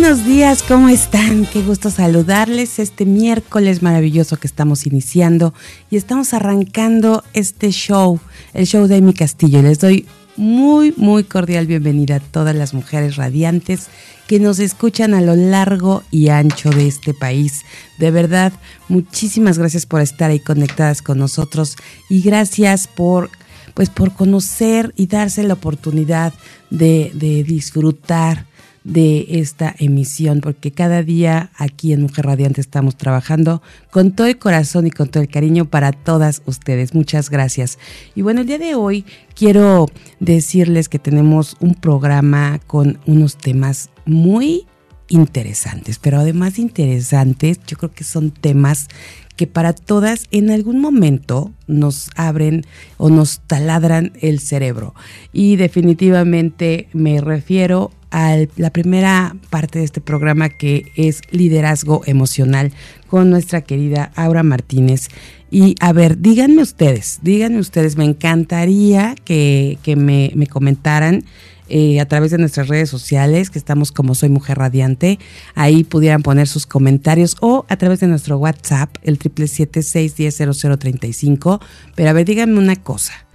Buenos 0.00 0.24
días, 0.24 0.64
¿cómo 0.64 0.88
están? 0.88 1.46
Qué 1.46 1.62
gusto 1.62 1.88
saludarles 1.88 2.80
este 2.80 3.04
miércoles 3.04 3.80
maravilloso 3.80 4.36
que 4.38 4.48
estamos 4.48 4.88
iniciando 4.88 5.54
y 5.88 5.96
estamos 5.96 6.34
arrancando 6.34 7.22
este 7.32 7.70
show, 7.70 8.18
el 8.54 8.66
show 8.66 8.88
de 8.88 8.96
Amy 8.96 9.14
Castillo. 9.14 9.62
Les 9.62 9.78
doy 9.78 10.04
muy, 10.36 10.92
muy 10.96 11.22
cordial 11.22 11.68
bienvenida 11.68 12.16
a 12.16 12.20
todas 12.20 12.56
las 12.56 12.74
mujeres 12.74 13.14
radiantes 13.14 13.86
que 14.26 14.40
nos 14.40 14.58
escuchan 14.58 15.14
a 15.14 15.20
lo 15.20 15.36
largo 15.36 16.02
y 16.10 16.28
ancho 16.30 16.70
de 16.70 16.88
este 16.88 17.14
país. 17.14 17.62
De 17.96 18.10
verdad, 18.10 18.52
muchísimas 18.88 19.58
gracias 19.58 19.86
por 19.86 20.00
estar 20.00 20.28
ahí 20.28 20.40
conectadas 20.40 21.02
con 21.02 21.18
nosotros 21.18 21.76
y 22.10 22.20
gracias 22.20 22.88
por 22.88 23.30
pues 23.74 23.90
por 23.90 24.12
conocer 24.12 24.92
y 24.96 25.06
darse 25.06 25.44
la 25.44 25.54
oportunidad 25.54 26.32
de, 26.70 27.12
de 27.14 27.44
disfrutar 27.44 28.46
de 28.84 29.26
esta 29.40 29.74
emisión, 29.78 30.40
porque 30.40 30.70
cada 30.70 31.02
día 31.02 31.50
aquí 31.56 31.92
en 31.92 32.02
Mujer 32.02 32.26
Radiante 32.26 32.60
estamos 32.60 32.96
trabajando 32.96 33.62
con 33.90 34.12
todo 34.12 34.26
el 34.26 34.38
corazón 34.38 34.86
y 34.86 34.90
con 34.90 35.08
todo 35.08 35.22
el 35.22 35.28
cariño 35.28 35.64
para 35.64 35.92
todas 35.92 36.42
ustedes. 36.44 36.94
Muchas 36.94 37.30
gracias. 37.30 37.78
Y 38.14 38.22
bueno, 38.22 38.42
el 38.42 38.46
día 38.46 38.58
de 38.58 38.74
hoy 38.74 39.06
quiero 39.34 39.86
decirles 40.20 40.90
que 40.90 40.98
tenemos 40.98 41.56
un 41.60 41.74
programa 41.74 42.60
con 42.66 42.98
unos 43.06 43.38
temas 43.38 43.88
muy 44.04 44.66
interesantes, 45.08 45.98
pero 45.98 46.18
además 46.18 46.58
interesantes, 46.58 47.60
yo 47.66 47.76
creo 47.76 47.92
que 47.92 48.04
son 48.04 48.30
temas 48.30 48.88
que 49.36 49.46
para 49.46 49.72
todas 49.72 50.26
en 50.30 50.50
algún 50.50 50.80
momento 50.80 51.52
nos 51.66 52.10
abren 52.14 52.64
o 52.98 53.10
nos 53.10 53.40
taladran 53.40 54.12
el 54.20 54.40
cerebro. 54.40 54.94
Y 55.32 55.56
definitivamente 55.56 56.88
me 56.92 57.20
refiero 57.20 57.90
a 58.14 58.38
la 58.56 58.70
primera 58.70 59.36
parte 59.50 59.80
de 59.80 59.84
este 59.84 60.00
programa 60.00 60.48
que 60.48 60.92
es 60.94 61.20
liderazgo 61.32 62.02
emocional 62.06 62.72
con 63.08 63.28
nuestra 63.28 63.62
querida 63.62 64.12
Aura 64.14 64.44
Martínez. 64.44 65.08
Y 65.50 65.74
a 65.80 65.92
ver, 65.92 66.20
díganme 66.20 66.62
ustedes, 66.62 67.18
díganme 67.22 67.58
ustedes, 67.58 67.96
me 67.96 68.04
encantaría 68.04 69.16
que, 69.24 69.78
me, 69.96 70.30
me 70.36 70.46
comentaran 70.46 71.24
eh, 71.68 71.98
a 71.98 72.06
través 72.06 72.30
de 72.30 72.38
nuestras 72.38 72.68
redes 72.68 72.88
sociales, 72.88 73.50
que 73.50 73.58
estamos 73.58 73.90
como 73.90 74.14
Soy 74.14 74.28
Mujer 74.28 74.58
Radiante. 74.58 75.18
Ahí 75.56 75.82
pudieran 75.82 76.22
poner 76.22 76.46
sus 76.46 76.66
comentarios 76.66 77.36
o 77.40 77.66
a 77.68 77.76
través 77.76 77.98
de 77.98 78.06
nuestro 78.06 78.38
WhatsApp, 78.38 78.94
el 79.02 79.18
777-610-0035. 79.18 81.60
Pero 81.96 82.10
a 82.10 82.12
ver, 82.12 82.26
díganme 82.26 82.60
una 82.60 82.76
cosa. 82.76 83.26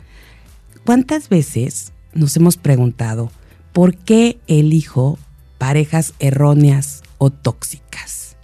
¿Cuántas 0.86 1.28
veces 1.28 1.92
nos 2.14 2.38
hemos 2.38 2.56
preguntado 2.56 3.30
por 3.74 3.96
qué 3.96 4.40
elijo 4.48 5.18
parejas 5.58 6.14
erróneas 6.20 7.04
o 7.18 7.30
tóxicas? 7.30 8.36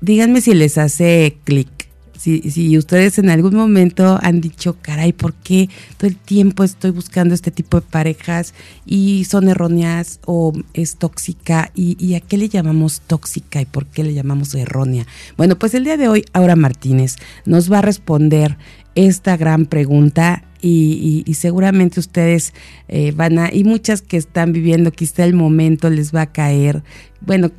Díganme 0.00 0.40
si 0.40 0.54
les 0.54 0.78
hace 0.78 1.38
clic 1.44 1.82
si, 2.22 2.78
ustedes 2.78 3.18
en 3.18 3.30
algún 3.30 3.56
momento 3.56 4.16
han 4.22 4.40
dicho, 4.40 4.76
caray, 4.80 5.12
¿por 5.12 5.34
qué 5.34 5.68
todo 5.96 6.06
el 6.08 6.16
tiempo 6.16 6.62
estoy 6.62 6.92
buscando 6.92 7.34
este 7.34 7.50
tipo 7.50 7.80
de 7.80 7.86
parejas 7.86 8.54
y 8.86 9.24
son 9.24 9.48
erróneas 9.48 10.20
o 10.24 10.52
es 10.72 10.98
tóxica? 10.98 11.72
¿Y, 11.74 12.14
a 12.14 12.20
qué 12.20 12.36
le 12.36 12.48
llamamos 12.48 13.00
tóxica 13.00 13.60
y 13.60 13.64
por 13.64 13.86
qué 13.86 14.04
le 14.04 14.14
llamamos 14.14 14.54
errónea? 14.54 15.04
Bueno, 15.36 15.58
pues 15.58 15.74
el 15.74 15.82
día 15.82 15.96
de 15.96 16.06
hoy, 16.06 16.24
Aura 16.32 16.54
Martínez 16.54 17.16
nos 17.44 17.72
va 17.72 17.78
a 17.78 17.82
responder 17.82 18.56
esta 18.94 19.36
gran 19.36 19.66
pregunta 19.66 20.44
y, 20.60 21.24
seguramente 21.34 21.98
ustedes 21.98 22.54
eh, 22.88 23.12
van 23.14 23.38
a, 23.38 23.52
y 23.52 23.64
muchas 23.64 24.00
que 24.00 24.16
están 24.16 24.52
viviendo, 24.52 24.92
quizá 24.92 25.24
el 25.24 25.34
momento 25.34 25.90
les 25.90 26.14
va 26.14 26.22
a 26.22 26.32
caer, 26.32 26.84
bueno, 27.20 27.50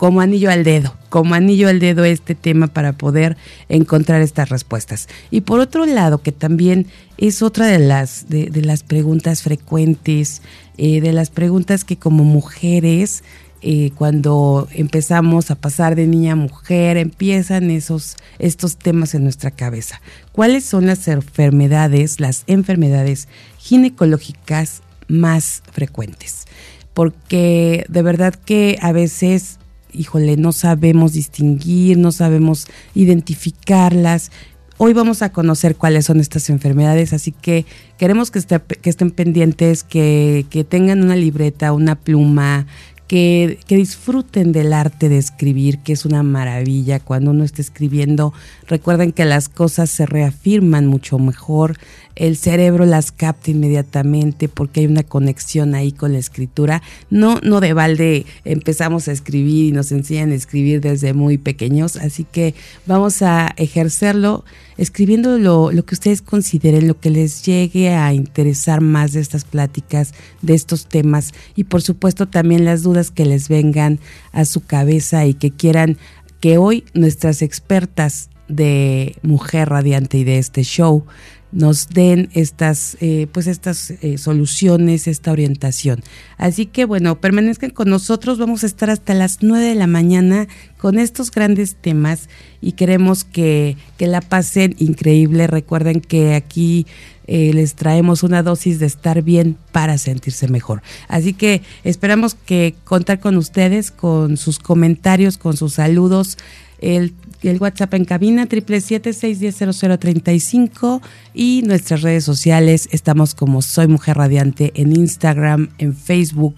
como 0.00 0.22
anillo 0.22 0.50
al 0.50 0.64
dedo, 0.64 0.96
como 1.10 1.34
anillo 1.34 1.68
al 1.68 1.78
dedo 1.78 2.04
este 2.04 2.34
tema 2.34 2.68
para 2.68 2.94
poder 2.94 3.36
encontrar 3.68 4.22
estas 4.22 4.48
respuestas. 4.48 5.08
Y 5.30 5.42
por 5.42 5.60
otro 5.60 5.84
lado, 5.84 6.22
que 6.22 6.32
también 6.32 6.86
es 7.18 7.42
otra 7.42 7.66
de 7.66 7.80
las, 7.80 8.26
de, 8.30 8.50
las 8.62 8.82
preguntas 8.82 9.42
frecuentes, 9.42 10.40
eh, 10.78 11.02
de 11.02 11.12
las 11.12 11.28
preguntas 11.28 11.84
que 11.84 11.98
como 11.98 12.24
mujeres, 12.24 13.24
eh, 13.62 13.90
cuando 13.94 14.68
empezamos 14.72 15.50
a 15.50 15.54
pasar 15.54 15.94
de 15.96 16.06
niña 16.06 16.32
a 16.32 16.36
mujer, 16.36 16.96
empiezan 16.96 17.70
esos, 17.70 18.16
estos 18.38 18.76
temas 18.76 19.14
en 19.14 19.24
nuestra 19.24 19.50
cabeza. 19.50 20.00
¿Cuáles 20.32 20.64
son 20.64 20.86
las 20.86 21.06
enfermedades, 21.08 22.20
las 22.20 22.44
enfermedades 22.46 23.28
ginecológicas 23.58 24.82
más 25.08 25.62
frecuentes? 25.72 26.46
Porque 26.94 27.84
de 27.88 28.02
verdad 28.02 28.34
que 28.34 28.78
a 28.80 28.92
veces 28.92 29.58
híjole, 29.92 30.36
no 30.36 30.52
sabemos 30.52 31.12
distinguir, 31.12 31.98
no 31.98 32.12
sabemos 32.12 32.66
identificarlas. 32.94 34.30
Hoy 34.76 34.94
vamos 34.94 35.20
a 35.20 35.30
conocer 35.30 35.76
cuáles 35.76 36.06
son 36.06 36.20
estas 36.20 36.48
enfermedades, 36.48 37.12
así 37.12 37.32
que 37.32 37.66
queremos 37.98 38.30
que, 38.30 38.38
estén 38.38 39.10
pendientes, 39.10 39.84
que, 39.84 40.46
que 40.48 40.64
tengan 40.64 41.02
una 41.02 41.16
libreta, 41.16 41.72
una 41.72 41.96
pluma, 41.96 42.66
que, 43.10 43.58
disfruten 43.66 44.52
del 44.52 44.72
arte 44.72 45.08
de 45.08 45.18
escribir, 45.18 45.78
que 45.78 45.92
es 45.94 46.04
una 46.04 46.22
maravilla. 46.22 47.00
Cuando 47.00 47.32
uno 47.32 47.42
está 47.42 47.60
escribiendo, 47.60 48.32
recuerden 48.68 49.10
que 49.10 49.24
las 49.24 49.48
cosas 49.48 49.90
se 49.90 50.06
reafirman 50.06 50.86
mucho 50.86 51.18
mejor, 51.18 51.76
el 52.16 52.36
cerebro 52.36 52.86
las 52.86 53.12
capta 53.12 53.50
inmediatamente 53.50 54.48
porque 54.48 54.80
hay 54.80 54.86
una 54.86 55.02
conexión 55.02 55.74
ahí 55.74 55.92
con 55.92 56.12
la 56.12 56.18
escritura. 56.18 56.82
No, 57.08 57.38
no 57.42 57.60
de 57.60 57.72
balde 57.72 58.26
empezamos 58.44 59.08
a 59.08 59.12
escribir 59.12 59.66
y 59.66 59.72
nos 59.72 59.92
enseñan 59.92 60.32
a 60.32 60.34
escribir 60.34 60.80
desde 60.80 61.14
muy 61.14 61.38
pequeños, 61.38 61.96
así 61.96 62.24
que 62.24 62.54
vamos 62.86 63.22
a 63.22 63.54
ejercerlo 63.56 64.44
escribiendo 64.76 65.38
lo, 65.38 65.72
lo, 65.72 65.84
que 65.84 65.94
ustedes 65.94 66.22
consideren, 66.22 66.88
lo 66.88 66.98
que 66.98 67.10
les 67.10 67.44
llegue 67.44 67.90
a 67.90 68.14
interesar 68.14 68.80
más 68.80 69.12
de 69.12 69.20
estas 69.20 69.44
pláticas, 69.44 70.14
de 70.40 70.54
estos 70.54 70.86
temas 70.86 71.32
y 71.54 71.64
por 71.64 71.82
supuesto 71.82 72.28
también 72.28 72.64
las 72.64 72.82
dudas 72.82 73.10
que 73.10 73.26
les 73.26 73.48
vengan 73.48 73.98
a 74.32 74.44
su 74.44 74.64
cabeza 74.64 75.26
y 75.26 75.34
que 75.34 75.50
quieran 75.50 75.98
que 76.40 76.56
hoy 76.56 76.84
nuestras 76.94 77.42
expertas 77.42 78.30
de 78.48 79.16
Mujer 79.22 79.68
Radiante 79.68 80.18
y 80.18 80.24
de 80.24 80.38
este 80.38 80.64
show 80.64 81.04
nos 81.52 81.88
den 81.88 82.28
estas, 82.32 82.96
eh, 83.00 83.26
pues 83.32 83.46
estas 83.46 83.90
eh, 83.90 84.18
soluciones, 84.18 85.06
esta 85.06 85.32
orientación. 85.32 86.02
Así 86.36 86.66
que 86.66 86.84
bueno, 86.84 87.20
permanezcan 87.20 87.70
con 87.70 87.90
nosotros, 87.90 88.38
vamos 88.38 88.62
a 88.62 88.66
estar 88.66 88.90
hasta 88.90 89.14
las 89.14 89.42
9 89.42 89.64
de 89.64 89.74
la 89.74 89.86
mañana 89.86 90.48
con 90.78 90.98
estos 90.98 91.30
grandes 91.30 91.76
temas 91.76 92.28
y 92.60 92.72
queremos 92.72 93.24
que, 93.24 93.76
que 93.96 94.06
la 94.06 94.20
pasen 94.20 94.76
increíble. 94.78 95.46
Recuerden 95.46 96.00
que 96.00 96.34
aquí 96.34 96.86
eh, 97.32 97.52
les 97.54 97.76
traemos 97.76 98.24
una 98.24 98.42
dosis 98.42 98.80
de 98.80 98.86
estar 98.86 99.22
bien 99.22 99.56
para 99.70 99.98
sentirse 99.98 100.48
mejor. 100.48 100.82
Así 101.06 101.32
que 101.32 101.62
esperamos 101.84 102.34
que 102.34 102.74
contar 102.82 103.20
con 103.20 103.36
ustedes, 103.36 103.92
con 103.92 104.36
sus 104.36 104.58
comentarios, 104.58 105.38
con 105.38 105.56
sus 105.56 105.74
saludos. 105.74 106.38
El 106.80 107.14
el 107.48 107.60
WhatsApp 107.60 107.94
en 107.94 108.04
cabina 108.04 108.48
777-610-0035 108.48 111.00
y 111.32 111.62
nuestras 111.64 112.02
redes 112.02 112.24
sociales. 112.24 112.90
Estamos 112.92 113.34
como 113.34 113.62
Soy 113.62 113.88
Mujer 113.88 114.18
Radiante 114.18 114.72
en 114.74 114.94
Instagram, 114.94 115.70
en 115.78 115.94
Facebook. 115.94 116.56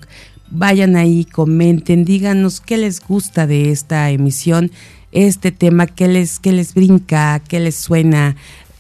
Vayan 0.51 0.97
ahí, 0.97 1.25
comenten, 1.25 2.05
díganos 2.05 2.61
qué 2.61 2.77
les 2.77 3.01
gusta 3.01 3.47
de 3.47 3.71
esta 3.71 4.11
emisión, 4.11 4.73
este 5.13 5.53
tema, 5.53 5.87
qué 5.87 6.09
les, 6.09 6.41
qué 6.41 6.51
les 6.53 6.75
brinca, 6.75 7.41
qué 7.47 7.61
les 7.61 7.77
suena. 7.77 8.35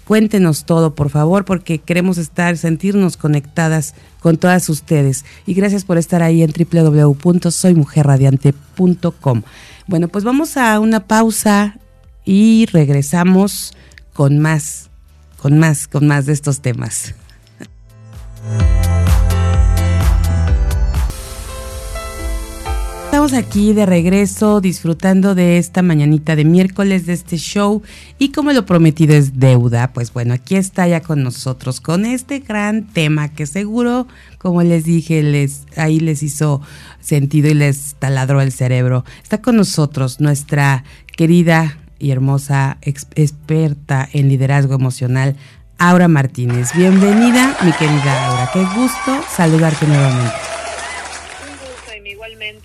Cuéntenos 0.06 0.66
todo, 0.66 0.94
por 0.94 1.08
favor, 1.10 1.44
porque 1.44 1.78
queremos 1.78 2.19
estar, 2.19 2.58
sentirnos 2.58 3.16
conectadas 3.16 3.94
con 4.20 4.37
todas 4.37 4.69
ustedes. 4.69 5.25
Y 5.46 5.55
gracias 5.55 5.84
por 5.84 5.96
estar 5.96 6.22
ahí 6.22 6.43
en 6.43 6.52
www.soymujerradiante.com. 6.52 9.43
Bueno, 9.87 10.08
pues 10.08 10.25
vamos 10.25 10.56
a 10.56 10.81
una 10.81 11.06
pausa 11.06 11.76
y 12.24 12.66
regresamos 12.66 13.74
con 14.12 14.38
más, 14.38 14.90
con 15.38 15.58
más, 15.58 15.88
con 15.88 16.06
más 16.06 16.26
de 16.26 16.32
estos 16.32 16.60
temas. 16.60 17.14
Estamos 23.12 23.34
aquí 23.34 23.74
de 23.74 23.84
regreso 23.84 24.62
disfrutando 24.62 25.34
de 25.34 25.58
esta 25.58 25.82
mañanita 25.82 26.34
de 26.34 26.46
miércoles 26.46 27.04
de 27.04 27.12
este 27.12 27.36
show 27.36 27.82
y 28.19 28.32
como 28.32 28.52
lo 28.52 28.64
prometido 28.64 29.14
es 29.14 29.38
deuda, 29.38 29.92
pues 29.92 30.14
bueno, 30.14 30.32
aquí 30.32 30.56
está 30.56 30.88
ya 30.88 31.02
con 31.02 31.22
nosotros 31.22 31.82
con 31.82 32.06
este 32.06 32.38
gran 32.38 32.86
tema 32.86 33.28
que 33.28 33.44
seguro, 33.44 34.08
como 34.38 34.62
les 34.62 34.84
dije, 34.84 35.22
les 35.22 35.66
ahí 35.76 36.00
les 36.00 36.22
hizo 36.22 36.62
sentido 37.00 37.50
y 37.50 37.54
les 37.54 37.96
taladró 37.98 38.40
el 38.40 38.50
cerebro. 38.50 39.04
Está 39.22 39.42
con 39.42 39.56
nosotros 39.56 40.19
nuestra 40.19 40.82
querida 41.14 41.81
y 42.02 42.10
hermosa 42.10 42.78
experta 42.82 44.08
en 44.12 44.28
liderazgo 44.28 44.75
emocional, 44.75 45.37
Aura 45.78 46.08
Martínez. 46.08 46.70
Bienvenida, 46.76 47.56
mi 47.64 47.72
querida 47.72 48.26
Aura. 48.26 48.50
Qué 48.52 48.64
gusto 48.76 49.25
saludarte 49.31 49.87
nuevamente 49.87 50.52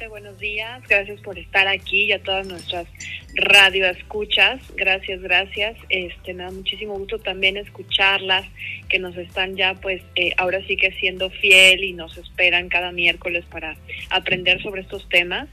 buenos 0.10 0.40
días. 0.40 0.82
Gracias 0.88 1.20
por 1.22 1.38
estar 1.38 1.68
aquí 1.68 2.06
y 2.06 2.12
a 2.12 2.22
todas 2.22 2.48
nuestras 2.48 2.88
radio 3.36 3.86
escuchas. 3.88 4.60
Gracias, 4.76 5.22
gracias. 5.22 5.78
Este, 5.90 6.34
me 6.34 6.44
da 6.44 6.52
muchísimo 6.52 6.98
gusto 6.98 7.20
también 7.20 7.58
escucharlas, 7.58 8.46
que 8.90 9.00
nos 9.00 9.16
están 9.18 9.56
ya, 9.56 9.76
pues, 9.76 10.02
eh, 10.16 10.34
ahora 10.38 10.66
sí 10.66 10.76
que 10.76 10.92
siendo 10.94 11.30
fiel 11.30 11.84
y 11.84 11.94
nos 11.94 12.18
esperan 12.18 12.70
cada 12.70 12.92
miércoles 12.92 13.46
para 13.52 13.78
aprender 14.10 14.62
sobre 14.62 14.82
estos 14.82 15.08
temas. 15.10 15.48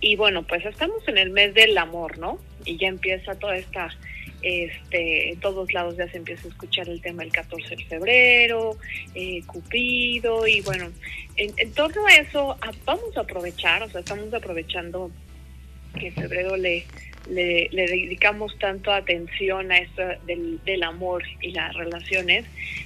Y 0.00 0.16
bueno, 0.16 0.42
pues 0.42 0.64
estamos 0.64 1.06
en 1.08 1.16
el 1.16 1.30
mes 1.30 1.54
del 1.54 1.76
amor, 1.78 2.18
¿no? 2.18 2.38
Y 2.64 2.76
ya 2.76 2.88
empieza 2.88 3.34
toda 3.34 3.56
esta 3.56 3.90
este, 4.42 5.30
en 5.30 5.40
todos 5.40 5.72
lados 5.72 5.96
ya 5.96 6.08
se 6.08 6.16
empieza 6.16 6.46
a 6.46 6.50
escuchar 6.50 6.88
el 6.88 7.00
tema 7.00 7.22
del 7.22 7.32
14 7.32 7.76
de 7.76 7.84
febrero, 7.84 8.76
eh, 9.14 9.42
Cupido, 9.46 10.46
y 10.48 10.60
bueno, 10.62 10.90
en, 11.36 11.72
torno 11.72 12.06
a 12.06 12.16
eso 12.16 12.58
vamos 12.84 13.16
a 13.16 13.20
aprovechar, 13.20 13.84
o 13.84 13.88
sea, 13.88 14.00
estamos 14.00 14.34
aprovechando 14.34 15.12
que 15.96 16.08
en 16.08 16.14
febrero 16.14 16.56
le, 16.56 16.84
le, 17.30 17.68
dedicamos 17.70 18.58
tanto 18.58 18.90
atención 18.90 19.70
a 19.70 19.78
esto 19.78 20.02
del, 20.26 20.58
del, 20.64 20.82
amor 20.82 21.22
y 21.40 21.52
las 21.52 21.72
relaciones, 21.74 22.44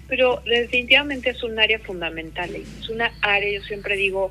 pero 0.08 0.42
definitivamente 0.44 1.30
es 1.30 1.42
un 1.42 1.58
área 1.58 1.78
fundamental, 1.78 2.54
es 2.54 2.88
una 2.90 3.14
área, 3.22 3.50
yo 3.50 3.64
siempre 3.64 3.96
digo, 3.96 4.30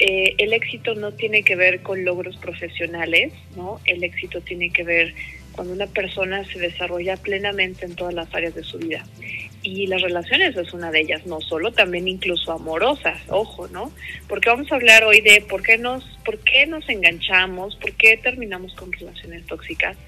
eh, 0.00 0.34
el 0.38 0.54
éxito 0.54 0.94
no 0.94 1.12
tiene 1.12 1.42
que 1.42 1.56
ver 1.56 1.82
con 1.82 2.04
logros 2.04 2.36
profesionales, 2.38 3.32
¿no? 3.54 3.80
El 3.84 4.02
éxito 4.02 4.40
tiene 4.40 4.70
que 4.70 4.82
ver 4.82 5.14
cuando 5.52 5.74
una 5.74 5.86
persona 5.88 6.42
se 6.46 6.58
desarrolla 6.58 7.18
plenamente 7.18 7.84
en 7.84 7.94
todas 7.94 8.14
las 8.14 8.34
áreas 8.34 8.54
de 8.54 8.62
su 8.62 8.78
vida. 8.78 9.04
Y 9.62 9.86
las 9.88 10.00
relaciones 10.00 10.56
es 10.56 10.72
una 10.72 10.90
de 10.90 11.00
ellas, 11.00 11.26
no 11.26 11.42
solo, 11.42 11.70
también 11.72 12.08
incluso 12.08 12.52
amorosas, 12.52 13.20
ojo, 13.28 13.68
¿no? 13.68 13.92
Porque 14.26 14.48
vamos 14.48 14.72
a 14.72 14.76
hablar 14.76 15.04
hoy 15.04 15.20
de 15.20 15.42
por 15.42 15.62
qué 15.62 15.76
nos, 15.76 16.02
por 16.24 16.38
qué 16.38 16.66
nos 16.66 16.88
enganchamos, 16.88 17.76
por 17.76 17.92
qué 17.92 18.16
terminamos 18.16 18.74
con 18.74 18.90
relaciones 18.90 19.44
tóxicas. 19.44 19.98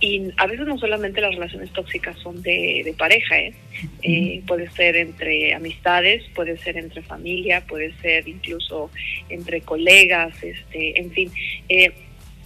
Y 0.00 0.32
a 0.36 0.46
veces 0.46 0.66
no 0.66 0.78
solamente 0.78 1.20
las 1.20 1.34
relaciones 1.34 1.72
tóxicas 1.72 2.16
son 2.18 2.40
de, 2.42 2.82
de 2.84 2.92
pareja, 2.92 3.38
¿eh? 3.38 3.54
¿eh? 4.02 4.42
puede 4.46 4.70
ser 4.70 4.96
entre 4.96 5.54
amistades, 5.54 6.22
puede 6.34 6.56
ser 6.58 6.76
entre 6.76 7.02
familia, 7.02 7.64
puede 7.66 7.92
ser 8.00 8.28
incluso 8.28 8.90
entre 9.28 9.60
colegas, 9.62 10.40
este, 10.42 11.00
en 11.00 11.10
fin. 11.10 11.32
Eh, 11.68 11.92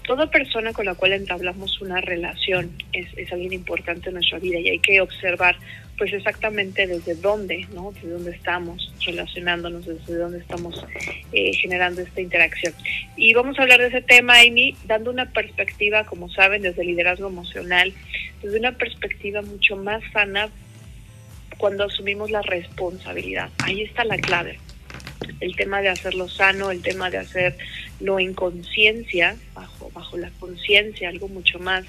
toda 0.07 0.31
persona 0.31 0.73
con 0.73 0.87
la 0.87 0.95
cual 0.95 1.13
entablamos 1.13 1.81
una 1.83 2.01
relación 2.01 2.71
es, 2.93 3.07
es, 3.17 3.31
alguien 3.33 3.53
importante 3.53 4.09
en 4.09 4.15
nuestra 4.15 4.39
vida 4.39 4.59
y 4.59 4.71
hay 4.71 4.79
que 4.79 5.01
observar 5.01 5.57
pues 6.03 6.15
exactamente 6.15 6.89
desde 6.89 7.15
dónde, 7.15 7.65
¿no? 7.73 7.93
Desde 7.93 8.09
dónde 8.09 8.33
estamos 8.33 8.93
relacionándonos, 9.07 9.87
desde 9.87 10.17
dónde 10.17 10.39
estamos 10.39 10.85
eh, 11.33 11.55
generando 11.55 12.03
esta 12.03 12.21
interacción. 12.21 12.75
Y 13.15 13.33
vamos 13.35 13.57
a 13.57 13.63
hablar 13.63 13.79
de 13.79 13.87
ese 13.87 14.03
tema, 14.03 14.41
Amy, 14.41 14.75
dando 14.85 15.13
una 15.13 15.31
perspectiva, 15.31 16.03
como 16.03 16.29
saben, 16.29 16.63
desde 16.63 16.85
liderazgo 16.85 17.29
emocional, 17.29 17.95
desde 18.43 18.59
una 18.59 18.73
perspectiva 18.73 19.43
mucho 19.43 19.77
más 19.77 20.03
sana 20.13 20.49
cuando 21.57 21.85
asumimos 21.85 22.33
la 22.33 22.43
responsabilidad. 22.43 23.51
Ahí 23.63 23.83
está 23.83 24.03
la 24.03 24.19
clave 24.19 24.59
el 25.41 25.57
tema 25.57 25.81
de 25.81 25.89
hacerlo 25.89 26.29
sano, 26.29 26.71
el 26.71 26.83
tema 26.83 27.11
de 27.11 27.19
hacerlo 27.19 28.19
en 28.19 28.35
conciencia, 28.35 29.37
bajo, 29.55 29.91
bajo 29.95 30.17
la 30.17 30.31
conciencia, 30.39 31.09
algo 31.09 31.29
mucho 31.29 31.59
más 31.59 31.85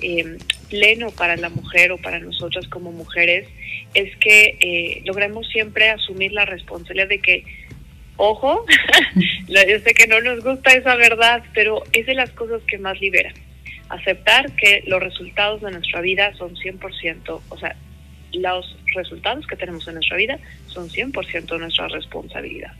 eh, 0.00 0.38
pleno 0.68 1.10
para 1.10 1.36
la 1.36 1.48
mujer 1.48 1.92
o 1.92 1.98
para 1.98 2.18
nosotras 2.18 2.66
como 2.68 2.92
mujeres, 2.92 3.48
es 3.94 4.16
que 4.16 4.56
eh, 4.60 5.02
logremos 5.04 5.48
siempre 5.48 5.90
asumir 5.90 6.32
la 6.32 6.44
responsabilidad 6.44 7.08
de 7.08 7.20
que, 7.20 7.44
ojo, 8.16 8.64
yo 9.48 9.78
sé 9.80 9.94
que 9.94 10.06
no 10.06 10.20
nos 10.20 10.42
gusta 10.42 10.72
esa 10.72 10.96
verdad, 10.96 11.42
pero 11.54 11.82
es 11.92 12.06
de 12.06 12.14
las 12.14 12.30
cosas 12.30 12.62
que 12.66 12.78
más 12.78 13.00
libera. 13.00 13.32
Aceptar 13.88 14.50
que 14.56 14.82
los 14.86 15.00
resultados 15.00 15.60
de 15.60 15.70
nuestra 15.70 16.00
vida 16.00 16.34
son 16.34 16.56
100%, 16.56 17.40
o 17.48 17.58
sea, 17.58 17.76
los 18.34 18.76
resultados 18.94 19.46
que 19.46 19.56
tenemos 19.56 19.86
en 19.88 19.94
nuestra 19.94 20.16
vida 20.16 20.38
son 20.66 20.88
100% 20.88 21.58
nuestra 21.58 21.88
responsabilidad. 21.88 22.72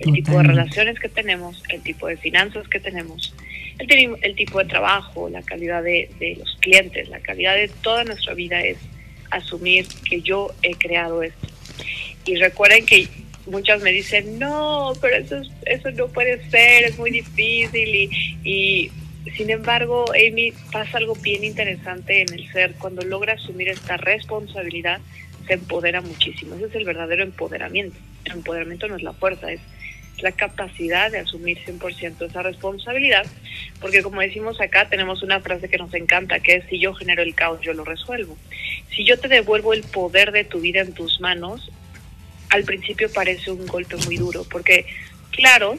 El 0.00 0.12
tipo 0.12 0.32
de 0.36 0.42
relaciones 0.42 0.98
que 0.98 1.08
tenemos, 1.08 1.62
el 1.68 1.82
tipo 1.82 2.06
de 2.06 2.16
finanzas 2.16 2.68
que 2.68 2.80
tenemos, 2.80 3.34
el, 3.78 4.16
el 4.22 4.34
tipo 4.34 4.58
de 4.58 4.64
trabajo, 4.66 5.28
la 5.28 5.42
calidad 5.42 5.82
de, 5.82 6.10
de, 6.18 6.36
los 6.36 6.56
clientes, 6.60 7.08
la 7.08 7.20
calidad 7.20 7.54
de 7.54 7.68
toda 7.82 8.04
nuestra 8.04 8.34
vida 8.34 8.60
es 8.60 8.78
asumir 9.30 9.86
que 10.08 10.20
yo 10.20 10.52
he 10.62 10.74
creado 10.74 11.22
esto. 11.22 11.46
Y 12.26 12.36
recuerden 12.36 12.84
que 12.84 13.08
muchas 13.46 13.82
me 13.82 13.92
dicen, 13.92 14.38
no, 14.38 14.92
pero 15.00 15.16
eso, 15.16 15.40
eso 15.66 15.90
no 15.92 16.08
puede 16.08 16.48
ser, 16.50 16.84
es 16.84 16.98
muy 16.98 17.10
difícil 17.10 17.88
y, 17.94 18.10
y 18.44 18.90
sin 19.36 19.50
embargo, 19.50 20.06
Amy, 20.12 20.52
pasa 20.72 20.98
algo 20.98 21.14
bien 21.14 21.44
interesante 21.44 22.22
en 22.22 22.32
el 22.32 22.50
ser. 22.52 22.74
Cuando 22.74 23.02
logra 23.02 23.34
asumir 23.34 23.68
esta 23.68 23.96
responsabilidad, 23.96 25.00
se 25.46 25.54
empodera 25.54 26.00
muchísimo. 26.00 26.54
Ese 26.54 26.66
es 26.66 26.74
el 26.74 26.84
verdadero 26.84 27.22
empoderamiento. 27.22 27.98
El 28.24 28.32
empoderamiento 28.32 28.88
no 28.88 28.96
es 28.96 29.02
la 29.02 29.12
fuerza, 29.12 29.50
es 29.50 29.60
la 30.22 30.32
capacidad 30.32 31.10
de 31.10 31.18
asumir 31.18 31.58
100% 31.64 32.26
esa 32.26 32.42
responsabilidad, 32.42 33.24
porque 33.80 34.02
como 34.02 34.20
decimos 34.20 34.60
acá, 34.60 34.88
tenemos 34.88 35.22
una 35.22 35.40
frase 35.40 35.68
que 35.68 35.78
nos 35.78 35.94
encanta, 35.94 36.40
que 36.40 36.56
es, 36.56 36.64
si 36.68 36.78
yo 36.78 36.94
genero 36.94 37.22
el 37.22 37.34
caos, 37.34 37.60
yo 37.62 37.72
lo 37.72 37.84
resuelvo. 37.84 38.36
Si 38.94 39.04
yo 39.04 39.18
te 39.18 39.28
devuelvo 39.28 39.74
el 39.74 39.82
poder 39.82 40.32
de 40.32 40.44
tu 40.44 40.60
vida 40.60 40.80
en 40.80 40.92
tus 40.92 41.20
manos, 41.20 41.70
al 42.50 42.64
principio 42.64 43.12
parece 43.12 43.50
un 43.50 43.66
golpe 43.66 43.96
muy 44.06 44.16
duro, 44.16 44.44
porque 44.50 44.86
claro, 45.30 45.78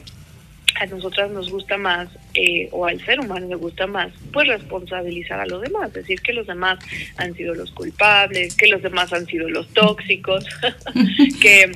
a 0.79 0.86
nosotras 0.86 1.29
nos 1.31 1.50
gusta 1.50 1.77
más, 1.77 2.09
eh, 2.33 2.69
o 2.71 2.86
al 2.86 3.03
ser 3.05 3.19
humano 3.19 3.48
le 3.48 3.55
gusta 3.55 3.86
más, 3.86 4.12
pues 4.31 4.48
responsabilizar 4.48 5.39
a 5.39 5.45
los 5.45 5.62
demás, 5.62 5.91
decir 5.91 6.21
que 6.21 6.31
los 6.31 6.48
demás 6.48 6.79
han 7.17 7.33
sido 7.36 7.53
los 7.53 7.71
culpables, 7.71 8.55
que 8.55 8.67
los 8.67 8.81
demás 8.81 9.12
han 9.12 9.25
sido 9.25 9.50
los 9.50 9.67
tóxicos, 9.74 10.45
que, 11.41 11.71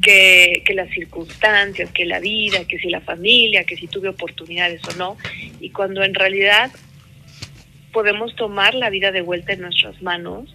que, 0.00 0.62
que 0.64 0.74
las 0.74 0.88
circunstancias, 0.90 1.90
que 1.90 2.04
la 2.04 2.20
vida, 2.20 2.64
que 2.66 2.78
si 2.78 2.88
la 2.88 3.00
familia, 3.00 3.64
que 3.64 3.76
si 3.76 3.88
tuve 3.88 4.08
oportunidades 4.08 4.80
o 4.88 4.96
no, 4.96 5.16
y 5.60 5.70
cuando 5.70 6.04
en 6.04 6.14
realidad 6.14 6.70
podemos 7.92 8.36
tomar 8.36 8.74
la 8.74 8.90
vida 8.90 9.10
de 9.10 9.20
vuelta 9.20 9.52
en 9.52 9.62
nuestras 9.62 10.00
manos, 10.00 10.54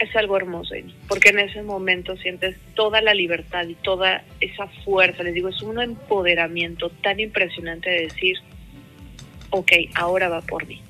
es 0.00 0.16
algo 0.16 0.36
hermoso, 0.36 0.74
porque 1.08 1.28
en 1.28 1.40
ese 1.40 1.62
momento 1.62 2.16
sientes 2.16 2.56
toda 2.74 3.02
la 3.02 3.12
libertad 3.12 3.66
y 3.68 3.74
toda 3.74 4.24
esa 4.40 4.66
fuerza. 4.84 5.22
Les 5.22 5.34
digo, 5.34 5.50
es 5.50 5.60
un 5.62 5.80
empoderamiento 5.80 6.88
tan 7.02 7.20
impresionante 7.20 7.90
de 7.90 8.02
decir, 8.02 8.38
ok, 9.50 9.72
ahora 9.94 10.28
va 10.30 10.40
por 10.40 10.66
mí. 10.66 10.80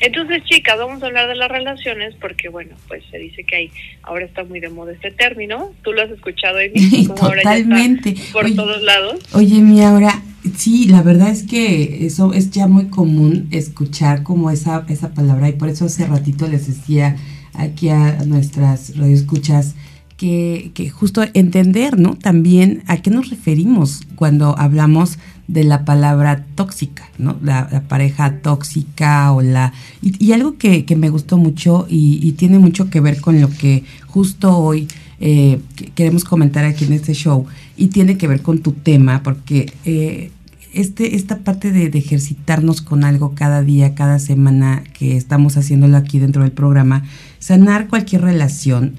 Entonces, 0.00 0.44
chicas, 0.44 0.78
vamos 0.78 1.02
a 1.02 1.06
hablar 1.06 1.28
de 1.28 1.34
las 1.34 1.50
relaciones 1.50 2.14
porque, 2.20 2.48
bueno, 2.48 2.76
pues 2.86 3.02
se 3.10 3.18
dice 3.18 3.42
que 3.44 3.56
hay, 3.56 3.70
ahora 4.02 4.24
está 4.24 4.44
muy 4.44 4.60
de 4.60 4.68
moda 4.68 4.92
este 4.92 5.10
término. 5.10 5.72
Tú 5.82 5.92
lo 5.92 6.02
has 6.02 6.10
escuchado, 6.10 6.58
Amy, 6.58 7.06
Totalmente. 7.06 8.14
por 8.32 8.52
todos 8.54 8.80
lados. 8.82 9.20
Oye, 9.32 9.60
mi 9.60 9.82
ahora, 9.82 10.22
sí, 10.56 10.86
la 10.86 11.02
verdad 11.02 11.30
es 11.30 11.42
que 11.42 12.06
eso 12.06 12.32
es 12.32 12.52
ya 12.52 12.68
muy 12.68 12.90
común 12.90 13.48
escuchar 13.50 14.22
como 14.22 14.50
esa, 14.50 14.84
esa 14.88 15.14
palabra 15.14 15.48
y 15.48 15.52
por 15.52 15.68
eso 15.68 15.86
hace 15.86 16.06
ratito 16.06 16.46
les 16.46 16.68
decía 16.68 17.16
aquí 17.54 17.88
a 17.88 18.24
nuestras 18.24 18.96
radioescuchas 18.96 19.74
que, 20.16 20.70
que 20.74 20.88
justo 20.90 21.22
entender, 21.34 21.98
¿no? 21.98 22.14
También 22.14 22.82
a 22.86 22.98
qué 22.98 23.10
nos 23.10 23.30
referimos 23.30 24.02
cuando 24.14 24.56
hablamos 24.58 25.18
de 25.48 25.64
la 25.64 25.84
palabra 25.84 26.46
tóxica, 26.54 27.08
¿no? 27.18 27.36
La, 27.42 27.82
pareja 27.88 28.38
tóxica 28.38 29.32
o 29.32 29.42
la... 29.42 29.72
Y, 30.00 30.32
algo 30.32 30.56
que, 30.56 30.84
me 30.96 31.10
gustó 31.10 31.36
mucho 31.36 31.86
y, 31.88 32.32
tiene 32.32 32.58
mucho 32.58 32.88
que 32.88 33.00
ver 33.00 33.20
con 33.20 33.40
lo 33.40 33.50
que 33.50 33.84
justo 34.06 34.56
hoy 34.56 34.88
eh, 35.20 35.60
queremos 35.94 36.24
comentar 36.24 36.64
aquí 36.64 36.84
en 36.84 36.94
este 36.94 37.12
show 37.14 37.46
y 37.76 37.88
tiene 37.88 38.16
que 38.16 38.28
ver 38.28 38.42
con 38.42 38.60
tu 38.60 38.72
tema 38.72 39.22
porque 39.22 39.72
eh, 39.84 40.30
este, 40.74 41.16
esta 41.16 41.38
parte 41.38 41.72
de, 41.72 41.86
ejercitarnos 41.86 42.82
con 42.82 43.04
algo 43.04 43.34
cada 43.34 43.62
día, 43.62 43.94
cada 43.94 44.18
semana 44.18 44.82
que 44.92 45.16
estamos 45.16 45.56
haciéndolo 45.56 45.96
aquí 45.96 46.18
dentro 46.18 46.42
del 46.42 46.52
programa, 46.52 47.04
sanar 47.38 47.88
cualquier 47.88 48.22
relación 48.22 48.94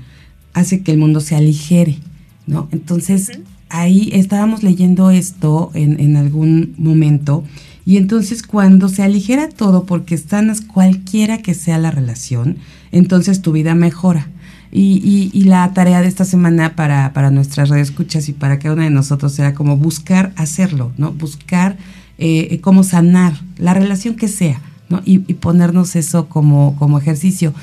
hace 0.53 0.82
que 0.82 0.92
el 0.92 0.98
mundo 0.98 1.20
se 1.20 1.36
aligere, 1.36 1.98
¿no? 2.46 2.70
Entonces, 2.72 3.32
ahí 3.70 4.10
estábamos 4.13 4.63
leyendo 4.63 5.10
esto 5.10 5.72
en, 5.74 6.00
en 6.00 6.15
algún 6.15 6.75
momento 6.77 7.44
Y 7.86 7.98
entonces 7.98 8.44
cuando 8.44 8.88
se 8.88 9.03
aligera 9.03 9.50
todo 9.50 9.86
porque 9.86 10.15
están 10.15 10.53
cualquiera 10.72 11.39
que 11.39 11.53
sea 11.53 11.77
la 11.77 11.92
relación, 11.92 12.58
entonces 12.92 13.42
tu 13.42 13.51
vida 13.51 13.75
mejora. 13.75 14.27
Y, 14.75 15.30
y, 15.32 15.44
la 15.44 15.72
tarea 15.74 16.01
de 16.01 16.08
esta 16.08 16.25
semana 16.25 16.75
para, 16.75 17.13
para 17.13 17.30
nuestras 17.30 17.70
escuchas 17.70 18.27
y 18.27 18.34
para 18.34 18.58
cada 18.58 18.74
uno 18.74 18.82
de 18.82 18.89
nosotros 18.89 19.32
será 19.32 19.53
como 19.53 19.77
buscar 19.77 20.34
hacerlo, 20.36 20.92
¿no? 20.98 21.12
Buscar 21.13 21.77
eh, 22.18 22.60
cómo 22.62 22.84
sanar 22.84 23.34
la 23.60 23.75
relación 23.75 24.15
que 24.15 24.27
sea, 24.27 24.60
¿no? 24.89 25.03
Y, 25.06 25.24
y, 25.32 25.36
ponernos 25.36 25.96
eso 25.96 26.27
como, 26.27 26.75
como 26.77 26.98
ejercicio. 26.98 27.53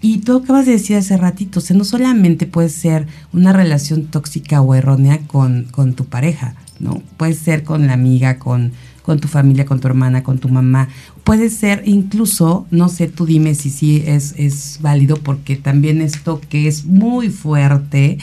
Y 0.00 0.18
tú 0.18 0.36
acabas 0.36 0.64
de 0.64 0.72
decir 0.72 0.96
hace 0.96 1.16
ratito, 1.16 1.58
o 1.58 1.62
sea, 1.62 1.76
no 1.76 1.82
solamente 1.82 2.46
puede 2.46 2.68
ser 2.68 3.08
una 3.32 3.52
relación 3.52 4.04
tóxica 4.04 4.60
o 4.60 4.72
errónea 4.76 5.18
con, 5.26 5.64
con 5.72 5.94
tu 5.94 6.04
pareja, 6.04 6.54
¿no? 6.78 7.02
Puede 7.16 7.34
ser 7.34 7.64
con 7.64 7.88
la 7.88 7.94
amiga, 7.94 8.38
con, 8.38 8.70
con 9.10 9.18
tu 9.18 9.26
familia, 9.26 9.66
con 9.66 9.80
tu 9.80 9.88
hermana, 9.88 10.22
con 10.22 10.38
tu 10.38 10.48
mamá. 10.48 10.88
Puede 11.24 11.50
ser 11.50 11.82
incluso, 11.84 12.68
no 12.70 12.88
sé, 12.88 13.08
tú 13.08 13.26
dime 13.26 13.56
si 13.56 13.68
sí 13.68 14.04
es, 14.06 14.34
es 14.36 14.78
válido, 14.80 15.16
porque 15.16 15.56
también 15.56 16.00
esto 16.00 16.40
que 16.48 16.68
es 16.68 16.84
muy 16.84 17.28
fuerte, 17.28 18.18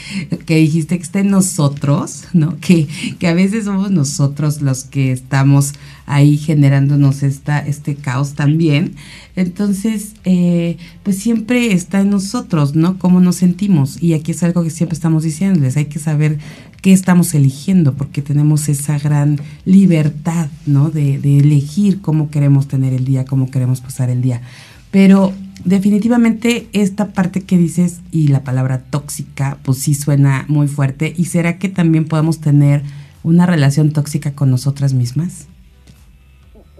que 0.46 0.56
dijiste 0.56 0.96
que 0.96 1.02
está 1.02 1.20
en 1.20 1.28
nosotros, 1.28 2.24
¿no? 2.32 2.56
Que, 2.60 2.88
que 3.18 3.28
a 3.28 3.34
veces 3.34 3.66
somos 3.66 3.90
nosotros 3.90 4.62
los 4.62 4.84
que 4.84 5.12
estamos 5.12 5.74
ahí 6.06 6.38
generándonos 6.38 7.22
esta, 7.22 7.58
este 7.58 7.94
caos 7.94 8.32
también. 8.32 8.94
Entonces, 9.36 10.14
eh, 10.24 10.78
pues 11.02 11.18
siempre 11.18 11.74
está 11.74 12.00
en 12.00 12.08
nosotros, 12.08 12.74
¿no? 12.74 12.98
Cómo 12.98 13.20
nos 13.20 13.36
sentimos. 13.36 14.02
Y 14.02 14.14
aquí 14.14 14.32
es 14.32 14.42
algo 14.42 14.64
que 14.64 14.70
siempre 14.70 14.94
estamos 14.94 15.22
diciéndoles, 15.22 15.76
hay 15.76 15.84
que 15.84 15.98
saber 15.98 16.38
qué 16.82 16.92
estamos 16.92 17.34
eligiendo, 17.34 17.94
porque 17.94 18.22
tenemos 18.22 18.68
esa 18.68 18.98
gran 18.98 19.40
libertad, 19.64 20.48
¿no? 20.66 20.90
De, 20.90 21.18
de 21.18 21.38
elegir 21.38 22.00
cómo 22.00 22.30
queremos 22.30 22.68
tener 22.68 22.92
el 22.92 23.04
día, 23.04 23.24
cómo 23.24 23.50
queremos 23.50 23.80
pasar 23.80 24.10
el 24.10 24.22
día. 24.22 24.42
Pero 24.90 25.32
definitivamente 25.64 26.68
esta 26.72 27.08
parte 27.08 27.42
que 27.42 27.56
dices 27.56 28.00
y 28.10 28.28
la 28.28 28.40
palabra 28.40 28.82
tóxica, 28.90 29.58
pues 29.64 29.78
sí 29.78 29.94
suena 29.94 30.44
muy 30.48 30.68
fuerte. 30.68 31.12
¿Y 31.16 31.26
será 31.26 31.58
que 31.58 31.68
también 31.68 32.06
podemos 32.06 32.40
tener 32.40 32.82
una 33.22 33.46
relación 33.46 33.92
tóxica 33.92 34.32
con 34.32 34.50
nosotras 34.50 34.92
mismas? 34.94 35.46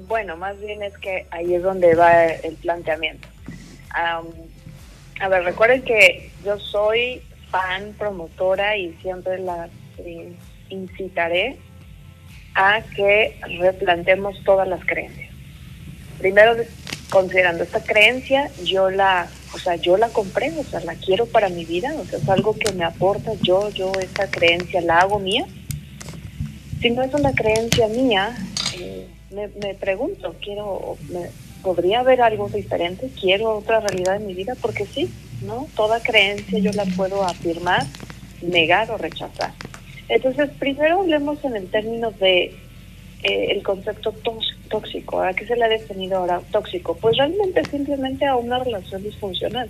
Bueno, 0.06 0.36
más 0.36 0.58
bien 0.60 0.82
es 0.82 0.96
que 0.98 1.26
ahí 1.30 1.54
es 1.54 1.62
donde 1.62 1.94
va 1.94 2.24
el 2.26 2.54
planteamiento. 2.56 3.28
a 3.92 5.28
ver, 5.28 5.44
recuerden 5.44 5.82
que 5.82 6.30
yo 6.44 6.58
soy 6.58 7.20
fan, 7.50 7.92
promotora 7.98 8.76
y 8.76 8.94
siempre 9.02 9.38
la 9.38 9.68
incitaré 10.68 11.56
a 12.54 12.82
que 12.94 13.38
replantemos 13.60 14.42
todas 14.44 14.66
las 14.66 14.84
creencias. 14.84 15.30
Primero, 16.18 16.56
considerando 17.10 17.62
esta 17.62 17.80
creencia, 17.80 18.50
yo 18.64 18.90
la, 18.90 19.28
o 19.54 19.58
sea, 19.58 19.76
yo 19.76 19.96
la 19.96 20.08
compré, 20.08 20.52
o 20.58 20.64
sea, 20.64 20.80
la 20.80 20.94
quiero 20.94 21.26
para 21.26 21.48
mi 21.48 21.64
vida, 21.64 21.94
o 21.98 22.04
sea, 22.04 22.18
es 22.18 22.28
algo 22.28 22.54
que 22.54 22.72
me 22.72 22.84
aporta, 22.84 23.32
yo, 23.42 23.70
yo 23.70 23.92
esta 24.00 24.28
creencia 24.30 24.80
la 24.80 25.00
hago 25.00 25.18
mía. 25.18 25.46
Si 26.80 26.90
no 26.90 27.02
es 27.02 27.12
una 27.14 27.32
creencia 27.32 27.88
mía, 27.88 28.36
eh, 28.78 29.06
me, 29.30 29.48
me, 29.48 29.74
pregunto, 29.74 30.34
quiero, 30.40 30.96
¿podría 31.62 32.00
haber 32.00 32.20
algo 32.22 32.48
diferente? 32.48 33.10
¿Quiero 33.20 33.58
otra 33.58 33.80
realidad 33.80 34.16
en 34.16 34.26
mi 34.26 34.34
vida? 34.34 34.54
Porque 34.60 34.86
sí, 34.86 35.10
¿no? 35.42 35.68
Toda 35.74 36.00
creencia 36.00 36.58
yo 36.58 36.72
la 36.72 36.84
puedo 36.84 37.24
afirmar, 37.24 37.84
negar 38.42 38.90
o 38.90 38.98
rechazar. 38.98 39.52
Entonces, 40.08 40.50
primero 40.58 41.00
hablemos 41.00 41.44
en 41.44 41.56
el 41.56 41.70
término 41.70 42.10
de 42.12 42.54
eh, 43.22 43.46
el 43.50 43.62
concepto 43.62 44.14
tóxico. 44.68 45.20
¿A 45.20 45.34
qué 45.34 45.46
se 45.46 45.56
le 45.56 45.64
ha 45.64 45.68
definido 45.68 46.18
ahora 46.18 46.40
tóxico? 46.50 46.96
Pues 46.96 47.16
realmente 47.16 47.64
simplemente 47.64 48.26
a 48.26 48.36
una 48.36 48.58
relación 48.58 49.02
disfuncional. 49.02 49.68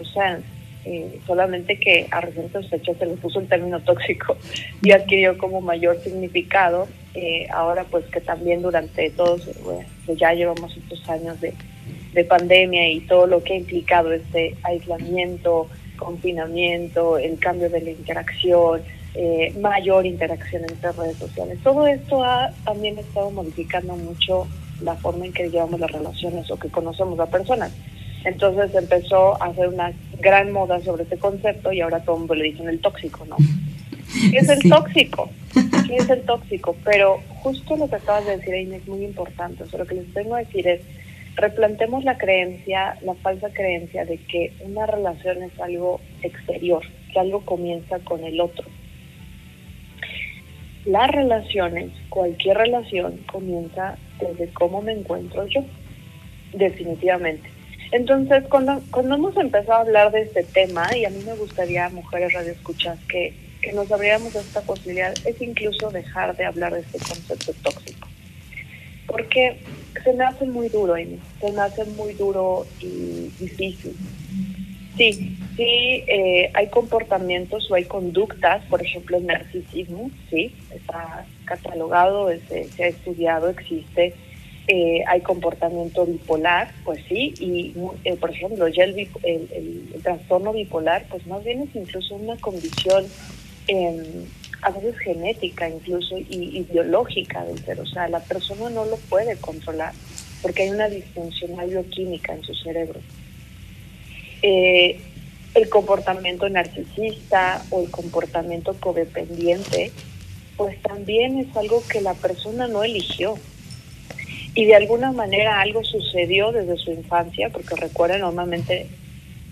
O 0.00 0.04
sea, 0.04 0.40
eh, 0.84 1.20
solamente 1.26 1.78
que 1.78 2.08
a 2.10 2.20
recientes 2.20 2.68
fechas 2.68 2.96
se 2.96 3.06
le 3.06 3.14
puso 3.14 3.38
el 3.38 3.46
término 3.46 3.78
tóxico 3.80 4.36
y 4.82 4.90
adquirió 4.90 5.38
como 5.38 5.60
mayor 5.60 6.00
significado. 6.02 6.88
Eh, 7.14 7.46
ahora 7.52 7.84
pues 7.84 8.04
que 8.06 8.20
también 8.20 8.62
durante 8.62 9.10
todos, 9.10 9.48
bueno, 9.62 9.86
pues 10.06 10.18
ya 10.18 10.32
llevamos 10.32 10.76
estos 10.76 11.08
años 11.08 11.40
de, 11.40 11.52
de 12.14 12.24
pandemia 12.24 12.90
y 12.90 13.00
todo 13.00 13.26
lo 13.26 13.44
que 13.44 13.52
ha 13.52 13.56
implicado 13.56 14.12
este 14.12 14.56
aislamiento, 14.62 15.68
confinamiento, 15.96 17.18
el 17.18 17.38
cambio 17.38 17.70
de 17.70 17.82
la 17.82 17.90
interacción, 17.90 18.82
eh, 19.14 19.52
mayor 19.60 20.06
interacción 20.06 20.62
entre 20.62 20.90
redes 20.92 21.18
sociales. 21.18 21.58
Todo 21.62 21.86
esto 21.86 22.24
ha 22.24 22.50
también 22.64 22.98
estado 22.98 23.30
modificando 23.30 23.94
mucho 23.94 24.46
la 24.80 24.94
forma 24.94 25.26
en 25.26 25.32
que 25.32 25.50
llevamos 25.50 25.78
las 25.78 25.92
relaciones 25.92 26.50
o 26.50 26.58
que 26.58 26.68
conocemos 26.68 27.20
a 27.20 27.26
personas. 27.26 27.72
Entonces 28.24 28.74
empezó 28.74 29.40
a 29.42 29.48
hacer 29.48 29.68
una 29.68 29.92
gran 30.18 30.50
moda 30.52 30.80
sobre 30.80 31.02
este 31.02 31.18
concepto 31.18 31.72
y 31.72 31.82
ahora 31.82 32.00
todo 32.00 32.16
el 32.16 32.20
mundo 32.20 32.34
le 32.36 32.44
dicen 32.44 32.68
el 32.68 32.80
tóxico, 32.80 33.26
¿no? 33.26 33.36
¿Qué 34.30 34.38
es 34.38 34.48
el 34.48 34.70
tóxico? 34.70 35.28
¿Qué 35.86 35.96
es 35.96 36.08
el 36.08 36.22
tóxico? 36.22 36.74
Pero 36.84 37.20
justo 37.42 37.76
lo 37.76 37.88
que 37.88 37.96
acabas 37.96 38.24
de 38.24 38.38
decir, 38.38 38.54
Aine, 38.54 38.76
es 38.76 38.88
muy 38.88 39.04
importante. 39.04 39.64
O 39.64 39.66
sea, 39.66 39.78
lo 39.78 39.86
que 39.86 39.96
les 39.96 40.14
tengo 40.14 40.36
a 40.36 40.38
decir 40.38 40.66
es, 40.68 40.80
replantemos 41.34 42.04
la 42.04 42.16
creencia, 42.16 42.96
la 43.02 43.14
falsa 43.14 43.50
creencia 43.50 44.04
de 44.04 44.16
que 44.18 44.52
una 44.64 44.86
relación 44.86 45.42
es 45.42 45.58
algo 45.60 46.00
exterior, 46.22 46.82
que 47.12 47.18
algo 47.18 47.44
comienza 47.44 47.98
con 48.00 48.22
el 48.24 48.40
otro 48.40 48.64
las 50.84 51.10
relaciones, 51.10 51.92
cualquier 52.08 52.58
relación 52.58 53.18
comienza 53.30 53.96
desde 54.20 54.52
cómo 54.52 54.82
me 54.82 54.92
encuentro 54.92 55.46
yo, 55.46 55.64
definitivamente. 56.52 57.48
Entonces, 57.92 58.44
cuando, 58.48 58.82
cuando 58.90 59.14
hemos 59.16 59.36
empezado 59.36 59.74
a 59.74 59.80
hablar 59.82 60.10
de 60.12 60.22
este 60.22 60.42
tema, 60.44 60.88
y 60.96 61.04
a 61.04 61.10
mí 61.10 61.22
me 61.24 61.34
gustaría, 61.34 61.88
mujeres 61.90 62.32
radioescuchas, 62.32 62.98
que, 63.04 63.34
que 63.60 63.72
nos 63.72 63.92
abriéramos 63.92 64.34
esta 64.34 64.62
posibilidad, 64.62 65.14
es 65.26 65.40
incluso 65.40 65.90
dejar 65.90 66.36
de 66.36 66.46
hablar 66.46 66.72
de 66.72 66.80
este 66.80 66.98
concepto 66.98 67.52
tóxico. 67.62 68.08
Porque 69.06 69.58
se 70.02 70.12
me 70.14 70.24
hace 70.24 70.46
muy 70.46 70.68
duro, 70.68 70.94
Amy, 70.94 71.18
se 71.40 71.52
me 71.52 71.60
hace 71.60 71.84
muy 71.84 72.14
duro 72.14 72.66
y 72.80 73.30
difícil. 73.38 73.94
Sí, 74.96 75.38
sí, 75.56 76.04
eh, 76.06 76.50
hay 76.52 76.66
comportamientos 76.68 77.70
o 77.70 77.74
hay 77.74 77.84
conductas, 77.84 78.62
por 78.66 78.82
ejemplo, 78.82 79.16
el 79.16 79.26
narcisismo, 79.26 80.10
sí, 80.30 80.54
está 80.70 81.24
catalogado, 81.46 82.28
se, 82.48 82.82
ha 82.82 82.88
estudiado, 82.88 83.48
existe. 83.48 84.14
Eh, 84.68 85.02
hay 85.08 85.22
comportamiento 85.22 86.06
bipolar, 86.06 86.72
pues 86.84 87.02
sí, 87.08 87.34
y 87.40 87.74
eh, 88.04 88.16
por 88.16 88.30
ejemplo, 88.30 88.68
ya 88.68 88.84
el, 88.84 89.08
el, 89.24 90.02
trastorno 90.02 90.52
bipolar, 90.52 91.04
pues 91.08 91.26
más 91.26 91.42
bien 91.42 91.62
es 91.62 91.74
incluso 91.74 92.14
una 92.14 92.36
condición 92.36 93.04
em, 93.66 94.24
a 94.60 94.70
veces 94.70 94.96
genética 94.98 95.68
incluso 95.68 96.16
y, 96.16 96.26
y 96.30 96.66
biológica 96.70 97.44
del 97.44 97.58
ser, 97.64 97.80
o 97.80 97.86
sea, 97.86 98.08
la 98.08 98.20
persona 98.20 98.70
no 98.70 98.84
lo 98.84 98.96
puede 98.96 99.36
controlar 99.38 99.94
porque 100.42 100.62
hay 100.64 100.70
una 100.70 100.88
disfuncional 100.88 101.68
bioquímica 101.68 102.34
en 102.34 102.42
su 102.42 102.54
cerebro. 102.54 103.00
Eh, 104.42 105.00
el 105.54 105.68
comportamiento 105.68 106.48
narcisista 106.48 107.62
o 107.70 107.82
el 107.82 107.90
comportamiento 107.90 108.74
codependiente, 108.80 109.92
pues 110.56 110.80
también 110.80 111.38
es 111.38 111.56
algo 111.56 111.82
que 111.86 112.00
la 112.00 112.14
persona 112.14 112.68
no 112.68 112.84
eligió. 112.84 113.34
Y 114.54 114.64
de 114.64 114.74
alguna 114.74 115.12
manera 115.12 115.60
algo 115.60 115.82
sucedió 115.84 116.52
desde 116.52 116.76
su 116.76 116.90
infancia, 116.90 117.50
porque 117.50 117.74
recuerden, 117.76 118.20
normalmente 118.20 118.86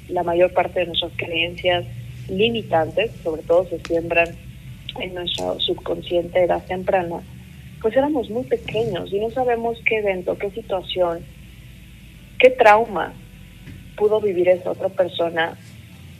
la 0.08 0.22
mayor 0.22 0.52
parte 0.52 0.80
de 0.80 0.86
nuestras 0.86 1.12
creencias 1.16 1.84
limitantes, 2.28 3.10
sobre 3.22 3.42
todo 3.42 3.66
se 3.68 3.80
siembran 3.80 4.28
en 5.00 5.14
nuestro 5.14 5.58
subconsciente 5.60 6.44
edad 6.44 6.64
temprana, 6.66 7.20
pues 7.80 7.96
éramos 7.96 8.28
muy 8.28 8.44
pequeños 8.44 9.12
y 9.12 9.20
no 9.20 9.30
sabemos 9.30 9.78
qué 9.86 9.98
evento, 9.98 10.36
qué 10.36 10.50
situación, 10.50 11.20
qué 12.38 12.50
trauma 12.50 13.14
pudo 14.00 14.18
vivir 14.18 14.48
esa 14.48 14.70
otra 14.70 14.88
persona 14.88 15.58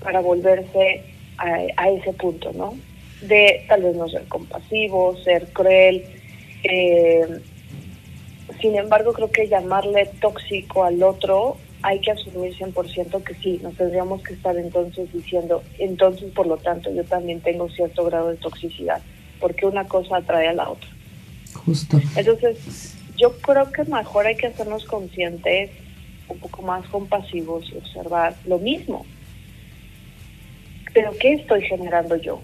para 0.04 0.20
volverse 0.20 1.02
a, 1.38 1.88
ese 1.88 2.12
punto, 2.12 2.52
¿no? 2.52 2.76
De 3.22 3.64
tal 3.66 3.82
vez 3.82 3.96
no 3.96 4.06
ser 4.06 4.25
compasivo, 4.25 5.16
ser 5.25 5.46
cruel. 5.54 6.04
Eh, 6.62 7.40
sin 8.60 8.76
embargo, 8.76 9.14
creo 9.14 9.30
que 9.30 9.49
llamarle 9.49 10.10
tóxico 10.20 10.84
al 10.84 11.02
otro 11.02 11.56
hay 11.80 12.00
que 12.00 12.10
asumir 12.10 12.54
100% 12.58 13.25
que 13.25 13.34
sí, 13.37 13.58
nos 13.62 13.75
tendríamos 13.75 14.22
que 14.22 14.34
estar 14.34 14.54
entonces 14.58 15.10
diciendo, 15.14 15.62
entonces 15.78 16.30
por 16.34 16.46
lo 16.46 16.58
tanto 16.58 16.92
yo 16.92 17.02
también 17.04 17.40
tengo 17.40 17.70
cierto 17.70 18.04
grado 18.04 18.28
de 18.28 18.37
toxicidad, 18.37 19.00
porque 19.40 19.64
una 19.64 19.87
cosa 19.88 20.18
atrae 20.18 20.49
a 20.49 20.52
la 20.52 20.68
otra. 20.68 20.90
Justo. 21.54 21.99
Entonces, 22.16 22.94
yo 23.16 23.32
creo 23.38 23.72
que 23.72 23.84
mejor 23.84 24.26
hay 24.26 24.37
que 24.37 24.49
hacernos 24.49 24.84
conscientes 24.84 25.70
un 26.32 26.38
poco 26.38 26.62
más 26.62 26.87
compasivos 26.88 27.70
y 27.72 27.76
observar 27.76 28.34
lo 28.46 28.58
mismo. 28.58 29.04
Pero 30.92 31.12
¿qué 31.18 31.34
estoy 31.34 31.62
generando 31.62 32.16
yo? 32.16 32.40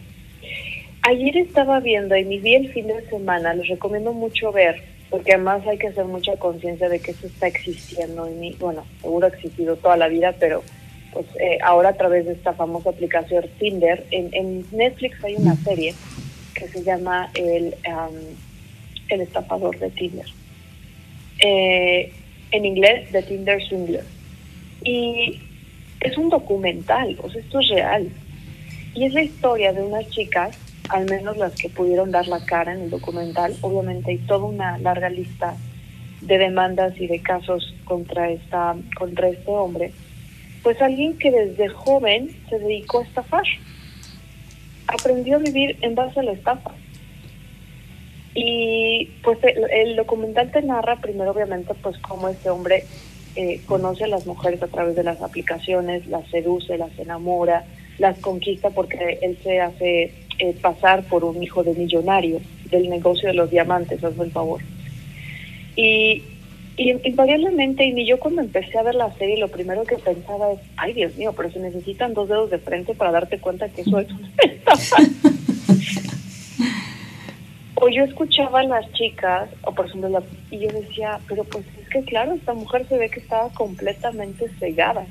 Ayer 1.03 1.37
estaba 1.37 1.81
viendo 1.81 2.17
y 2.17 2.25
mi 2.25 2.39
vi 2.39 2.55
el 2.55 2.73
fin 2.73 2.89
de 2.89 3.07
semana, 3.09 3.55
les 3.55 3.69
recomiendo 3.69 4.13
mucho 4.13 4.53
ver 4.53 4.83
porque 5.11 5.35
además 5.35 5.67
hay 5.67 5.79
que 5.79 5.89
hacer 5.89 6.05
mucha 6.05 6.37
conciencia 6.37 6.89
de 6.89 6.99
que 6.99 7.13
eso 7.13 7.27
está 7.27 7.47
existiendo 7.47 8.27
en 8.27 8.41
mí, 8.41 8.57
bueno, 8.59 8.85
seguro 9.01 9.27
ha 9.27 9.31
existido 9.31 9.77
toda 9.77 9.97
la 9.97 10.09
vida, 10.09 10.35
pero 10.39 10.63
pues 11.13 11.27
eh, 11.41 11.59
ahora 11.63 11.91
a 11.91 11.97
través 11.97 12.27
de 12.27 12.33
esta 12.33 12.53
famosa 12.53 12.91
aplicación 12.91 13.45
Tinder, 13.59 14.05
en, 14.11 14.67
Netflix 14.73 15.23
hay 15.25 15.37
una 15.37 15.55
serie 15.57 15.95
que 16.55 16.69
se 16.69 16.83
llama 16.83 17.31
El, 17.35 17.75
el 19.09 19.21
estafador 19.21 19.79
de 19.79 19.91
Tinder. 19.91 20.27
Eh, 21.39 22.13
en 22.57 22.65
inglés, 22.65 23.09
The 23.13 23.23
Tinder 23.23 23.63
Swindler. 23.63 24.05
Y 24.83 25.41
es 26.01 26.17
un 26.17 26.29
documental, 26.29 27.17
o 27.23 27.31
sea, 27.31 27.41
esto 27.41 27.61
es 27.61 27.69
real. 27.69 28.09
Y 28.95 29.05
es 29.05 29.13
la 29.13 29.23
historia 29.23 29.73
de 29.73 29.83
unas 29.83 30.09
chicas, 30.11 30.57
al 30.89 31.05
menos 31.07 31.37
las 31.37 31.55
que 31.55 31.69
pudieron 31.69 32.11
dar 32.11 32.27
la 32.29 32.45
cara 32.45 32.73
en 32.73 32.83
el 32.83 32.91
documental. 32.91 33.55
Obviamente 33.61 34.13
hay 34.13 34.19
toda 34.19 34.45
una 34.45 34.79
larga 34.79 35.11
lista 35.11 35.57
de 36.21 36.39
demandas 36.39 36.99
y 36.99 37.07
de 37.07 37.21
casos 37.21 37.75
contra 37.85 38.31
esta 38.31 38.75
contra 38.97 39.29
este 39.29 39.51
hombre. 39.51 39.93
Pues 40.63 40.81
alguien 40.81 41.19
que 41.19 41.31
desde 41.31 41.69
joven 41.69 42.31
se 42.49 42.59
dedicó 42.59 43.01
a 43.01 43.05
estafar. 43.05 43.45
Aprendió 44.89 45.37
a 45.37 45.41
vivir 45.41 45.77
en 45.83 45.95
base 45.95 46.21
a 46.21 46.23
la 46.23 46.33
estafa. 46.33 46.73
Y 48.37 49.07
pues 49.23 49.39
el, 49.43 49.97
documental 49.97 50.51
te 50.53 50.61
narra 50.61 50.97
primero 50.97 51.31
obviamente 51.31 51.73
pues 51.83 51.97
cómo 51.99 52.29
este 52.29 52.51
hombre 52.51 52.85
eh, 53.35 53.63
conoce 53.65 54.05
a 54.05 54.09
las 54.09 54.27
mujeres 54.27 54.63
a 54.63 54.67
través 54.67 54.95
de 54.95 55.03
las 55.03 55.23
aplicaciones, 55.23 56.07
las 56.07 56.29
seduce, 56.29 56.77
las 56.77 56.97
enamora, 56.99 57.65
las 57.99 58.19
conquista 58.19 58.69
porque 58.69 59.19
él 59.23 59.39
se 59.43 59.61
hace 59.61 60.13
eh, 60.39 60.55
pasar 60.61 61.05
por 61.05 61.25
un 61.25 61.43
hijo 61.43 61.65
de 61.65 61.73
millonario 61.73 62.43
del 62.71 62.91
negocio 62.91 63.29
de 63.29 63.35
los 63.35 63.51
diamantes, 63.51 64.05
hazme 64.05 64.25
el 64.25 64.33
favor. 64.33 64.61
Y, 65.75 66.23
y 66.77 66.91
invariablemente, 67.09 67.87
y 67.87 67.93
ni 67.95 68.07
yo 68.07 68.19
cuando 68.19 68.43
empecé 68.43 68.77
a 68.77 68.83
ver 68.83 68.97
la 68.97 69.11
serie, 69.15 69.39
lo 69.39 69.49
primero 69.49 69.85
que 69.85 69.97
pensaba 69.97 70.53
es, 70.53 70.61
ay 70.77 70.93
Dios 70.93 71.17
mío, 71.17 71.33
pero 71.35 71.51
se 71.51 71.59
necesitan 71.59 72.13
dos 72.13 72.29
dedos 72.29 72.51
de 72.51 72.59
frente 72.59 72.93
para 72.93 73.13
darte 73.13 73.39
cuenta 73.39 73.71
que 73.71 73.81
eso 73.81 73.99
es 73.99 74.09
una 74.11 74.31
O 77.77 77.89
yo 77.89 78.05
escuchaba 78.05 78.61
a 78.61 78.65
las 78.65 78.91
chicas, 78.93 79.49
o 79.63 79.73
por 79.73 79.87
ejemplo, 79.87 80.23
y 80.51 80.59
yo 80.61 80.69
decía, 80.69 81.19
pero 81.29 81.45
pues 81.45 81.65
es 81.81 81.89
que 81.89 82.03
claro, 82.05 82.35
esta 82.35 82.55
mujer 82.55 82.87
se 82.89 82.97
ve 82.97 83.11
que 83.11 83.21
estaba 83.21 83.49
completamente 83.51 84.47
cegada. 84.59 85.05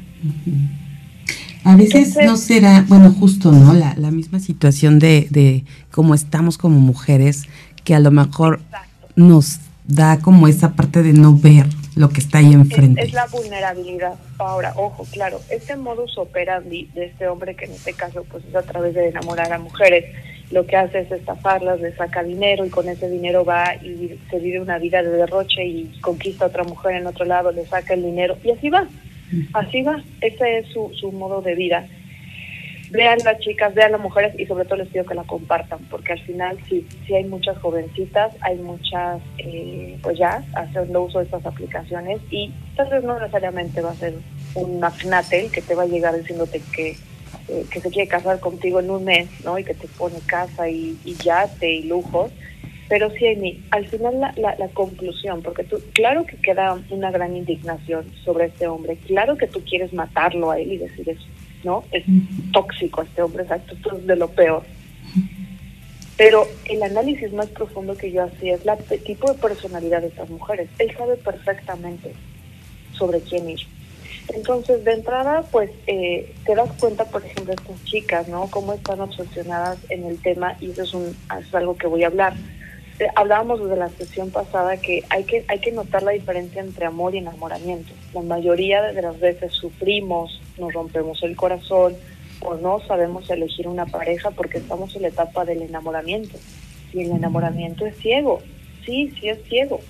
A 1.63 1.75
veces 1.75 2.17
no 2.23 2.37
será, 2.37 2.85
bueno, 2.87 3.11
justo, 3.11 3.51
¿no? 3.51 3.73
La, 3.73 3.95
la 3.97 4.11
misma 4.11 4.39
situación 4.39 4.99
de, 4.99 5.27
de 5.29 5.63
cómo 5.91 6.13
estamos 6.13 6.57
como 6.57 6.79
mujeres, 6.79 7.43
que 7.83 7.95
a 7.95 7.99
lo 7.99 8.11
mejor 8.11 8.61
nos 9.15 9.59
da 9.87 10.19
como 10.19 10.47
esa 10.47 10.73
parte 10.73 11.03
de 11.03 11.13
no 11.13 11.37
ver 11.37 11.67
lo 11.95 12.09
que 12.09 12.19
está 12.19 12.39
ahí 12.39 12.53
enfrente. 12.53 13.01
Es, 13.01 13.13
la 13.13 13.27
vulnerabilidad. 13.27 14.15
Ahora, 14.37 14.73
ojo, 14.75 15.05
claro, 15.11 15.39
este 15.49 15.75
modus 15.75 16.17
operandi 16.17 16.89
de 16.93 17.05
este 17.05 17.27
hombre, 17.27 17.55
que 17.55 17.65
en 17.65 17.71
este 17.71 17.93
caso 17.93 18.25
pues 18.29 18.43
es 18.45 18.55
a 18.55 18.63
través 18.63 18.93
de 18.93 19.09
enamorar 19.09 19.51
a 19.53 19.59
mujeres, 19.59 20.05
lo 20.51 20.65
que 20.65 20.75
hace 20.75 20.99
es 20.99 21.11
estafarlas, 21.11 21.81
le 21.81 21.93
saca 21.95 22.23
dinero 22.23 22.65
y 22.65 22.69
con 22.69 22.87
ese 22.87 23.09
dinero 23.09 23.43
va 23.43 23.75
y 23.75 24.17
se 24.29 24.39
vive 24.39 24.59
una 24.59 24.77
vida 24.77 25.01
de 25.01 25.09
derroche 25.09 25.65
y 25.65 25.85
conquista 26.01 26.45
a 26.45 26.47
otra 26.49 26.63
mujer 26.63 26.95
en 26.95 27.07
otro 27.07 27.25
lado, 27.25 27.51
le 27.51 27.65
saca 27.65 27.93
el 27.93 28.03
dinero 28.03 28.37
y 28.43 28.51
así 28.51 28.69
va. 28.69 28.87
Así 29.53 29.81
va, 29.81 30.03
ese 30.21 30.59
es 30.59 30.67
su, 30.67 30.91
su 30.93 31.11
modo 31.11 31.41
de 31.41 31.55
vida. 31.55 31.87
Vean 32.91 33.17
las 33.25 33.39
chicas, 33.39 33.73
vean 33.73 33.91
las 33.91 33.99
mujeres 33.99 34.39
y 34.39 34.45
sobre 34.45 34.65
todo 34.65 34.77
les 34.77 34.87
pido 34.87 35.05
que 35.05 35.15
la 35.15 35.23
compartan, 35.23 35.79
porque 35.89 36.13
al 36.13 36.19
final 36.21 36.57
sí, 36.69 36.87
sí 37.05 37.15
hay 37.15 37.25
muchas 37.25 37.57
jovencitas, 37.57 38.33
hay 38.41 38.57
muchas, 38.57 39.21
eh, 39.39 39.97
pues 40.01 40.17
ya, 40.17 40.43
haciendo 40.53 41.01
uso 41.01 41.19
de 41.19 41.25
estas 41.25 41.45
aplicaciones 41.45 42.21
y 42.29 42.53
tal 42.75 42.89
vez 42.89 43.03
no 43.03 43.19
necesariamente 43.19 43.81
va 43.81 43.91
a 43.91 43.95
ser 43.95 44.13
un 44.53 44.79
magnate 44.79 45.49
que 45.51 45.61
te 45.61 45.75
va 45.75 45.83
a 45.83 45.87
llegar 45.87 46.15
diciéndote 46.15 46.61
que, 46.73 46.95
eh, 47.47 47.65
que 47.69 47.81
se 47.81 47.89
quiere 47.89 48.07
casar 48.07 48.39
contigo 48.39 48.79
en 48.79 48.89
un 48.89 49.03
mes, 49.03 49.27
¿no? 49.43 49.57
Y 49.57 49.63
que 49.63 49.73
te 49.73 49.87
pone 49.87 50.19
casa 50.25 50.69
y, 50.69 50.97
y 51.05 51.15
yate 51.15 51.71
y 51.71 51.83
lujos, 51.83 52.31
pero 52.87 53.09
sí, 53.11 53.27
Amy, 53.27 53.63
al 53.71 53.87
final 53.87 54.19
la, 54.19 54.33
la, 54.37 54.67
conclusión, 54.69 55.41
porque 55.41 55.63
tú, 55.63 55.81
claro 55.93 56.25
que 56.25 56.37
queda 56.37 56.79
una 56.91 57.09
gran 57.09 57.35
indignación 57.35 58.05
sobre 58.23 58.45
este 58.45 58.67
hombre, 58.67 58.97
claro 59.07 59.37
que 59.37 59.47
tú 59.47 59.61
quieres 59.67 59.91
matarlo 59.91 60.51
a 60.51 60.59
él 60.59 60.73
y 60.73 60.77
decir 60.77 61.09
eso, 61.09 61.25
¿no? 61.63 61.83
Es 61.91 62.03
tóxico 62.53 63.01
este 63.01 63.23
hombre, 63.23 63.43
exacto, 63.43 63.73
esto 63.73 63.97
es 63.97 64.05
de 64.05 64.15
lo 64.15 64.29
peor. 64.29 64.63
Pero 66.15 66.47
el 66.65 66.83
análisis 66.83 67.33
más 67.33 67.47
profundo 67.47 67.97
que 67.97 68.11
yo 68.11 68.23
hacía 68.23 68.55
es 68.55 68.63
la, 68.65 68.77
el 68.89 69.03
tipo 69.03 69.31
de 69.31 69.39
personalidad 69.39 70.01
de 70.01 70.07
estas 70.07 70.29
mujeres. 70.29 70.69
Él 70.77 70.95
sabe 70.95 71.17
perfectamente 71.17 72.13
sobre 72.93 73.19
quién 73.21 73.49
ir. 73.49 73.59
Entonces, 74.33 74.83
de 74.83 74.93
entrada, 74.93 75.43
pues 75.51 75.69
eh, 75.87 76.33
te 76.45 76.55
das 76.55 76.69
cuenta, 76.79 77.05
por 77.05 77.23
ejemplo, 77.23 77.53
estas 77.53 77.83
chicas, 77.85 78.27
¿no? 78.27 78.49
Cómo 78.49 78.73
están 78.73 78.99
obsesionadas 78.99 79.77
en 79.89 80.05
el 80.05 80.21
tema 80.21 80.57
y 80.59 80.71
eso 80.71 80.83
es, 80.83 80.93
un, 80.93 81.15
algo 81.53 81.77
que 81.77 81.87
voy 81.87 82.03
a 82.03 82.07
hablar 82.07 82.33
eh, 82.97 83.07
hablábamos 83.15 83.61
desde 83.61 83.75
la 83.75 83.89
sesión 83.89 84.31
pasada 84.31 84.77
que 84.77 85.03
hay 85.09 85.25
que 85.25 85.43
hay 85.49 85.59
que 85.59 85.73
notar 85.73 86.01
la 86.03 86.11
diferencia 86.11 86.61
entre 86.61 86.85
amor 86.85 87.13
y 87.13 87.17
enamoramiento. 87.17 87.91
La 88.13 88.21
mayoría 88.21 88.81
de 88.83 89.01
las 89.01 89.19
veces 89.19 89.51
sufrimos, 89.51 90.39
nos 90.57 90.73
rompemos 90.73 91.21
el 91.23 91.35
corazón 91.35 91.95
o 92.39 92.55
no 92.55 92.79
sabemos 92.87 93.29
elegir 93.29 93.67
una 93.67 93.85
pareja 93.85 94.31
porque 94.31 94.59
estamos 94.59 94.95
en 94.95 95.01
la 95.01 95.07
etapa 95.09 95.43
del 95.43 95.61
enamoramiento. 95.61 96.37
Y 96.93 97.01
el 97.01 97.11
enamoramiento 97.11 97.85
es 97.85 97.97
ciego, 97.97 98.39
sí, 98.85 99.13
sí 99.19 99.27
es 99.27 99.43
ciego. 99.43 99.81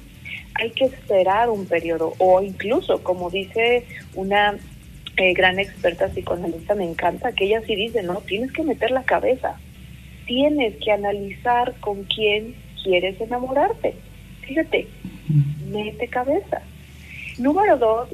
Hay 0.55 0.71
que 0.71 0.85
esperar 0.85 1.49
un 1.49 1.65
periodo 1.65 2.13
o 2.17 2.41
incluso, 2.41 3.03
como 3.03 3.29
dice 3.29 3.85
una 4.13 4.55
eh, 5.17 5.33
gran 5.33 5.59
experta 5.59 6.07
psicoanalista, 6.07 6.75
me 6.75 6.83
encanta, 6.85 7.31
que 7.31 7.45
ella 7.45 7.61
sí 7.65 7.75
dice, 7.75 8.03
no, 8.03 8.15
tienes 8.21 8.51
que 8.51 8.63
meter 8.63 8.91
la 8.91 9.03
cabeza, 9.03 9.57
tienes 10.25 10.75
que 10.83 10.91
analizar 10.91 11.75
con 11.79 12.03
quién 12.03 12.55
quieres 12.83 13.19
enamorarte. 13.21 13.95
Fíjate, 14.41 14.87
mete 15.71 16.07
cabeza. 16.07 16.61
Número 17.37 17.77
dos, 17.77 18.09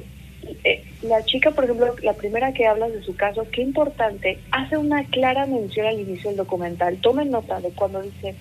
eh, 0.64 0.84
la 1.02 1.24
chica, 1.24 1.50
por 1.50 1.64
ejemplo, 1.64 1.94
la 2.02 2.14
primera 2.14 2.52
que 2.52 2.66
hablas 2.66 2.92
de 2.92 3.02
su 3.02 3.14
caso, 3.16 3.46
qué 3.52 3.62
importante, 3.62 4.38
hace 4.50 4.76
una 4.76 5.04
clara 5.04 5.46
mención 5.46 5.86
al 5.86 6.00
inicio 6.00 6.30
del 6.30 6.38
documental. 6.38 6.98
Tomen 6.98 7.30
nota 7.30 7.60
de 7.60 7.70
cuando 7.70 8.02
dice, 8.02 8.34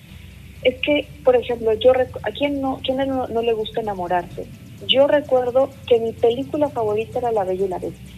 es 0.64 0.76
que, 0.82 1.08
por 1.24 1.36
ejemplo, 1.36 1.74
yo 1.74 1.92
a 1.92 2.32
quién 2.32 2.62
no, 2.62 2.80
quién 2.84 2.98
no, 2.98 3.28
no 3.28 3.42
le 3.42 3.54
gusta 3.54 3.82
enamorarse. 3.82 4.46
Yo 4.88 5.08
recuerdo 5.08 5.70
que 5.88 6.00
mi 6.00 6.12
película 6.12 6.70
favorita 6.70 7.20
era 7.20 7.32
La 7.32 7.44
Bella 7.44 7.66
y 7.66 7.70
la 7.70 7.80
Bestia, 7.80 8.16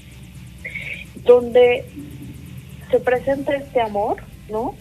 donde 1.23 1.85
se 2.89 2.99
presenta 2.99 3.55
este 3.55 3.81
amor, 3.81 4.17
¿no? 4.49 4.75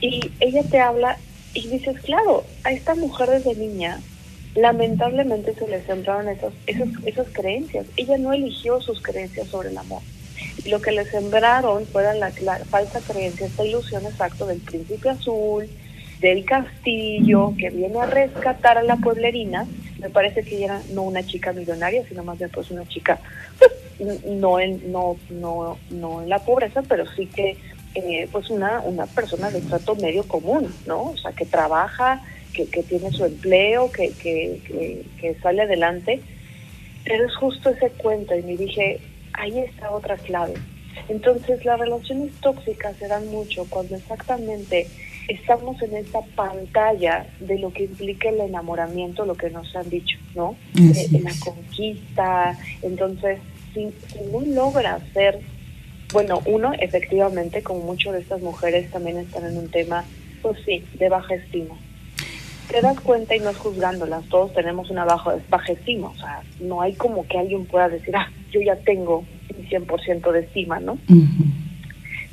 Y 0.00 0.20
ella 0.40 0.62
te 0.62 0.78
habla 0.78 1.18
y 1.54 1.68
dices, 1.68 2.00
claro, 2.02 2.44
a 2.64 2.72
esta 2.72 2.94
mujer 2.94 3.30
desde 3.30 3.54
niña 3.54 4.00
lamentablemente 4.54 5.54
se 5.54 5.68
le 5.68 5.84
sembraron 5.84 6.28
esas, 6.28 6.52
esas, 6.66 6.88
esas 7.04 7.26
creencias. 7.32 7.86
Ella 7.96 8.18
no 8.18 8.32
eligió 8.32 8.80
sus 8.80 9.00
creencias 9.02 9.48
sobre 9.48 9.70
el 9.70 9.78
amor. 9.78 10.02
Y 10.64 10.70
lo 10.70 10.80
que 10.80 10.92
le 10.92 11.04
sembraron 11.04 11.86
fue 11.86 12.02
la, 12.14 12.30
falsa 12.64 13.00
creencia, 13.00 13.46
esta 13.46 13.64
ilusión 13.64 14.04
exacta 14.06 14.46
del 14.46 14.60
príncipe 14.60 15.08
azul, 15.08 15.68
del 16.20 16.44
castillo, 16.44 17.54
que 17.58 17.70
viene 17.70 17.98
a 17.98 18.06
rescatar 18.06 18.78
a 18.78 18.82
la 18.82 18.96
pueblerina. 18.96 19.66
Me 19.98 20.10
parece 20.10 20.42
que 20.42 20.56
ella 20.56 20.64
era 20.66 20.82
no 20.92 21.02
una 21.02 21.24
chica 21.24 21.52
millonaria, 21.52 22.04
sino 22.08 22.22
más 22.24 22.38
bien 22.38 22.50
pues 22.50 22.70
una 22.70 22.86
chica, 22.86 23.18
pues, 23.58 24.24
no, 24.24 24.60
en, 24.60 24.92
no, 24.92 25.16
no, 25.30 25.78
no 25.90 26.22
en 26.22 26.28
la 26.28 26.38
pobreza, 26.40 26.82
pero 26.82 27.04
sí 27.14 27.26
que 27.26 27.56
eh, 27.94 28.28
pues 28.30 28.50
una, 28.50 28.80
una 28.80 29.06
persona 29.06 29.50
de 29.50 29.62
trato 29.62 29.94
medio 29.96 30.22
común, 30.24 30.74
¿no? 30.86 31.04
O 31.04 31.16
sea, 31.16 31.32
que 31.32 31.46
trabaja, 31.46 32.22
que, 32.52 32.66
que 32.66 32.82
tiene 32.82 33.10
su 33.10 33.24
empleo, 33.24 33.90
que, 33.90 34.10
que, 34.12 35.02
que, 35.18 35.34
sale 35.42 35.62
adelante. 35.62 36.20
Pero 37.04 37.24
es 37.24 37.34
justo 37.36 37.70
ese 37.70 37.90
cuento 37.90 38.36
y 38.36 38.42
me 38.42 38.56
dije, 38.56 39.00
ahí 39.32 39.58
está 39.60 39.90
otra 39.90 40.16
clave. 40.16 40.54
Entonces 41.08 41.64
las 41.64 41.78
relaciones 41.78 42.32
tóxicas 42.40 42.96
se 42.98 43.08
dan 43.08 43.28
mucho 43.28 43.64
cuando 43.70 43.96
exactamente 43.96 44.88
estamos 45.28 45.80
en 45.82 45.96
esta 45.96 46.20
pantalla 46.34 47.26
de 47.40 47.58
lo 47.58 47.72
que 47.72 47.84
implica 47.84 48.28
el 48.28 48.40
enamoramiento, 48.40 49.24
lo 49.24 49.34
que 49.34 49.50
nos 49.50 49.74
han 49.74 49.88
dicho, 49.90 50.18
¿no? 50.34 50.56
Eh, 50.76 51.08
la 51.22 51.32
conquista. 51.40 52.58
Entonces, 52.82 53.40
si, 53.74 53.92
si 54.08 54.20
no 54.30 54.40
logra 54.40 55.00
ser 55.12 55.40
bueno, 56.12 56.40
uno, 56.46 56.72
efectivamente, 56.78 57.62
como 57.62 57.80
muchas 57.80 58.12
de 58.14 58.20
estas 58.20 58.40
mujeres 58.40 58.90
también 58.90 59.18
están 59.18 59.44
en 59.44 59.58
un 59.58 59.68
tema, 59.68 60.04
pues 60.40 60.56
sí, 60.64 60.84
de 60.98 61.08
baja 61.08 61.34
estima. 61.34 61.74
Te 62.68 62.80
das 62.80 62.98
cuenta 63.00 63.34
y 63.34 63.40
no 63.40 63.50
es 63.50 63.56
juzgándolas, 63.56 64.24
todos 64.28 64.52
tenemos 64.54 64.90
una 64.90 65.04
baja, 65.04 65.36
baja 65.48 65.72
estima, 65.72 66.08
o 66.08 66.16
sea, 66.16 66.42
no 66.60 66.80
hay 66.80 66.94
como 66.94 67.26
que 67.26 67.38
alguien 67.38 67.66
pueda 67.66 67.88
decir, 67.88 68.14
ah, 68.16 68.28
yo 68.50 68.60
ya 68.60 68.76
tengo 68.76 69.24
un 69.56 69.66
100% 69.68 70.32
de 70.32 70.40
estima, 70.40 70.80
¿no? 70.80 70.98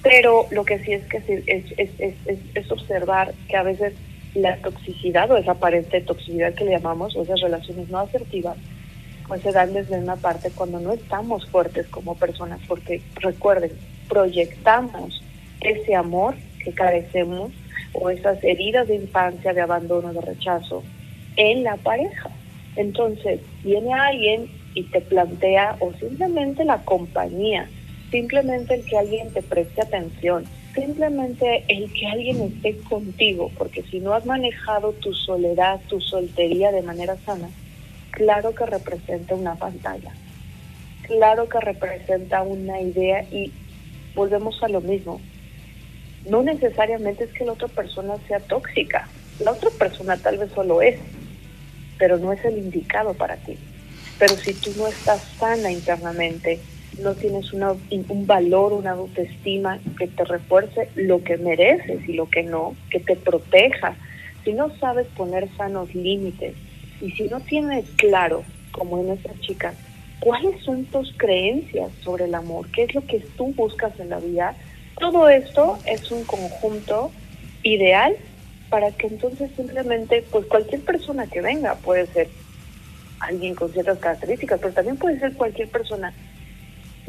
Pero 0.04 0.48
lo 0.52 0.66
que 0.66 0.80
sí 0.80 0.94
es 0.94 1.04
que 1.06 1.18
es, 1.18 1.66
es, 1.78 1.90
es, 1.98 2.16
es, 2.54 2.72
observar 2.72 3.34
que 3.48 3.56
a 3.56 3.64
veces 3.64 3.94
la 4.36 4.58
toxicidad 4.58 5.32
o 5.32 5.38
esa 5.38 5.52
aparente 5.52 6.02
toxicidad 6.02 6.54
que 6.54 6.66
le 6.66 6.72
llamamos, 6.72 7.16
o 7.16 7.24
esas 7.24 7.40
relaciones 7.40 7.90
no 7.90 8.00
asertivas, 8.00 8.58
pues 9.28 9.42
se 9.42 9.54
dan 9.54 9.74
desde 9.74 9.98
una 9.98 10.18
parte 10.18 10.52
cuando 10.52 10.80
no 10.80 10.92
estamos 10.92 11.48
fuertes 11.48 11.88
como 11.88 12.16
personas, 12.16 12.60
porque 12.68 13.02
recuerden, 13.16 13.72
proyectamos 14.10 15.24
ese 15.62 15.96
amor 15.96 16.36
que 16.64 16.74
carecemos 16.74 17.52
o 17.94 18.10
esas 18.10 18.44
heridas 18.44 18.88
de 18.88 18.96
infancia, 18.96 19.54
de 19.54 19.62
abandono, 19.62 20.14
de 20.14 20.22
rechazo 20.22 20.84
en 21.38 21.64
la 21.64 21.78
pareja. 21.78 22.30
Entonces, 22.76 23.40
viene 23.64 23.94
alguien 23.94 24.50
y 24.74 24.84
te 24.84 25.02
plantea, 25.02 25.78
o 25.80 25.94
simplemente 25.94 26.66
la 26.66 26.80
compañía, 26.80 27.70
simplemente 28.14 28.76
el 28.76 28.86
que 28.86 28.96
alguien 28.96 29.34
te 29.34 29.42
preste 29.42 29.82
atención, 29.82 30.46
simplemente 30.76 31.66
el 31.68 31.92
que 31.92 32.06
alguien 32.06 32.42
esté 32.44 32.78
contigo, 32.88 33.52
porque 33.58 33.82
si 33.90 34.00
no 34.00 34.14
has 34.14 34.24
manejado 34.28 34.92
tu 34.94 35.16
soledad, 35.16 35.82
tu 35.90 36.00
soltería 36.00 36.72
de 36.72 36.84
manera 36.84 37.18
sana, 37.26 37.50
claro 38.12 38.54
que 38.54 38.68
representa 38.68 39.34
una 39.34 39.56
pantalla, 39.56 40.12
claro 41.08 41.50
que 41.50 41.60
representa 41.60 42.44
una 42.44 42.80
idea 42.82 43.24
y 43.24 43.52
volvemos 44.14 44.62
a 44.62 44.68
lo 44.68 44.82
mismo. 44.82 45.20
No 46.30 46.44
necesariamente 46.44 47.24
es 47.24 47.34
que 47.34 47.46
la 47.46 47.54
otra 47.54 47.68
persona 47.68 48.14
sea 48.28 48.40
tóxica, 48.42 49.08
la 49.40 49.54
otra 49.54 49.72
persona 49.72 50.18
tal 50.18 50.38
vez 50.38 50.52
solo 50.54 50.84
es, 50.84 51.00
pero 51.98 52.20
no 52.20 52.32
es 52.32 52.46
el 52.46 52.60
indicado 52.60 53.16
para 53.16 53.38
ti. 53.38 53.58
Pero 54.20 54.36
si 54.36 54.54
tú 54.54 54.72
no 54.78 54.88
estás 54.88 55.20
sana 55.40 55.72
internamente, 55.72 56.60
no 57.00 57.16
tienes 57.16 57.54
una, 57.54 57.72
un 57.72 58.28
valor, 58.28 58.74
una 58.74 58.92
autoestima 58.92 59.80
que 59.98 60.08
te 60.08 60.24
refuerce 60.24 60.90
lo 60.96 61.24
que 61.24 61.38
mereces 61.38 62.08
y 62.08 62.14
lo 62.14 62.30
que 62.30 62.44
no, 62.44 62.76
que 62.90 63.00
te 63.00 63.16
proteja, 63.16 63.96
si 64.44 64.54
no 64.54 64.76
sabes 64.78 65.08
poner 65.08 65.48
sanos 65.56 65.94
límites 65.96 66.56
y 67.02 67.12
si 67.12 67.24
no 67.24 67.40
tienes 67.40 67.86
claro, 67.96 68.44
como 68.72 69.00
en 69.00 69.12
estas 69.12 69.40
chicas, 69.40 69.76
cuáles 70.20 70.62
son 70.64 70.86
tus 70.86 71.14
creencias 71.18 71.92
sobre 72.02 72.26
el 72.26 72.36
amor, 72.36 72.68
qué 72.72 72.84
es 72.84 72.96
lo 72.96 73.06
que 73.06 73.20
tú 73.38 73.54
buscas 73.54 74.00
en 74.00 74.10
la 74.10 74.20
vida, 74.20 74.56
todo 75.00 75.30
esto 75.30 75.80
es 75.86 76.12
un 76.12 76.24
conjunto 76.24 77.12
ideal 77.64 78.16
para 78.70 78.92
que 78.92 79.08
entonces 79.08 79.52
simplemente, 79.56 80.24
pues 80.32 80.46
cualquier 80.46 80.82
persona 80.82 81.28
que 81.28 81.42
venga, 81.42 81.76
puede 81.76 82.08
ser 82.08 82.30
alguien 83.20 83.56
con 83.56 83.72
ciertas 83.72 84.00
características, 84.00 84.60
pero 84.60 84.74
también 84.74 84.98
puede 84.98 85.20
ser 85.20 85.34
cualquier 85.34 85.70
persona 85.70 86.14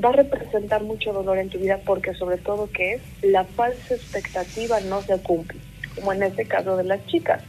va 0.02 0.10
a 0.10 0.12
representar 0.12 0.82
mucho 0.82 1.12
dolor 1.12 1.38
en 1.38 1.48
tu 1.48 1.58
vida 1.58 1.78
porque 1.84 2.14
sobre 2.14 2.38
todo 2.38 2.70
que 2.70 2.94
es 2.94 3.02
la 3.22 3.44
falsa 3.44 3.94
expectativa 3.94 4.80
no 4.80 5.02
se 5.02 5.18
cumple, 5.18 5.58
como 5.94 6.12
en 6.12 6.22
este 6.22 6.46
caso 6.46 6.76
de 6.76 6.84
las 6.84 7.04
chicas. 7.06 7.42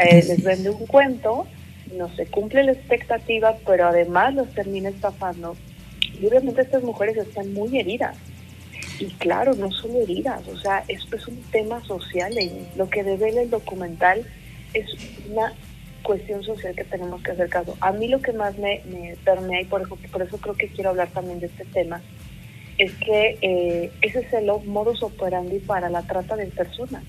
Eh, 0.00 0.22
les 0.26 0.42
vende 0.42 0.70
un 0.70 0.86
cuento, 0.86 1.46
no 1.96 2.08
se 2.14 2.26
cumple 2.26 2.64
la 2.64 2.72
expectativa, 2.72 3.56
pero 3.66 3.86
además 3.88 4.34
los 4.34 4.48
termina 4.54 4.88
estafando. 4.88 5.56
Y 6.20 6.26
obviamente 6.26 6.62
estas 6.62 6.82
mujeres 6.82 7.16
están 7.16 7.52
muy 7.52 7.78
heridas. 7.78 8.16
Y 8.98 9.06
claro, 9.14 9.54
no 9.54 9.70
solo 9.70 10.00
heridas, 10.02 10.46
o 10.46 10.58
sea, 10.58 10.84
esto 10.88 11.16
es 11.16 11.26
un 11.26 11.42
tema 11.50 11.82
social. 11.84 12.32
Y 12.38 12.66
lo 12.76 12.88
que 12.88 13.02
revela 13.02 13.42
el 13.42 13.50
documental 13.50 14.24
es 14.74 14.86
una 15.30 15.52
cuestión 16.02 16.42
social 16.42 16.74
que 16.74 16.84
tenemos 16.84 17.22
que 17.22 17.32
hacer 17.32 17.48
caso. 17.48 17.76
A 17.80 17.92
mí 17.92 18.08
lo 18.08 18.20
que 18.20 18.32
más 18.32 18.58
me, 18.58 18.82
me 18.90 19.16
permea, 19.24 19.62
y 19.62 19.64
por 19.64 19.82
eso, 19.82 19.96
por 20.10 20.22
eso 20.22 20.38
creo 20.38 20.54
que 20.54 20.68
quiero 20.68 20.90
hablar 20.90 21.08
también 21.08 21.40
de 21.40 21.46
este 21.46 21.64
tema, 21.66 22.00
es 22.78 22.92
que 22.94 23.38
eh, 23.42 23.92
ese 24.00 24.20
es 24.20 24.32
el 24.32 24.50
modus 24.66 25.02
operandi 25.02 25.58
para 25.58 25.90
la 25.90 26.02
trata 26.02 26.36
de 26.36 26.46
personas. 26.46 27.02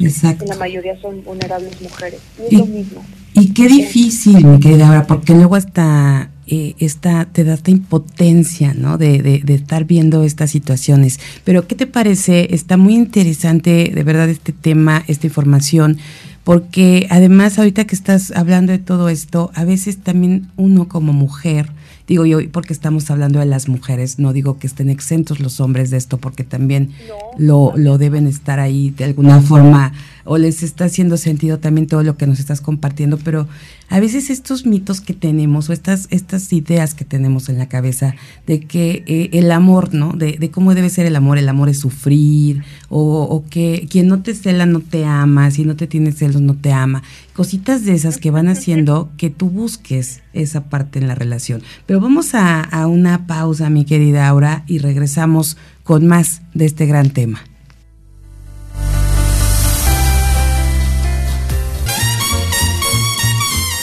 Exacto. 0.00 0.44
la 0.46 0.54
mayoría 0.54 0.96
son 1.00 1.24
vulnerables 1.24 1.80
mujeres. 1.82 2.20
Y, 2.38 2.54
es 2.54 2.60
lo 2.60 2.66
mismo. 2.66 3.04
Y 3.34 3.52
qué 3.52 3.66
difícil, 3.66 4.46
mi 4.46 4.60
querida 4.60 4.86
ahora, 4.86 5.06
porque 5.08 5.34
luego 5.34 5.56
hasta 5.56 6.30
eh, 6.46 6.74
esta, 6.78 7.24
te 7.26 7.42
da 7.42 7.54
esta 7.54 7.72
impotencia, 7.72 8.74
¿no? 8.74 8.96
De, 8.96 9.22
de, 9.22 9.40
de, 9.40 9.54
estar 9.54 9.84
viendo 9.84 10.22
estas 10.22 10.50
situaciones. 10.50 11.18
Pero, 11.44 11.66
¿qué 11.66 11.74
te 11.74 11.88
parece? 11.88 12.54
Está 12.54 12.76
muy 12.76 12.94
interesante, 12.94 13.90
de 13.92 14.04
verdad, 14.04 14.28
este 14.28 14.52
tema, 14.52 15.04
esta 15.08 15.26
información 15.26 15.98
porque 16.48 17.06
además 17.10 17.58
ahorita 17.58 17.84
que 17.84 17.94
estás 17.94 18.30
hablando 18.30 18.72
de 18.72 18.78
todo 18.78 19.10
esto, 19.10 19.50
a 19.54 19.66
veces 19.66 19.98
también 19.98 20.48
uno 20.56 20.88
como 20.88 21.12
mujer, 21.12 21.70
digo 22.06 22.24
yo, 22.24 22.38
porque 22.50 22.72
estamos 22.72 23.10
hablando 23.10 23.38
de 23.38 23.44
las 23.44 23.68
mujeres, 23.68 24.18
no 24.18 24.32
digo 24.32 24.58
que 24.58 24.66
estén 24.66 24.88
exentos 24.88 25.40
los 25.40 25.60
hombres 25.60 25.90
de 25.90 25.98
esto, 25.98 26.16
porque 26.16 26.44
también 26.44 26.92
lo, 27.36 27.74
lo 27.76 27.98
deben 27.98 28.26
estar 28.26 28.60
ahí 28.60 28.88
de 28.92 29.04
alguna 29.04 29.42
forma, 29.42 29.92
o 30.24 30.38
les 30.38 30.62
está 30.62 30.86
haciendo 30.86 31.18
sentido 31.18 31.58
también 31.58 31.86
todo 31.86 32.02
lo 32.02 32.16
que 32.16 32.26
nos 32.26 32.40
estás 32.40 32.62
compartiendo, 32.62 33.18
pero 33.18 33.46
a 33.88 34.00
veces 34.00 34.28
estos 34.28 34.66
mitos 34.66 35.00
que 35.00 35.14
tenemos 35.14 35.68
o 35.68 35.72
estas, 35.72 36.08
estas 36.10 36.52
ideas 36.52 36.94
que 36.94 37.04
tenemos 37.04 37.48
en 37.48 37.58
la 37.58 37.68
cabeza 37.68 38.14
de 38.46 38.60
que 38.60 39.02
eh, 39.06 39.30
el 39.32 39.50
amor, 39.50 39.94
¿no? 39.94 40.12
De, 40.12 40.32
de, 40.32 40.50
cómo 40.50 40.74
debe 40.74 40.90
ser 40.90 41.06
el 41.06 41.16
amor, 41.16 41.38
el 41.38 41.48
amor 41.48 41.68
es 41.68 41.80
sufrir, 41.80 42.64
o, 42.88 43.22
o, 43.22 43.44
que 43.48 43.86
quien 43.90 44.08
no 44.08 44.20
te 44.20 44.34
cela 44.34 44.66
no 44.66 44.80
te 44.80 45.04
ama, 45.04 45.50
si 45.50 45.64
no 45.64 45.76
te 45.76 45.86
tiene 45.86 46.12
celos 46.12 46.42
no 46.42 46.54
te 46.54 46.72
ama. 46.72 47.02
Cositas 47.32 47.84
de 47.84 47.94
esas 47.94 48.18
que 48.18 48.30
van 48.30 48.48
haciendo 48.48 49.10
que 49.16 49.30
tú 49.30 49.48
busques 49.48 50.20
esa 50.32 50.68
parte 50.68 50.98
en 50.98 51.08
la 51.08 51.14
relación. 51.14 51.62
Pero 51.86 52.00
vamos 52.00 52.34
a, 52.34 52.60
a 52.60 52.86
una 52.86 53.26
pausa, 53.26 53.70
mi 53.70 53.84
querida 53.84 54.28
Aura, 54.28 54.64
y 54.66 54.78
regresamos 54.78 55.56
con 55.82 56.06
más 56.06 56.42
de 56.52 56.66
este 56.66 56.86
gran 56.86 57.10
tema. 57.10 57.40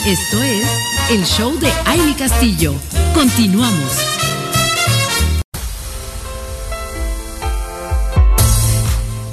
Esto 0.05 0.43
es 0.43 0.67
el 1.09 1.23
show 1.25 1.57
de 1.59 1.67
Aile 1.83 2.13
Castillo. 2.15 2.75
Continuamos. 3.15 3.97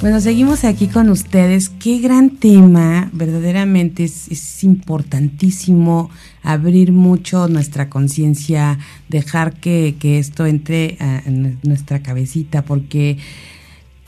Bueno, 0.01 0.19
seguimos 0.19 0.63
aquí 0.63 0.87
con 0.87 1.11
ustedes. 1.11 1.69
Qué 1.69 1.99
gran 1.99 2.31
tema, 2.37 3.11
verdaderamente 3.13 4.05
es, 4.05 4.63
importantísimo 4.63 6.09
abrir 6.41 6.91
mucho 6.91 7.47
nuestra 7.47 7.91
conciencia, 7.91 8.79
dejar 9.09 9.53
que, 9.53 9.95
esto 10.01 10.47
entre 10.47 10.97
a, 10.99 11.21
en 11.27 11.59
nuestra 11.61 12.01
cabecita, 12.01 12.63
porque 12.63 13.19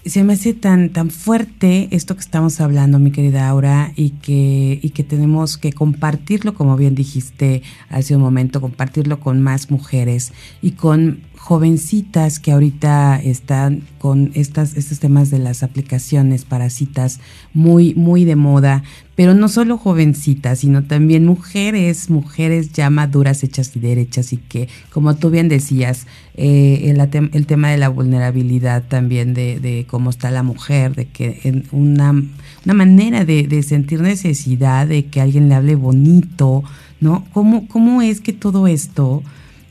se 0.05 0.23
me 0.23 0.33
hace 0.33 0.53
tan, 0.53 0.89
tan 0.89 1.09
fuerte 1.09 1.87
esto 1.91 2.15
que 2.15 2.21
estamos 2.21 2.61
hablando, 2.61 2.99
mi 2.99 3.11
querida 3.11 3.49
Aura, 3.49 3.91
y 3.95 4.11
que, 4.11 4.79
y 4.81 4.89
que 4.91 5.03
tenemos 5.03 5.57
que 5.57 5.73
compartirlo, 5.73 6.53
como 6.53 6.77
bien 6.77 6.93
dijiste 6.93 7.63
hace 7.89 8.15
un 8.15 8.21
momento, 8.21 8.61
compartirlo 8.61 9.19
con 9.19 9.41
más 9.41 9.71
mujeres 9.71 10.31
y 10.61 10.71
con 10.71 11.21
jovencitas 11.35 12.39
que 12.39 12.51
ahorita 12.51 13.19
están 13.23 13.83
con 13.99 14.31
estas, 14.35 14.75
estos 14.77 14.99
temas 14.99 15.29
de 15.29 15.39
las 15.39 15.63
aplicaciones 15.63 16.45
para 16.45 16.69
citas 16.69 17.19
muy, 17.53 17.93
muy 17.95 18.25
de 18.25 18.35
moda, 18.35 18.83
pero 19.15 19.33
no 19.33 19.47
solo 19.47 19.77
jovencitas, 19.77 20.59
sino 20.59 20.83
también 20.83 21.25
mujeres, 21.25 22.09
mujeres 22.09 22.71
ya 22.73 22.89
maduras, 22.89 23.43
hechas 23.43 23.75
y 23.75 23.79
derechas, 23.79 24.33
y 24.33 24.37
que, 24.37 24.67
como 24.91 25.15
tú 25.15 25.29
bien 25.29 25.47
decías, 25.47 26.05
eh, 26.35 26.91
el, 26.91 26.99
el, 27.33 27.45
tema 27.45 27.69
de 27.69 27.77
la 27.77 27.89
vulnerabilidad 27.89 28.83
también 28.83 29.33
de, 29.33 29.59
de, 29.59 29.85
cómo 29.89 30.09
está 30.09 30.31
la 30.31 30.43
mujer, 30.43 30.95
de 30.95 31.05
que 31.05 31.39
en 31.43 31.65
una, 31.71 32.11
una 32.11 32.73
manera 32.73 33.23
de, 33.23 33.63
sentir 33.63 34.01
necesidad, 34.01 34.87
de 34.87 35.05
que 35.05 35.21
alguien 35.21 35.49
le 35.49 35.55
hable 35.55 35.75
bonito, 35.75 36.63
¿no? 36.99 37.25
¿Cómo, 37.31 37.67
cómo 37.67 38.01
es 38.01 38.21
que 38.21 38.33
todo 38.33 38.67
esto 38.67 39.23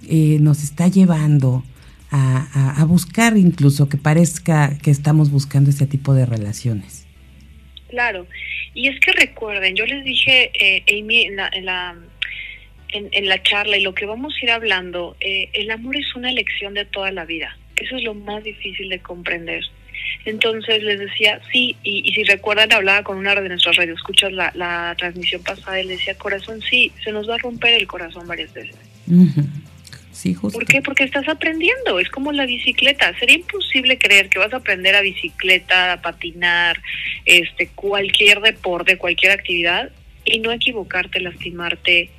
eh, 0.07 0.39
nos 0.41 0.63
está 0.63 0.89
llevando 0.89 1.63
a, 2.15 2.85
buscar 2.85 3.37
incluso 3.37 3.89
que 3.89 3.97
parezca 3.97 4.79
que 4.79 4.91
estamos 4.91 5.31
buscando 5.31 5.71
este 5.71 5.87
tipo 5.87 6.15
de 6.15 6.27
relaciones. 6.27 7.05
Claro, 7.95 8.27
y 8.75 8.89
es 8.89 8.99
que 8.99 9.13
recuerden, 9.13 9.77
yo 9.77 9.87
les 9.87 10.03
dije, 10.03 10.51
eh, 10.53 10.83
Amy, 10.99 11.27
en 11.27 11.37
la, 11.37 11.49
en 11.53 11.65
la, 11.65 11.95
en, 12.89 13.29
la 13.29 13.41
charla 13.41 13.77
y 13.77 13.83
lo 13.83 13.95
que 13.95 14.05
vamos 14.05 14.35
a 14.35 14.45
ir 14.45 14.51
hablando, 14.51 15.17
eh, 15.21 15.49
el 15.53 15.71
amor 15.71 15.97
es 15.97 16.13
una 16.17 16.29
elección 16.29 16.75
de 16.75 16.87
toda 16.87 17.13
la 17.13 17.25
vida. 17.25 17.57
Eso 17.77 17.97
es 17.97 18.03
lo 18.03 18.15
más 18.15 18.43
difícil 18.43 18.89
de 18.89 18.99
comprender. 18.99 19.63
Entonces 20.25 20.83
les 20.83 20.99
decía, 20.99 21.41
sí, 21.53 21.77
y, 21.85 22.13
si 22.13 22.25
recuerdan, 22.25 22.73
hablaba 22.73 23.05
con 23.05 23.17
una 23.17 23.33
de 23.37 23.49
nuestras 23.49 23.77
radioescuchas 23.77 24.33
la, 24.33 24.51
la 24.57 24.97
transmisión 24.99 25.45
pasada 25.45 25.81
y 25.81 25.87
le 25.87 25.93
decía, 25.93 26.19
corazón, 26.19 26.61
sí, 26.63 26.91
se 27.05 27.13
nos 27.13 27.31
va 27.31 27.37
a 27.37 27.39
romper 27.39 27.75
el 27.75 27.87
corazón 27.87 28.27
varias 28.27 28.53
veces. 28.53 28.77
¿Por 30.53 30.67
qué? 30.67 30.81
Porque 30.81 31.05
estás 31.05 31.29
aprendiendo, 31.29 31.99
es 31.99 32.09
como 32.09 32.33
la 32.33 32.47
bicicleta. 32.47 33.17
Sería 33.19 33.37
imposible 33.37 33.99
creer 33.99 34.29
que 34.29 34.39
vas 34.39 34.53
a 34.53 34.59
aprender 34.59 34.95
a 34.95 35.01
bicicleta, 35.01 35.93
a 35.93 36.03
patinar, 36.03 36.81
este, 37.25 37.69
cualquier 37.69 38.41
deporte, 38.41 38.97
cualquier 38.97 39.33
actividad 39.33 39.91
y 40.25 40.39
no 40.39 40.53
equivocarte, 40.53 41.21
lastimarte 41.21 42.11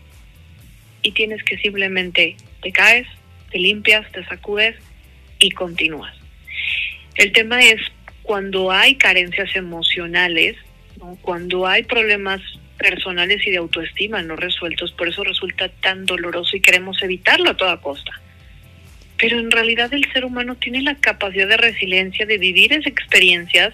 y 1.02 1.12
tienes 1.12 1.44
que 1.44 1.58
simplemente 1.58 2.36
te 2.62 2.72
caes, 2.72 3.08
te 3.52 3.60
limpias, 3.60 4.12
te 4.12 4.26
sacudes 4.26 4.76
y 5.40 5.52
continúas. 5.52 6.16
El 7.16 7.32
tema 7.32 7.64
es 7.64 7.80
cuando 8.24 8.72
hay 8.72 8.96
carencias 8.96 9.56
emocionales, 9.56 10.58
cuando 11.22 11.68
hay 11.68 11.84
problemas 11.84 12.42
personales 12.78 13.46
y 13.46 13.52
de 13.52 13.58
autoestima 13.58 14.22
no 14.22 14.36
resueltos, 14.36 14.92
por 14.92 15.08
eso 15.08 15.24
resulta 15.24 15.70
tan 15.70 16.06
doloroso 16.06 16.56
y 16.56 16.62
queremos 16.62 17.02
evitarlo 17.02 17.52
a 17.52 17.58
toda 17.58 17.82
costa. 17.82 18.22
Pero 19.18 19.40
en 19.40 19.52
realidad 19.52 19.94
el 19.94 20.12
ser 20.12 20.26
humano 20.26 20.56
tiene 20.56 20.82
la 20.82 20.96
capacidad 20.96 21.48
de 21.48 21.58
resiliencia 21.58 22.26
de 22.26 22.38
vivir 22.38 22.74
esas 22.74 22.88
experiencias, 22.88 23.74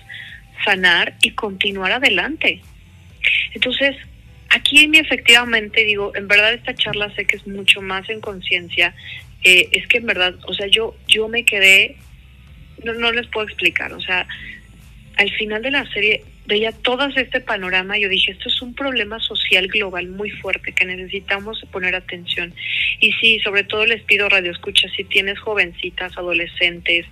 sanar 0.64 1.16
y 1.22 1.32
continuar 1.32 1.92
adelante. 1.92 2.62
Entonces, 3.54 3.96
aquí 4.50 4.90
efectivamente 4.94 5.84
digo, 5.86 6.12
en 6.16 6.28
verdad 6.28 6.54
esta 6.54 6.76
charla 6.76 7.14
sé 7.16 7.26
que 7.26 7.38
es 7.38 7.48
mucho 7.48 7.82
más 7.82 8.10
en 8.10 8.22
conciencia, 8.22 8.94
eh, 9.44 9.70
es 9.72 9.88
que 9.88 9.98
en 9.98 10.06
verdad, 10.06 10.36
o 10.48 10.54
sea, 10.54 10.68
yo, 10.68 10.96
yo 11.08 11.28
me 11.28 11.44
quedé, 11.44 11.96
no, 12.84 12.94
no 12.94 13.12
les 13.12 13.26
puedo 13.28 13.48
explicar, 13.48 13.92
o 13.94 14.02
sea, 14.02 14.28
al 15.18 15.32
final 15.32 15.62
de 15.62 15.72
la 15.72 15.92
serie 15.92 16.24
veía 16.46 16.72
todo 16.72 17.06
este 17.16 17.40
panorama 17.40 17.98
yo 17.98 18.10
dije, 18.10 18.32
esto 18.32 18.50
es 18.50 18.62
un 18.62 18.74
problema 18.74 19.20
social 19.20 19.68
global 19.68 20.08
muy 20.08 20.30
fuerte 20.30 20.72
que 20.74 20.86
necesitamos 20.86 21.64
poner 21.72 21.96
atención. 21.96 22.54
Y 23.00 23.12
sí, 23.14 23.40
sobre 23.40 23.64
todo 23.64 23.86
les 23.86 24.04
pido 24.04 24.28
radio 24.30 24.52
escucha, 24.52 24.90
si 24.96 25.04
tienes 25.04 25.40
jovencitas, 25.40 26.18
adolescentes, 26.18 27.06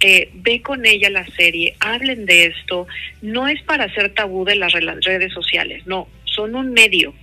eh, 0.00 0.28
ve 0.34 0.60
con 0.60 0.84
ella 0.86 1.08
la 1.10 1.26
serie, 1.26 1.74
hablen 1.80 2.26
de 2.26 2.46
esto. 2.46 2.86
No 3.22 3.48
es 3.48 3.62
para 3.62 3.84
hacer 3.84 4.12
tabú 4.14 4.44
de 4.44 4.56
las 4.56 4.72
redes 4.72 5.32
sociales, 5.32 5.86
no, 5.86 6.08
son 6.24 6.54
un 6.54 6.72
medio, 6.72 7.14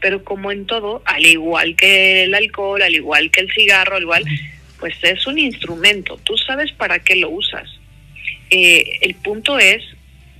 pero 0.00 0.24
como 0.24 0.52
en 0.52 0.66
todo, 0.66 1.02
al 1.04 1.26
igual 1.26 1.76
que 1.76 2.24
el 2.24 2.34
alcohol, 2.34 2.82
al 2.82 2.94
igual 2.94 3.30
que 3.30 3.40
el 3.40 3.52
cigarro, 3.52 3.96
al 3.96 4.02
igual, 4.02 4.24
pues 4.78 4.94
es 5.02 5.26
un 5.26 5.38
instrumento, 5.38 6.18
tú 6.24 6.36
sabes 6.38 6.72
para 6.72 7.00
qué 7.00 7.16
lo 7.16 7.30
usas. 7.30 7.68
Eh, 8.48 8.98
el 9.02 9.14
punto 9.14 9.58
es 9.58 9.82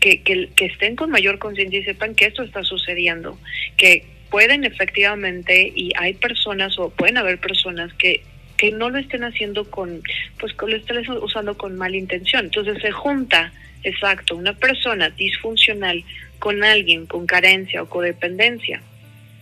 que, 0.00 0.22
que, 0.22 0.64
estén 0.64 0.96
con 0.96 1.10
mayor 1.10 1.38
conciencia 1.38 1.78
y 1.78 1.84
sepan 1.84 2.14
que 2.14 2.26
esto 2.26 2.42
está 2.42 2.64
sucediendo, 2.64 3.38
que 3.76 4.06
pueden 4.30 4.64
efectivamente, 4.64 5.70
y 5.74 5.92
hay 5.96 6.14
personas 6.14 6.78
o 6.78 6.90
pueden 6.90 7.18
haber 7.18 7.38
personas 7.38 7.92
que 7.94 8.22
que 8.60 8.72
no 8.72 8.90
lo 8.90 8.98
estén 8.98 9.24
haciendo 9.24 9.70
con, 9.70 10.02
pues 10.38 10.54
lo 10.60 10.76
estén 10.76 10.98
usando 11.22 11.56
con 11.56 11.78
mala 11.78 11.96
intención. 11.96 12.44
Entonces 12.44 12.76
se 12.82 12.90
junta, 12.90 13.54
exacto, 13.84 14.36
una 14.36 14.52
persona 14.52 15.08
disfuncional 15.08 16.04
con 16.38 16.62
alguien 16.62 17.06
con 17.06 17.24
carencia 17.24 17.82
o 17.82 17.88
codependencia, 17.88 18.82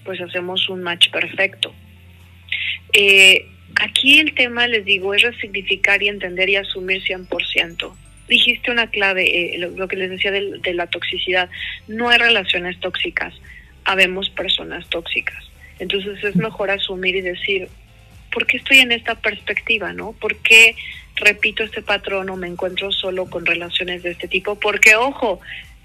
pues 0.05 0.21
hacemos 0.21 0.69
un 0.69 0.85
match 0.85 1.11
perfecto. 1.11 1.75
Eh, 2.93 3.45
aquí 3.81 4.21
el 4.21 4.35
tema, 4.35 4.69
les 4.69 4.85
digo, 4.85 5.13
es 5.13 5.23
resignificar 5.23 6.01
y 6.01 6.07
entender 6.07 6.49
y 6.51 6.55
asumir 6.55 7.03
100% 7.03 7.93
dijiste 8.29 8.71
una 8.71 8.89
clave, 8.89 9.55
eh, 9.55 9.59
lo, 9.59 9.89
que 9.89 9.97
les 9.97 10.11
decía 10.11 10.31
de, 10.31 10.59
de, 10.61 10.75
la 10.75 10.87
toxicidad. 10.87 11.49
No 11.87 12.09
hay 12.09 12.19
relaciones 12.19 12.79
tóxicas, 12.81 13.35
habemos 13.85 14.31
personas 14.31 14.89
tóxicas. 14.89 15.43
Entonces 15.79 16.23
es 16.23 16.37
mejor 16.37 16.71
asumir 16.71 17.17
y 17.17 17.21
decir, 17.21 17.69
¿por 18.33 18.47
qué 18.47 18.59
estoy 18.59 18.79
en 18.79 18.93
esta 18.93 19.15
perspectiva, 19.15 19.93
no? 19.93 20.13
¿Por 20.13 20.37
qué 20.37 20.75
repito 21.17 21.63
este 21.63 21.83
patrón 21.83 22.31
o 22.31 22.37
me 22.37 22.47
encuentro 22.47 22.93
solo 22.93 23.27
con 23.27 23.47
relaciones 23.47 24.03
de 24.03 24.11
este 24.11 24.29
tipo? 24.29 24.59
Porque, 24.59 24.97
ojo, 24.97 25.41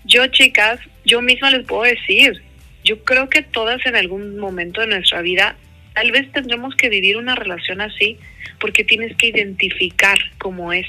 yo 0.05 0.27
chicas, 0.27 0.79
yo 1.05 1.21
misma 1.21 1.51
les 1.51 1.65
puedo 1.65 1.83
decir, 1.83 2.41
yo 2.83 3.03
creo 3.03 3.29
que 3.29 3.41
todas 3.41 3.85
en 3.85 3.95
algún 3.95 4.37
momento 4.37 4.81
de 4.81 4.87
nuestra 4.87 5.21
vida 5.21 5.55
tal 5.93 6.11
vez 6.11 6.31
tendremos 6.31 6.75
que 6.75 6.89
vivir 6.89 7.17
una 7.17 7.35
relación 7.35 7.81
así 7.81 8.17
porque 8.59 8.83
tienes 8.83 9.15
que 9.15 9.27
identificar 9.27 10.17
cómo 10.37 10.73
es. 10.73 10.87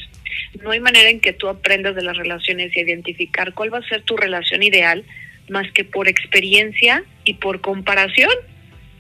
No 0.63 0.71
hay 0.71 0.81
manera 0.81 1.11
en 1.11 1.21
que 1.21 1.33
tú 1.33 1.49
aprendas 1.49 1.95
de 1.95 2.03
las 2.03 2.17
relaciones 2.17 2.77
y 2.77 2.81
identificar 2.81 3.55
cuál 3.55 3.73
va 3.73 3.79
a 3.79 3.89
ser 3.89 4.03
tu 4.03 4.17
relación 4.17 4.63
ideal 4.63 5.05
más 5.49 5.71
que 5.73 5.85
por 5.85 6.09
experiencia 6.09 7.05
y 7.25 7.35
por 7.35 7.61
comparación. 7.61 8.33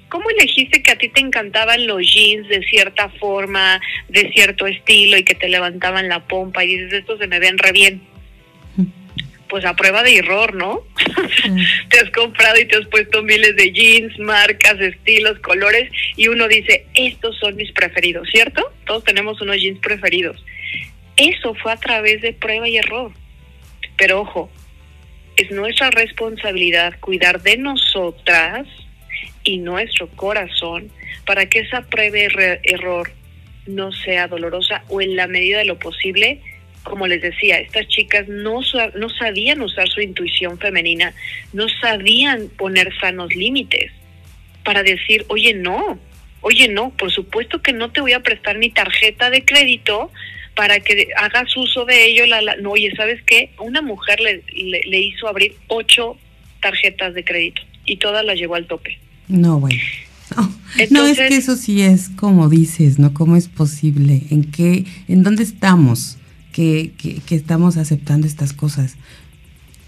¿Cómo 0.09 0.31
elegiste 0.31 0.83
que 0.83 0.93
a 0.93 0.97
ti 0.97 1.09
te 1.09 1.21
encantaban 1.21 1.87
los 1.87 2.03
jeans 2.03 2.49
de 2.49 2.63
cierta 2.65 3.09
forma, 3.09 3.81
de 4.09 4.31
cierto 4.33 4.67
estilo 4.67 5.17
y 5.17 5.25
que 5.25 5.35
te 5.35 5.49
levantaban 5.49 6.09
la 6.09 6.27
pompa 6.27 6.65
y 6.65 6.69
dices, 6.69 6.93
estos 6.93 7.19
se 7.19 7.27
me 7.27 7.41
ven 7.41 7.59
re 7.59 7.73
bien? 7.73 8.03
Pues 9.49 9.65
a 9.65 9.75
prueba 9.77 10.03
de 10.03 10.17
error, 10.17 10.55
¿no? 10.55 10.83
te 11.91 11.99
has 11.99 12.11
comprado 12.11 12.59
y 12.59 12.67
te 12.67 12.77
has 12.77 12.87
puesto 12.87 13.23
miles 13.23 13.57
de 13.57 13.73
jeans, 13.73 14.19
marcas, 14.19 14.81
estilos, 14.81 15.39
colores 15.41 15.91
y 16.17 16.29
uno 16.29 16.49
dice, 16.49 16.87
estos 16.95 17.39
son 17.39 17.57
mis 17.57 17.73
preferidos, 17.73 18.29
¿cierto? 18.31 18.73
Todos 18.87 19.05
tenemos 19.05 19.41
unos 19.41 19.57
jeans 19.57 19.79
preferidos. 19.81 20.45
Eso 21.17 21.55
fue 21.55 21.73
a 21.73 21.77
través 21.77 22.21
de 22.23 22.33
prueba 22.33 22.69
y 22.69 22.77
error. 22.77 23.13
Pero 23.97 24.23
ojo, 24.23 24.51
es 25.37 25.51
nuestra 25.51 25.91
responsabilidad 25.91 26.95
cuidar 27.01 27.43
de 27.43 27.57
nosotras 27.57 28.67
y 29.43 29.59
nuestro 29.59 30.09
corazón 30.09 30.91
para 31.27 31.47
que 31.47 31.61
esa 31.61 31.83
prueba 31.83 32.19
y 32.19 32.27
error 32.65 33.11
no 33.67 33.93
sea 33.93 34.29
dolorosa 34.29 34.83
o 34.89 35.01
en 35.01 35.17
la 35.17 35.27
medida 35.27 35.59
de 35.59 35.65
lo 35.65 35.79
posible, 35.79 36.41
como 36.83 37.07
les 37.07 37.23
decía, 37.23 37.59
estas 37.59 37.89
chicas 37.89 38.29
no, 38.29 38.61
no 38.95 39.09
sabían 39.09 39.63
usar 39.63 39.89
su 39.89 40.01
intuición 40.01 40.59
femenina, 40.59 41.15
no 41.53 41.67
sabían 41.69 42.49
poner 42.49 42.93
sanos 43.01 43.35
límites 43.35 43.91
para 44.65 44.83
decir, 44.83 45.25
oye, 45.29 45.55
no, 45.55 45.99
oye, 46.43 46.69
no, 46.69 46.91
por 46.91 47.11
supuesto 47.11 47.63
que 47.63 47.73
no 47.73 47.91
te 47.91 48.01
voy 48.01 48.13
a 48.13 48.21
prestar 48.21 48.59
mi 48.59 48.71
tarjeta 48.71 49.31
de 49.31 49.45
crédito 49.45 50.11
para 50.55 50.81
que 50.81 51.09
hagas 51.17 51.57
uso 51.57 51.85
de 51.85 52.07
ello. 52.07 52.27
La, 52.27 52.57
no, 52.57 52.73
oye, 52.73 52.93
¿sabes 52.97 53.23
qué? 53.23 53.51
Una 53.59 53.83
mujer 53.83 54.21
le, 54.21 54.43
le, 54.55 55.01
hizo 55.01 55.29
abrir 55.29 55.55
ocho 55.69 56.17
tarjetas 56.61 57.15
de 57.15 57.25
crédito 57.25 57.63
y 57.85 57.97
todas 57.97 58.25
las 58.25 58.37
llevó 58.37 58.55
al 58.55 58.67
tope. 58.67 58.99
No, 59.29 59.61
bueno. 59.61 59.79
No, 60.91 61.07
es 61.07 61.19
que 61.19 61.37
eso 61.37 61.57
sí 61.57 61.83
es 61.83 62.09
como 62.09 62.49
dices, 62.49 62.99
¿no? 62.99 63.15
¿Cómo 63.15 63.37
es 63.37 63.49
posible? 63.49 64.23
¿En 64.31 64.45
qué, 64.51 64.85
en 65.07 65.23
dónde 65.23 65.43
estamos 65.43 66.17
que, 66.53 66.93
que, 66.99 67.35
estamos 67.35 67.77
aceptando 67.77 68.27
estas 68.27 68.53
cosas? 68.53 68.97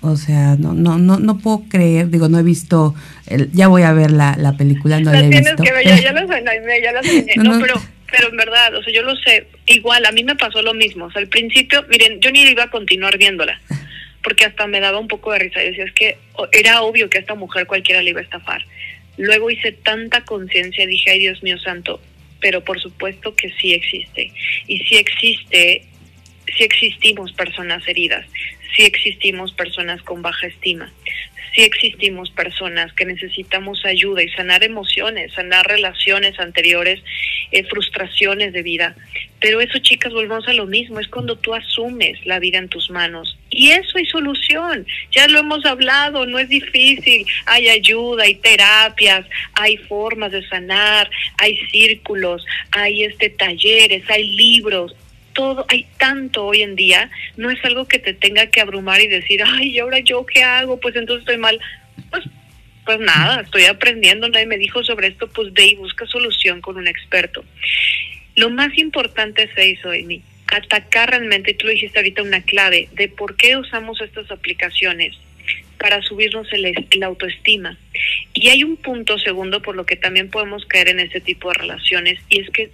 O 0.03 0.17
sea, 0.17 0.57
no, 0.57 0.75
no, 0.75 0.99
no, 0.99 1.19
no 1.19 1.39
puedo 1.39 1.65
creer, 1.69 2.11
digo, 2.11 2.29
no 2.29 2.39
he 2.39 2.43
visto, 2.43 2.95
ya 3.53 3.67
voy 3.67 3.83
a 3.83 3.93
ver 3.93 4.13
la, 4.13 4.37
la 4.37 4.57
película, 4.57 5.01
no 5.01 5.11
la, 5.11 5.21
he 5.21 5.29
visto. 5.29 5.63
Que 5.63 5.73
ver, 5.73 5.85
ya, 5.85 6.01
ya 6.01 6.13
la 6.13 6.27
ya 6.27 6.93
la 6.93 7.03
no, 7.43 7.59
pero 7.59 7.81
pero 8.11 8.29
en 8.29 8.37
verdad, 8.37 8.75
o 8.75 8.83
sea, 8.83 8.93
yo 8.93 9.03
lo 9.03 9.17
sé, 9.17 9.47
igual 9.67 10.05
a 10.07 10.13
mí 10.13 10.25
me 10.25 10.37
pasó 10.37 10.63
lo 10.63 10.75
mismo, 10.75 11.07
o 11.07 11.11
sea, 11.11 11.21
al 11.21 11.29
principio, 11.29 11.85
miren, 11.89 12.21
yo 12.21 12.31
ni 12.31 12.43
iba 12.43 12.65
a 12.65 12.71
continuar 12.71 13.19
viéndola, 13.19 13.61
porque 14.23 14.45
hasta 14.45 14.67
me 14.67 14.81
daba 14.81 14.99
un 14.99 15.09
poco 15.09 15.33
de 15.33 15.41
risa, 15.41 15.63
y 15.63 15.71
decía, 15.71 15.85
es 15.85 15.93
que 15.93 16.19
era 16.53 16.83
obvio 16.83 17.11
que 17.11 17.19
a 17.19 17.21
esta 17.21 17.35
mujer 17.35 17.67
cualquiera 17.67 18.03
le 18.03 18.11
iba 18.11 18.21
a 18.21 18.25
estafar. 18.25 18.65
Luego 19.19 19.51
hice 19.51 19.73
tanta 19.73 20.25
conciencia, 20.25 20.87
dije, 20.87 21.11
ay 21.11 21.21
Dios 21.21 21.43
mío 21.43 21.59
santo, 21.59 22.01
pero 22.41 22.63
por 22.63 22.81
supuesto 22.81 23.35
que 23.35 23.51
sí 23.61 23.73
existe. 23.73 24.33
Y 24.67 24.79
sí 24.81 24.97
existe, 24.97 25.85
sí 26.57 26.65
existimos 26.65 27.33
personas 27.33 27.87
heridas, 27.89 28.27
sí 28.77 28.85
existimos 28.85 29.53
personas 29.53 30.03
con 30.03 30.23
baja 30.23 30.47
estima, 30.47 30.93
sí 31.57 31.63
existimos 31.63 32.31
personas 32.31 32.93
que 32.93 33.07
necesitamos 33.07 33.85
ayuda 33.87 34.23
y 34.23 34.29
sanar 34.29 34.63
emociones, 34.63 35.33
sanar 35.33 35.67
relaciones 35.67 36.39
anteriores, 36.39 37.03
eh, 37.51 37.65
frustraciones 37.65 38.53
de 38.53 38.63
vida. 38.63 38.95
Pero 39.41 39.63
eso, 39.63 39.79
chicas, 39.79 40.13
volvemos 40.13 40.47
a 40.49 40.53
lo 40.53 40.67
mismo, 40.67 41.01
es 41.01 41.09
cuando 41.09 41.37
tú 41.37 41.55
asumes 41.55 42.25
la 42.27 42.39
vida 42.39 42.59
en 42.59 42.69
tus 42.69 42.91
manos. 42.91 43.39
Y 43.49 43.71
eso 43.71 43.97
hay 43.97 44.05
solución, 44.05 44.87
ya 45.13 45.29
lo 45.29 45.39
hemos 45.39 45.65
hablado, 45.65 46.27
no 46.27 46.39
es 46.39 46.49
difícil, 46.49 47.27
hay 47.47 47.69
ayuda, 47.69 48.25
hay 48.25 48.35
terapias, 48.35 49.25
hay 49.55 49.79
formas 49.79 50.33
de 50.33 50.47
sanar, 50.49 51.09
hay 51.39 51.57
círculos, 51.71 52.45
hay 52.73 53.05
este 53.05 53.31
talleres, 53.31 54.05
hay 54.11 54.27
libros, 54.37 54.95
todo, 55.37 55.67
hay 55.69 55.87
tanto 55.99 56.47
hoy 56.47 56.63
en 56.63 56.75
día, 56.75 57.11
no 57.37 57.51
es 57.51 57.65
algo 57.65 57.87
que 57.87 57.99
te 57.99 58.15
tenga 58.15 58.47
que 58.47 58.61
abrumar 58.61 59.01
y 59.01 59.07
decir, 59.07 59.43
ay, 59.47 59.69
¿y 59.69 59.79
ahora 59.79 60.01
yo 60.01 60.25
qué 60.25 60.43
hago? 60.43 60.81
Pues 60.81 60.97
entonces 60.97 61.21
estoy 61.21 61.37
mal. 61.37 61.61
Pues, 62.11 62.25
pues 62.85 62.99
nada, 63.01 63.43
estoy 63.43 63.65
aprendiendo, 63.65 64.29
nadie 64.29 64.47
me 64.47 64.59
dijo 64.59 64.83
sobre 64.83 65.09
esto, 65.09 65.29
pues 65.29 65.53
ve 65.53 65.67
y 65.67 65.75
busca 65.75 66.07
solución 66.07 66.61
con 66.61 66.77
un 66.77 66.87
experto. 66.87 67.45
Lo 68.37 68.49
más 68.49 68.77
importante 68.79 69.43
es 69.43 69.79
eso, 69.79 69.91
Amy, 69.91 70.23
atacar 70.47 71.11
realmente, 71.11 71.55
tú 71.55 71.67
lo 71.67 71.73
dijiste 71.73 71.99
ahorita, 71.99 72.23
una 72.23 72.43
clave 72.43 72.89
de 72.93 73.09
por 73.09 73.37
qué 73.37 73.57
usamos 73.57 74.01
estas 74.01 74.31
aplicaciones 74.31 75.17
para 75.79 76.01
subirnos 76.03 76.51
el, 76.53 76.87
la 76.97 77.07
autoestima. 77.07 77.77
Y 78.35 78.49
hay 78.49 78.65
un 78.65 78.77
punto 78.77 79.19
segundo 79.19 79.61
por 79.63 79.75
lo 79.75 79.85
que 79.85 79.97
también 79.97 80.31
podemos 80.31 80.65
caer 80.67 80.89
en 80.89 81.01
este 81.01 81.21
tipo 81.21 81.49
de 81.49 81.59
relaciones, 81.59 82.21
y 82.29 82.41
es 82.41 82.51
que 82.51 82.71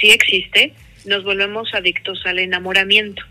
sí 0.00 0.10
existe, 0.10 0.72
nos 1.06 1.24
volvemos 1.24 1.72
adictos 1.74 2.20
al 2.24 2.38
enamoramiento. 2.38 3.22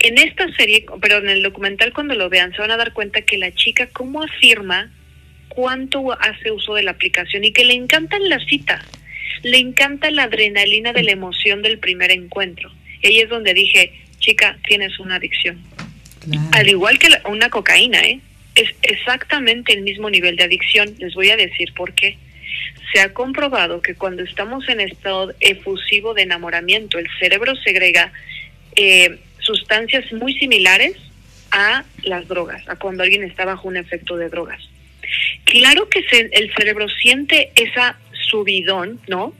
En 0.00 0.18
esta 0.18 0.52
serie, 0.54 0.86
pero 1.00 1.18
en 1.18 1.28
el 1.28 1.42
documental 1.42 1.92
cuando 1.92 2.14
lo 2.14 2.28
vean, 2.28 2.52
se 2.52 2.60
van 2.60 2.70
a 2.70 2.76
dar 2.76 2.92
cuenta 2.92 3.22
que 3.22 3.38
la 3.38 3.52
chica 3.52 3.88
cómo 3.88 4.22
afirma 4.22 4.92
cuánto 5.48 6.12
hace 6.12 6.52
uso 6.52 6.74
de 6.74 6.84
la 6.84 6.92
aplicación 6.92 7.44
y 7.44 7.52
que 7.52 7.64
le 7.64 7.74
encanta 7.74 8.18
la 8.20 8.38
cita, 8.46 8.84
le 9.42 9.58
encanta 9.58 10.10
la 10.10 10.24
adrenalina 10.24 10.92
de 10.92 11.02
la 11.02 11.12
emoción 11.12 11.62
del 11.62 11.78
primer 11.78 12.12
encuentro. 12.12 12.70
Y 13.02 13.08
ahí 13.08 13.20
es 13.20 13.28
donde 13.28 13.54
dije, 13.54 13.92
chica, 14.18 14.58
tienes 14.66 14.98
una 14.98 15.16
adicción. 15.16 15.62
Al 16.52 16.68
igual 16.68 16.98
que 16.98 17.08
una 17.28 17.48
cocaína, 17.48 18.00
¿eh? 18.00 18.20
es 18.54 18.74
exactamente 18.82 19.72
el 19.72 19.82
mismo 19.82 20.10
nivel 20.10 20.36
de 20.36 20.44
adicción. 20.44 20.94
Les 20.98 21.14
voy 21.14 21.30
a 21.30 21.36
decir 21.36 21.72
por 21.74 21.92
qué. 21.94 22.18
Se 22.92 23.00
ha 23.00 23.12
comprobado 23.12 23.82
que 23.82 23.94
cuando 23.94 24.22
estamos 24.22 24.68
en 24.68 24.80
estado 24.80 25.34
efusivo 25.40 26.14
de 26.14 26.22
enamoramiento, 26.22 26.98
el 26.98 27.08
cerebro 27.18 27.54
segrega 27.56 28.12
eh, 28.76 29.18
sustancias 29.40 30.10
muy 30.12 30.34
similares 30.34 30.96
a 31.50 31.84
las 32.02 32.28
drogas, 32.28 32.66
a 32.68 32.76
cuando 32.76 33.02
alguien 33.02 33.22
está 33.24 33.44
bajo 33.44 33.68
un 33.68 33.76
efecto 33.76 34.16
de 34.16 34.28
drogas. 34.28 34.60
Claro 35.44 35.88
que 35.88 36.04
el 36.10 36.52
cerebro 36.54 36.88
siente 36.88 37.52
esa 37.56 37.98
subidón, 38.30 39.00
¿no? 39.08 39.34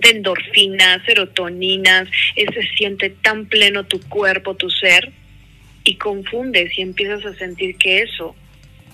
De 0.00 0.10
endorfinas, 0.10 1.02
serotoninas, 1.04 2.08
se 2.36 2.62
siente 2.76 3.10
tan 3.10 3.46
pleno 3.46 3.84
tu 3.84 4.00
cuerpo, 4.08 4.54
tu 4.54 4.70
ser, 4.70 5.10
y 5.84 5.96
confundes 5.96 6.76
y 6.78 6.82
empiezas 6.82 7.24
a 7.24 7.34
sentir 7.34 7.76
que 7.76 8.02
eso 8.02 8.36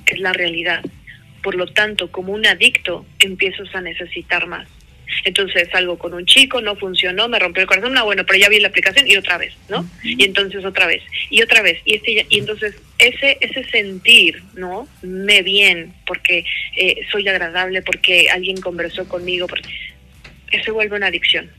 es 0.07 0.19
la 0.21 0.33
realidad. 0.33 0.83
Por 1.45 1.55
lo 1.55 1.67
tanto, 1.67 2.11
como 2.11 2.33
un 2.33 2.47
adicto, 2.47 3.05
empiezas 3.21 3.73
a 3.75 3.83
necesitar 3.83 4.47
más. 4.47 4.67
Entonces 5.25 5.69
salgo 5.71 5.99
con 5.99 6.15
un 6.15 6.25
chico, 6.25 6.63
no 6.63 6.75
funcionó, 6.75 7.29
me 7.29 7.39
rompió 7.39 7.61
el 7.61 7.69
corazón, 7.69 7.93
no, 7.93 8.05
bueno, 8.05 8.25
pero 8.27 8.39
ya 8.39 8.49
vi 8.49 8.61
la 8.61 8.69
aplicación 8.69 9.07
y 9.07 9.17
otra 9.17 9.37
vez, 9.37 9.53
¿no? 9.69 9.89
Y 10.03 10.25
entonces 10.25 10.65
otra 10.65 10.87
vez, 10.87 11.03
y 11.31 11.43
otra 11.43 11.63
vez, 11.63 11.79
y, 11.85 11.97
este, 11.97 12.27
y 12.29 12.39
entonces 12.39 12.75
ese, 12.99 13.37
ese 13.41 13.65
sentir, 13.65 14.43
¿no? 14.55 14.89
Me 15.03 15.43
bien, 15.43 15.93
porque 16.07 16.47
eh, 16.77 16.97
soy 17.13 17.29
agradable, 17.29 17.83
porque 17.83 18.31
alguien 18.31 18.61
conversó 18.61 19.07
conmigo, 19.07 19.47
porque 19.47 19.69
se 20.65 20.71
vuelve 20.71 20.97
una 20.97 21.09
adicción. 21.09 21.51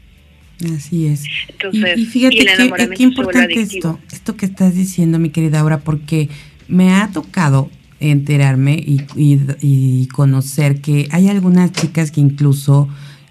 Así 0.76 1.08
es. 1.08 1.24
Entonces, 1.48 1.98
y, 2.00 2.06
fíjate 2.06 2.38
que, 2.38 2.90
qué 2.96 3.04
importante 3.04 3.62
esto, 3.62 4.00
esto 4.12 4.36
que 4.36 4.48
estás 4.48 4.74
diciendo, 4.74 5.20
mi 5.20 5.30
querida 5.30 5.60
Aura, 5.60 5.80
porque 5.80 6.30
me 6.68 6.94
ha 6.94 7.10
tocado 7.14 7.70
enterarme 8.12 8.76
y, 8.76 10.08
conocer 10.14 10.82
que 10.82 11.08
hay 11.12 11.30
algunas 11.30 11.72
chicas 11.72 12.12
que 12.12 12.22
incluso 12.22 12.88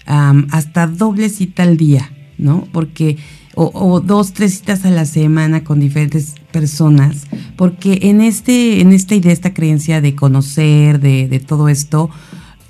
hasta 0.06 0.86
doble 0.86 1.28
cita 1.28 1.62
al 1.62 1.76
día, 1.76 2.10
¿no? 2.36 2.68
Porque, 2.72 3.16
o, 3.54 4.00
dos, 4.00 4.32
tres 4.32 4.58
citas 4.58 4.84
a 4.84 4.90
la 4.90 5.04
semana 5.06 5.64
con 5.64 5.80
diferentes 5.80 6.34
personas, 6.50 7.26
porque 7.56 8.00
en, 8.02 8.20
este, 8.20 8.80
en 8.80 8.92
esta 8.92 9.14
idea, 9.14 9.32
esta 9.32 9.54
creencia 9.54 10.00
de 10.00 10.14
conocer, 10.14 11.00
de, 11.00 11.28
de 11.28 11.40
todo 11.40 11.68
esto, 11.68 12.10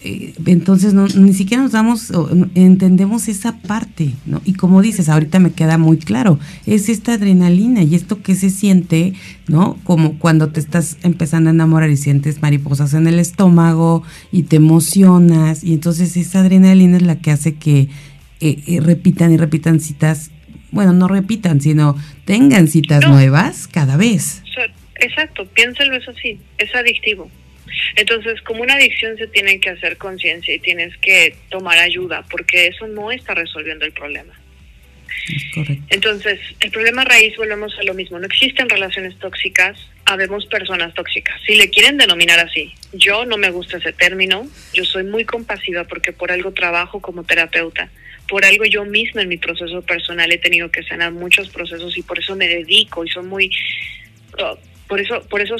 entonces 0.04 0.92
no, 0.92 1.06
ni 1.08 1.32
siquiera 1.32 1.62
nos 1.62 1.72
damos, 1.72 2.12
entendemos 2.54 3.28
esa 3.28 3.58
parte, 3.58 4.10
¿no? 4.26 4.42
Y 4.44 4.54
como 4.54 4.82
dices, 4.82 5.08
ahorita 5.08 5.38
me 5.38 5.52
queda 5.52 5.78
muy 5.78 5.96
claro, 5.96 6.38
es 6.66 6.88
esta 6.88 7.14
adrenalina 7.14 7.82
y 7.82 7.94
esto 7.94 8.22
que 8.22 8.34
se 8.34 8.50
siente, 8.50 9.14
¿no? 9.48 9.78
Como 9.84 10.18
cuando 10.18 10.50
te 10.50 10.60
estás 10.60 10.98
empezando 11.02 11.50
a 11.50 11.52
enamorar 11.52 11.90
y 11.90 11.96
sientes 11.96 12.42
mariposas 12.42 12.94
en 12.94 13.06
el 13.06 13.18
estómago 13.18 14.02
y 14.30 14.44
te 14.44 14.56
emocionas 14.56 15.64
y 15.64 15.72
entonces 15.72 16.16
esa 16.16 16.40
adrenalina 16.40 16.98
es 16.98 17.02
la 17.02 17.18
que 17.18 17.30
hace 17.30 17.54
que 17.54 17.88
eh, 18.40 18.58
eh, 18.66 18.80
repitan 18.80 19.32
y 19.32 19.38
repitan 19.38 19.80
citas, 19.80 20.30
bueno, 20.70 20.92
no 20.92 21.08
repitan, 21.08 21.60
sino 21.60 21.96
tengan 22.24 22.68
citas 22.68 23.08
nuevas 23.08 23.68
cada 23.68 23.96
vez. 23.96 24.42
Exacto, 24.96 25.46
piénsalo 25.46 25.96
eso 25.96 26.10
así, 26.10 26.38
es 26.58 26.74
adictivo. 26.74 27.30
Entonces, 27.96 28.40
como 28.42 28.62
una 28.62 28.74
adicción 28.74 29.16
se 29.16 29.26
tiene 29.26 29.60
que 29.60 29.70
hacer 29.70 29.96
conciencia 29.96 30.54
y 30.54 30.58
tienes 30.58 30.96
que 30.98 31.36
tomar 31.50 31.78
ayuda 31.78 32.24
porque 32.30 32.66
eso 32.66 32.86
no 32.86 33.10
está 33.10 33.34
resolviendo 33.34 33.84
el 33.84 33.92
problema. 33.92 34.34
Entonces, 35.88 36.38
el 36.60 36.70
problema 36.70 37.04
raíz, 37.04 37.36
volvemos 37.36 37.78
a 37.78 37.82
lo 37.84 37.94
mismo, 37.94 38.18
no 38.18 38.26
existen 38.26 38.68
relaciones 38.68 39.18
tóxicas, 39.18 39.78
habemos 40.04 40.44
personas 40.46 40.92
tóxicas, 40.94 41.40
si 41.46 41.54
le 41.54 41.70
quieren 41.70 41.96
denominar 41.96 42.40
así. 42.40 42.74
Yo 42.92 43.24
no 43.24 43.38
me 43.38 43.50
gusta 43.50 43.78
ese 43.78 43.92
término, 43.92 44.46
yo 44.74 44.84
soy 44.84 45.04
muy 45.04 45.24
compasiva 45.24 45.84
porque 45.84 46.12
por 46.12 46.30
algo 46.30 46.52
trabajo 46.52 47.00
como 47.00 47.24
terapeuta, 47.24 47.88
por 48.28 48.44
algo 48.44 48.64
yo 48.64 48.84
misma 48.84 49.22
en 49.22 49.28
mi 49.28 49.38
proceso 49.38 49.80
personal 49.82 50.30
he 50.30 50.38
tenido 50.38 50.70
que 50.70 50.82
sanar 50.82 51.12
muchos 51.12 51.48
procesos 51.48 51.96
y 51.96 52.02
por 52.02 52.18
eso 52.18 52.36
me 52.36 52.48
dedico 52.48 53.04
y 53.04 53.08
soy 53.08 53.24
muy... 53.24 53.50
por 54.88 55.00
eso, 55.00 55.26
por 55.28 55.40
eso 55.40 55.56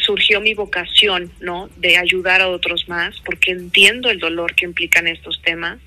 surgió 0.00 0.40
mi 0.40 0.54
vocación, 0.54 1.32
¿no? 1.40 1.68
De 1.76 1.96
ayudar 1.96 2.42
a 2.42 2.48
otros 2.48 2.88
más, 2.88 3.18
porque 3.24 3.50
entiendo 3.50 4.10
el 4.10 4.18
dolor 4.18 4.54
que 4.54 4.66
implican 4.66 5.06
estos 5.06 5.40
temas. 5.42 5.78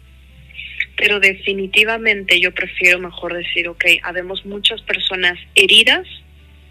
Pero 0.97 1.19
definitivamente 1.19 2.39
yo 2.39 2.53
prefiero 2.53 2.99
mejor 2.99 3.33
decir, 3.33 3.67
ok, 3.67 3.85
habemos 4.01 4.45
muchas 4.45 4.81
personas 4.81 5.37
heridas 5.53 6.07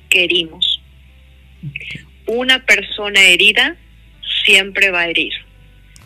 que 0.08 0.24
herimos. 0.24 0.80
Una 2.26 2.64
persona 2.64 3.22
herida 3.22 3.76
siempre 4.44 4.90
va 4.90 5.02
a 5.02 5.08
herir. 5.08 5.32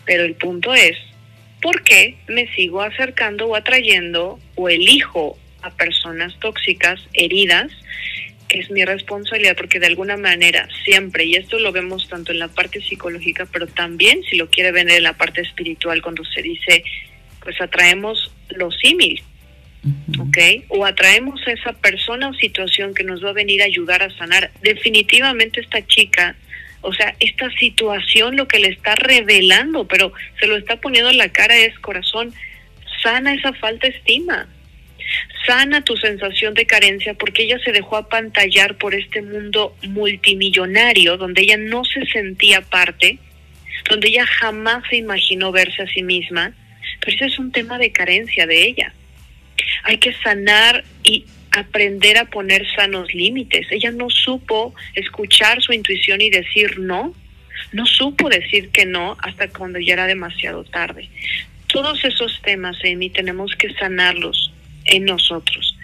Pero 0.05 0.23
el 0.23 0.35
punto 0.35 0.73
es, 0.73 0.97
¿por 1.61 1.83
qué 1.83 2.17
me 2.27 2.53
sigo 2.55 2.81
acercando 2.81 3.47
o 3.47 3.55
atrayendo 3.55 4.39
o 4.55 4.69
elijo 4.69 5.37
a 5.61 5.71
personas 5.71 6.37
tóxicas, 6.39 6.99
heridas, 7.13 7.71
es 8.49 8.71
mi 8.71 8.83
responsabilidad 8.83 9.55
porque 9.55 9.79
de 9.79 9.87
alguna 9.87 10.17
manera 10.17 10.67
siempre, 10.83 11.25
y 11.25 11.35
esto 11.35 11.59
lo 11.59 11.71
vemos 11.71 12.07
tanto 12.07 12.31
en 12.31 12.39
la 12.39 12.47
parte 12.47 12.81
psicológica, 12.81 13.47
pero 13.51 13.67
también 13.67 14.23
si 14.23 14.35
lo 14.35 14.49
quiere 14.49 14.71
ver 14.71 14.89
en 14.89 15.03
la 15.03 15.13
parte 15.13 15.41
espiritual, 15.41 16.01
cuando 16.01 16.23
se 16.25 16.41
dice, 16.41 16.83
pues 17.41 17.59
atraemos 17.61 18.31
lo 18.49 18.71
símil, 18.71 19.21
¿ok? 20.19 20.37
O 20.69 20.85
atraemos 20.85 21.39
a 21.47 21.51
esa 21.51 21.73
persona 21.73 22.29
o 22.29 22.33
situación 22.33 22.93
que 22.93 23.03
nos 23.03 23.23
va 23.23 23.29
a 23.29 23.33
venir 23.33 23.61
a 23.61 23.65
ayudar 23.65 24.01
a 24.01 24.15
sanar. 24.17 24.51
Definitivamente 24.61 25.61
esta 25.61 25.85
chica, 25.85 26.35
o 26.81 26.91
sea, 26.93 27.15
esta 27.19 27.51
situación 27.51 28.35
lo 28.35 28.47
que 28.47 28.59
le 28.59 28.69
está 28.69 28.95
revelando, 28.95 29.87
pero 29.87 30.11
se 30.39 30.47
lo 30.47 30.57
está 30.57 30.77
poniendo 30.77 31.11
en 31.11 31.17
la 31.17 31.29
cara 31.29 31.55
es 31.57 31.77
corazón, 31.79 32.33
sana 33.03 33.33
esa 33.33 33.53
falta 33.53 33.87
de 33.87 33.95
estima 33.95 34.47
sana 35.45 35.81
tu 35.81 35.97
sensación 35.97 36.53
de 36.53 36.65
carencia 36.65 37.13
porque 37.13 37.43
ella 37.43 37.57
se 37.63 37.71
dejó 37.71 37.97
apantallar 37.97 38.75
por 38.75 38.93
este 38.93 39.21
mundo 39.21 39.75
multimillonario 39.83 41.17
donde 41.17 41.41
ella 41.41 41.57
no 41.57 41.83
se 41.85 42.05
sentía 42.05 42.61
parte, 42.61 43.19
donde 43.89 44.09
ella 44.09 44.25
jamás 44.25 44.83
se 44.89 44.97
imaginó 44.97 45.51
verse 45.51 45.81
a 45.81 45.87
sí 45.87 46.03
misma, 46.03 46.53
pero 46.99 47.15
ese 47.15 47.25
es 47.25 47.39
un 47.39 47.51
tema 47.51 47.77
de 47.77 47.91
carencia 47.91 48.45
de 48.45 48.63
ella. 48.63 48.93
Hay 49.83 49.97
que 49.97 50.13
sanar 50.13 50.83
y 51.03 51.25
aprender 51.51 52.17
a 52.17 52.25
poner 52.25 52.67
sanos 52.75 53.13
límites. 53.13 53.67
Ella 53.71 53.91
no 53.91 54.09
supo 54.09 54.75
escuchar 54.93 55.61
su 55.61 55.73
intuición 55.73 56.21
y 56.21 56.29
decir 56.29 56.79
no, 56.79 57.13
no 57.71 57.85
supo 57.85 58.29
decir 58.29 58.69
que 58.69 58.85
no 58.85 59.17
hasta 59.21 59.47
cuando 59.49 59.79
ya 59.79 59.93
era 59.93 60.05
demasiado 60.05 60.63
tarde. 60.63 61.09
Todos 61.67 62.03
esos 62.03 62.41
temas, 62.41 62.77
Amy, 62.83 63.09
tenemos 63.09 63.55
que 63.55 63.73
sanarlos 63.73 64.51
en 64.89 65.05
nosotros. 65.05 65.75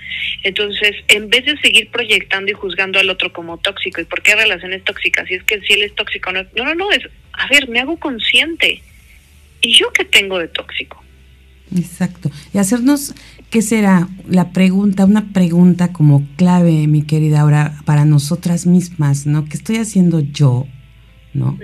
Entonces, 0.44 0.96
en 1.08 1.30
vez 1.30 1.46
de 1.46 1.58
seguir 1.58 1.89
proyectando 1.89 2.52
y 2.52 2.54
juzgando 2.54 3.00
al 3.00 3.10
otro 3.10 3.34
como 3.34 3.58
tóxico, 3.58 4.02
¿y 4.02 4.06
por 4.06 4.22
qué 4.22 4.36
relaciones 4.36 4.84
tóxicas? 4.84 5.28
Si 5.28 5.36
es 5.36 5.44
que 5.44 5.60
si 5.62 5.74
él 5.74 5.84
es 5.84 5.96
tóxico, 5.96 6.32
no, 6.32 6.44
no, 6.56 6.65
no, 6.65 6.76
no, 6.76 6.91
es, 6.91 7.02
a 7.34 7.48
ver, 7.48 7.68
me 7.68 7.80
hago 7.80 7.98
consciente. 7.98 8.82
¿Y 9.62 9.74
yo 9.74 9.91
qué 9.94 10.06
tengo 10.06 10.38
de 10.38 10.48
tóxico? 10.48 11.04
Exacto. 11.76 12.30
Y 12.54 12.60
hacernos, 12.60 13.15
¿qué 13.50 13.62
será? 13.62 14.08
La 14.28 14.52
pregunta, 14.52 15.06
una 15.06 15.34
pregunta 15.34 15.91
como 15.91 16.28
clave, 16.38 16.88
mi 16.88 17.04
querida 17.04 17.41
ahora 17.41 17.74
para 17.86 18.06
nosotras 18.06 18.65
mismas, 18.65 19.26
¿no? 19.26 19.46
¿Qué 19.46 19.58
estoy 19.58 19.78
haciendo 19.78 20.20
yo? 20.20 20.68
¿No? 21.34 21.58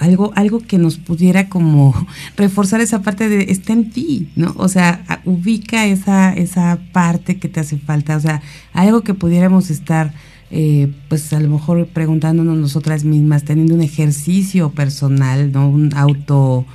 Algo, 0.00 0.32
algo 0.36 0.60
que 0.66 0.78
nos 0.78 0.98
pudiera 0.98 1.48
como 1.48 1.94
reforzar 2.36 2.80
esa 2.80 3.02
parte 3.02 3.28
de 3.28 3.50
está 3.50 3.72
en 3.72 3.90
ti, 3.90 4.28
¿no? 4.36 4.54
O 4.56 4.68
sea, 4.68 5.04
ubica 5.24 5.86
esa, 5.86 6.32
esa 6.32 6.78
parte 6.92 7.38
que 7.38 7.48
te 7.48 7.60
hace 7.60 7.78
falta, 7.78 8.16
o 8.16 8.20
sea, 8.20 8.42
algo 8.72 9.02
que 9.02 9.14
pudiéramos 9.14 9.70
estar, 9.70 10.12
eh, 10.50 10.88
pues 11.08 11.32
a 11.32 11.40
lo 11.40 11.48
mejor 11.48 11.86
preguntándonos 11.88 12.56
nosotras 12.56 13.04
mismas, 13.04 13.44
teniendo 13.44 13.74
un 13.74 13.82
ejercicio 13.82 14.70
personal, 14.70 15.52
¿no? 15.52 15.68
Un 15.68 15.94
auto, 15.94 16.66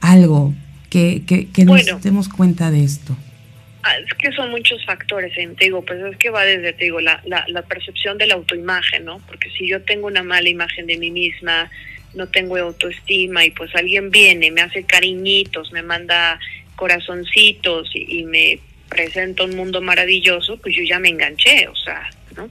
algo 0.00 0.54
que, 0.90 1.22
que, 1.26 1.48
que 1.48 1.64
nos 1.64 2.02
demos 2.02 2.28
cuenta 2.28 2.70
de 2.70 2.84
esto. 2.84 3.16
Ah, 3.82 3.98
es 4.04 4.12
que 4.14 4.32
son 4.32 4.50
muchos 4.50 4.84
factores, 4.84 5.32
¿eh? 5.38 5.48
te 5.56 5.66
digo, 5.66 5.80
pues 5.84 6.02
es 6.02 6.16
que 6.16 6.28
va 6.30 6.42
desde, 6.42 6.72
te 6.72 6.86
digo, 6.86 7.00
la, 7.00 7.22
la, 7.24 7.44
la 7.46 7.62
percepción 7.62 8.18
de 8.18 8.26
la 8.26 8.34
autoimagen, 8.34 9.04
¿no? 9.04 9.20
Porque 9.28 9.48
si 9.50 9.68
yo 9.68 9.80
tengo 9.82 10.08
una 10.08 10.24
mala 10.24 10.48
imagen 10.48 10.88
de 10.88 10.96
mí 10.96 11.12
misma, 11.12 11.70
no 12.16 12.28
tengo 12.28 12.56
autoestima 12.56 13.44
y 13.44 13.50
pues 13.50 13.74
alguien 13.74 14.10
viene, 14.10 14.50
me 14.50 14.62
hace 14.62 14.84
cariñitos, 14.84 15.70
me 15.70 15.82
manda 15.82 16.40
corazoncitos 16.74 17.90
y, 17.94 18.24
me 18.24 18.58
presenta 18.88 19.44
un 19.44 19.56
mundo 19.56 19.80
maravilloso, 19.80 20.56
pues 20.58 20.74
yo 20.76 20.82
ya 20.84 20.98
me 20.98 21.08
enganché, 21.08 21.66
o 21.66 21.74
sea, 21.74 22.08
¿no? 22.36 22.48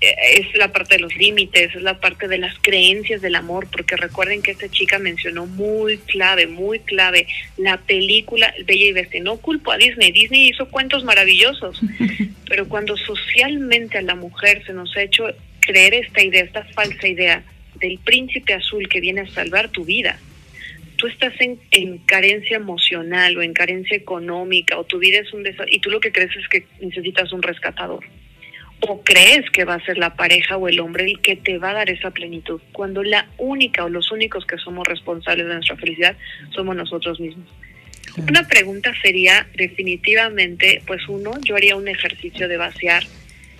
Eh, 0.00 0.14
es 0.40 0.56
la 0.56 0.72
parte 0.72 0.96
de 0.96 1.00
los 1.00 1.14
límites, 1.16 1.74
es 1.74 1.82
la 1.82 2.00
parte 2.00 2.26
de 2.26 2.38
las 2.38 2.54
creencias 2.60 3.22
del 3.22 3.36
amor, 3.36 3.68
porque 3.70 3.96
recuerden 3.96 4.42
que 4.42 4.50
esta 4.50 4.68
chica 4.68 4.98
mencionó 4.98 5.46
muy 5.46 5.98
clave, 5.98 6.46
muy 6.46 6.80
clave, 6.80 7.26
la 7.56 7.78
película 7.78 8.52
Bella 8.66 8.86
y 8.86 8.92
Bestia. 8.92 9.22
No 9.22 9.36
culpo 9.36 9.70
a 9.70 9.76
Disney, 9.76 10.10
Disney 10.10 10.48
hizo 10.48 10.68
cuentos 10.68 11.04
maravillosos, 11.04 11.80
pero 12.48 12.68
cuando 12.68 12.96
socialmente 12.96 13.98
a 13.98 14.02
la 14.02 14.16
mujer 14.16 14.64
se 14.66 14.72
nos 14.72 14.94
ha 14.96 15.02
hecho 15.02 15.26
creer 15.60 15.94
esta 15.94 16.22
idea, 16.22 16.42
esta 16.42 16.64
falsa 16.74 17.06
idea 17.06 17.44
del 17.84 17.98
príncipe 17.98 18.54
azul 18.54 18.88
que 18.88 19.00
viene 19.00 19.20
a 19.22 19.28
salvar 19.28 19.68
tu 19.68 19.84
vida, 19.84 20.18
tú 20.96 21.06
estás 21.06 21.34
en, 21.40 21.58
en, 21.70 21.98
carencia 21.98 22.56
emocional 22.56 23.36
o 23.36 23.42
en 23.42 23.52
carencia 23.52 23.96
económica 23.96 24.78
o 24.78 24.84
tu 24.84 24.98
vida 24.98 25.18
es 25.18 25.32
un 25.32 25.42
desastre 25.42 25.74
y 25.74 25.80
tú 25.80 25.90
lo 25.90 26.00
que 26.00 26.12
crees 26.12 26.34
es 26.36 26.48
que 26.48 26.66
necesitas 26.80 27.32
un 27.32 27.42
rescatador 27.42 28.04
o 28.80 29.02
crees 29.02 29.50
que 29.50 29.64
va 29.64 29.74
a 29.74 29.84
ser 29.84 29.98
la 29.98 30.14
pareja 30.14 30.56
o 30.56 30.68
el 30.68 30.80
hombre 30.80 31.04
el 31.04 31.20
que 31.20 31.36
te 31.36 31.58
va 31.58 31.70
a 31.70 31.74
dar 31.74 31.90
esa 31.90 32.10
plenitud, 32.10 32.60
cuando 32.72 33.02
la 33.02 33.28
única 33.38 33.84
o 33.84 33.88
los 33.88 34.10
únicos 34.10 34.46
que 34.46 34.58
somos 34.58 34.86
responsables 34.86 35.46
de 35.46 35.54
nuestra 35.54 35.76
felicidad 35.76 36.16
somos 36.54 36.76
nosotros 36.76 37.20
mismos. 37.20 37.48
Una 38.28 38.46
pregunta 38.46 38.92
sería 39.02 39.46
definitivamente, 39.56 40.82
pues 40.86 41.08
uno, 41.08 41.32
yo 41.42 41.56
haría 41.56 41.76
un 41.76 41.88
ejercicio 41.88 42.46
de 42.46 42.56
vaciar 42.56 43.04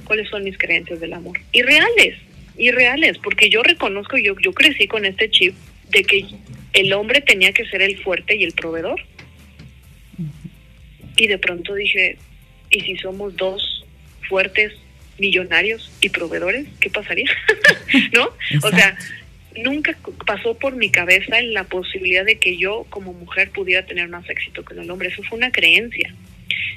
cuáles 0.05 0.29
son 0.29 0.45
mis 0.45 0.57
creencias 0.59 1.01
del 1.01 1.13
amor. 1.13 1.39
Y 1.53 1.63
reales, 1.63 2.19
y 2.57 2.71
reales, 2.71 3.19
porque 3.19 3.49
yo 3.51 3.63
reconozco, 3.63 4.17
yo, 4.17 4.35
yo 4.41 4.53
crecí 4.53 4.87
con 4.87 5.05
este 5.05 5.31
chip 5.31 5.55
de 5.91 6.05
que 6.05 6.27
el 6.73 6.93
hombre 6.93 7.21
tenía 7.21 7.53
que 7.53 7.67
ser 7.67 7.83
el 7.83 7.99
fuerte 8.03 8.37
y 8.37 8.45
el 8.45 8.53
proveedor. 8.53 9.01
Y 11.17 11.27
de 11.27 11.39
pronto 11.39 11.75
dije, 11.75 12.19
¿y 12.71 12.81
si 12.81 12.97
somos 12.97 13.37
dos 13.37 13.85
fuertes 14.29 14.73
millonarios 15.19 15.93
y 16.01 16.09
proveedores, 16.09 16.67
¿qué 16.81 16.91
pasaría? 16.91 17.31
¿No? 18.13 18.31
O 18.63 18.71
sea, 18.71 18.97
nunca 19.57 19.97
pasó 20.27 20.59
por 20.59 20.75
mi 20.75 20.91
cabeza 20.91 21.41
la 21.43 21.65
posibilidad 21.65 22.25
de 22.25 22.39
que 22.39 22.57
yo 22.57 22.87
como 22.91 23.13
mujer 23.13 23.51
pudiera 23.51 23.87
tener 23.87 24.09
más 24.09 24.29
éxito 24.29 24.65
que 24.65 24.75
el 24.75 24.91
hombre. 24.91 25.09
Eso 25.09 25.23
fue 25.23 25.39
una 25.39 25.53
creencia. 25.53 26.15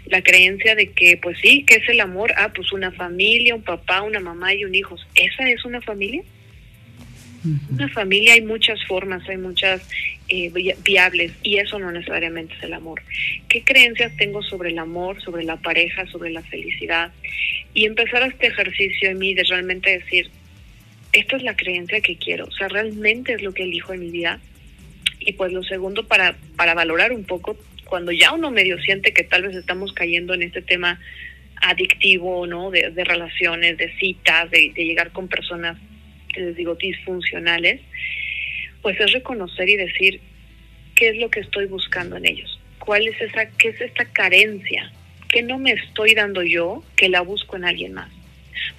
La 0.09 0.21
creencia 0.21 0.75
de 0.75 0.91
que, 0.91 1.17
pues 1.17 1.37
sí, 1.39 1.63
¿qué 1.67 1.75
es 1.75 1.89
el 1.89 1.99
amor? 1.99 2.33
Ah, 2.37 2.51
pues 2.53 2.71
una 2.71 2.91
familia, 2.91 3.55
un 3.55 3.63
papá, 3.63 4.01
una 4.01 4.19
mamá 4.19 4.53
y 4.53 4.63
un 4.63 4.73
hijo. 4.73 4.95
¿Esa 5.15 5.49
es 5.49 5.65
una 5.65 5.81
familia? 5.81 6.23
Una 7.69 7.87
familia 7.89 8.33
hay 8.33 8.41
muchas 8.41 8.83
formas, 8.85 9.27
hay 9.29 9.37
muchas 9.37 9.81
eh, 10.27 10.51
viables 10.83 11.31
y 11.43 11.57
eso 11.57 11.79
no 11.79 11.91
necesariamente 11.91 12.55
es 12.55 12.63
el 12.63 12.73
amor. 12.73 13.01
¿Qué 13.47 13.63
creencias 13.63 14.15
tengo 14.17 14.41
sobre 14.43 14.71
el 14.71 14.79
amor, 14.79 15.21
sobre 15.21 15.43
la 15.43 15.57
pareja, 15.57 16.05
sobre 16.07 16.31
la 16.31 16.41
felicidad? 16.41 17.11
Y 17.73 17.85
empezar 17.85 18.23
este 18.23 18.47
ejercicio 18.47 19.09
en 19.09 19.19
mí 19.19 19.33
de 19.33 19.43
realmente 19.43 19.99
decir, 19.99 20.29
esta 21.13 21.37
es 21.37 21.43
la 21.43 21.55
creencia 21.55 22.01
que 22.01 22.17
quiero, 22.17 22.45
o 22.45 22.51
sea, 22.51 22.67
realmente 22.67 23.33
es 23.33 23.41
lo 23.41 23.53
que 23.53 23.63
elijo 23.63 23.93
en 23.93 24.01
mi 24.01 24.11
vida. 24.11 24.39
Y 25.19 25.33
pues 25.33 25.51
lo 25.51 25.63
segundo, 25.63 26.07
para, 26.07 26.37
para 26.55 26.73
valorar 26.73 27.11
un 27.11 27.23
poco, 27.23 27.57
cuando 27.87 28.11
ya 28.11 28.33
uno 28.33 28.51
medio 28.51 28.79
siente 28.79 29.13
que 29.13 29.23
tal 29.23 29.43
vez 29.43 29.55
estamos 29.55 29.93
cayendo 29.93 30.33
en 30.33 30.43
este 30.43 30.61
tema 30.61 30.99
adictivo, 31.61 32.45
¿no? 32.45 32.69
De, 32.69 32.91
relaciones, 33.03 33.77
de 33.77 33.91
citas, 33.97 34.49
de, 34.51 34.71
de 34.75 34.85
llegar 34.85 35.11
con 35.11 35.27
personas, 35.27 35.77
les 36.35 36.55
digo, 36.55 36.75
disfuncionales, 36.75 37.81
pues 38.81 38.99
es 38.99 39.11
reconocer 39.11 39.67
y 39.69 39.75
decir 39.75 40.21
qué 40.95 41.09
es 41.09 41.17
lo 41.17 41.29
que 41.29 41.39
estoy 41.39 41.65
buscando 41.65 42.17
en 42.17 42.25
ellos, 42.25 42.59
cuál 42.79 43.07
es 43.07 43.19
esa, 43.21 43.49
qué 43.51 43.69
es 43.69 43.81
esta 43.81 44.05
carencia 44.05 44.91
que 45.29 45.41
no 45.41 45.57
me 45.57 45.71
estoy 45.71 46.13
dando 46.13 46.43
yo 46.43 46.83
que 46.95 47.09
la 47.09 47.21
busco 47.21 47.55
en 47.55 47.65
alguien 47.65 47.93
más. 47.93 48.09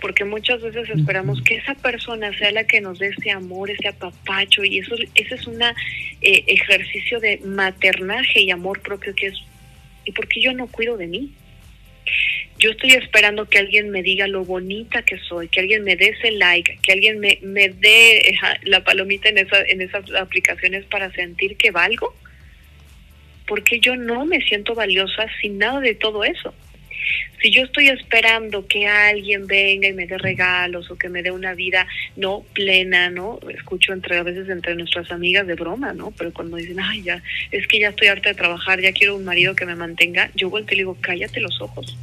Porque 0.00 0.24
muchas 0.24 0.60
veces 0.62 0.88
esperamos 0.90 1.42
que 1.42 1.56
esa 1.56 1.74
persona 1.74 2.36
sea 2.38 2.52
la 2.52 2.64
que 2.64 2.80
nos 2.80 2.98
dé 2.98 3.08
ese 3.08 3.30
amor, 3.30 3.70
ese 3.70 3.88
apapacho, 3.88 4.64
y 4.64 4.78
eso 4.78 4.94
ese 5.14 5.34
es 5.34 5.46
un 5.46 5.60
eh, 5.62 5.74
ejercicio 6.46 7.20
de 7.20 7.38
maternaje 7.44 8.40
y 8.40 8.50
amor 8.50 8.80
propio 8.80 9.14
que 9.14 9.28
es, 9.28 9.34
¿y 10.04 10.12
por 10.12 10.28
qué 10.28 10.40
yo 10.40 10.52
no 10.52 10.66
cuido 10.66 10.96
de 10.96 11.06
mí? 11.06 11.32
yo 12.58 12.70
estoy 12.70 12.90
esperando 12.92 13.48
que 13.48 13.58
alguien 13.58 13.90
me 13.90 14.02
diga 14.02 14.26
lo 14.26 14.44
bonita 14.44 15.02
que 15.02 15.18
soy, 15.18 15.48
que 15.48 15.60
alguien 15.60 15.84
me 15.84 15.96
dé 15.96 16.08
ese 16.08 16.32
like, 16.32 16.78
que 16.82 16.92
alguien 16.92 17.20
me, 17.20 17.38
me 17.42 17.68
dé 17.68 18.36
la 18.62 18.82
palomita 18.82 19.28
en, 19.28 19.38
esa, 19.38 19.62
en 19.62 19.80
esas 19.80 20.10
aplicaciones 20.14 20.84
para 20.86 21.12
sentir 21.12 21.56
que 21.56 21.70
valgo. 21.70 22.14
Porque 23.46 23.80
yo 23.80 23.96
no 23.96 24.26
me 24.26 24.40
siento 24.42 24.74
valiosa 24.74 25.26
sin 25.40 25.58
nada 25.58 25.80
de 25.80 25.94
todo 25.94 26.24
eso. 26.24 26.52
Si 27.40 27.50
yo 27.50 27.62
estoy 27.62 27.88
esperando 27.88 28.66
que 28.66 28.86
alguien 28.86 29.46
venga 29.46 29.88
y 29.88 29.92
me 29.92 30.06
dé 30.06 30.18
regalos 30.18 30.90
o 30.90 30.96
que 30.96 31.08
me 31.08 31.22
dé 31.22 31.30
una 31.30 31.54
vida 31.54 31.86
no 32.16 32.44
plena, 32.52 33.10
¿no? 33.10 33.38
Escucho 33.48 33.92
entre 33.92 34.18
a 34.18 34.22
veces 34.22 34.48
entre 34.48 34.74
nuestras 34.74 35.10
amigas 35.10 35.46
de 35.46 35.54
broma, 35.54 35.92
¿no? 35.92 36.10
Pero 36.12 36.32
cuando 36.32 36.56
dicen, 36.56 36.80
ay, 36.80 37.02
ya, 37.02 37.22
es 37.50 37.66
que 37.68 37.80
ya 37.80 37.90
estoy 37.90 38.08
harta 38.08 38.30
de 38.30 38.34
trabajar, 38.34 38.80
ya 38.80 38.92
quiero 38.92 39.16
un 39.16 39.24
marido 39.24 39.54
que 39.54 39.66
me 39.66 39.76
mantenga, 39.76 40.30
yo 40.34 40.50
vuelto 40.50 40.74
y 40.74 40.78
le 40.78 40.82
digo, 40.82 40.96
cállate 41.00 41.40
los 41.40 41.60
ojos 41.60 41.96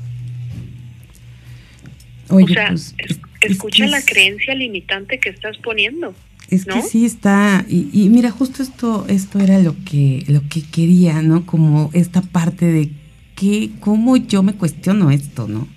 o 2.29 2.47
sea, 2.47 2.69
pues, 2.69 2.95
escucha 3.41 3.87
la 3.87 4.01
creencia 4.01 4.55
limitante 4.55 5.19
que 5.19 5.29
estás 5.29 5.57
poniendo. 5.57 6.13
Es 6.49 6.65
que 6.65 6.81
sí 6.83 7.05
está, 7.05 7.65
y, 7.67 8.07
mira, 8.09 8.29
justo 8.29 8.61
esto, 8.61 9.05
esto 9.09 9.39
era 9.39 9.59
lo 9.59 9.75
que, 9.83 10.23
lo 10.27 10.41
que 10.47 10.61
quería, 10.61 11.23
¿no? 11.23 11.45
Como 11.45 11.89
esta 11.93 12.21
parte 12.21 12.65
de 12.65 12.91
que, 13.35 13.71
cómo 13.79 14.17
yo 14.17 14.43
me 14.43 14.53
cuestiono 14.53 15.11
esto, 15.11 15.47
¿no? 15.47 15.67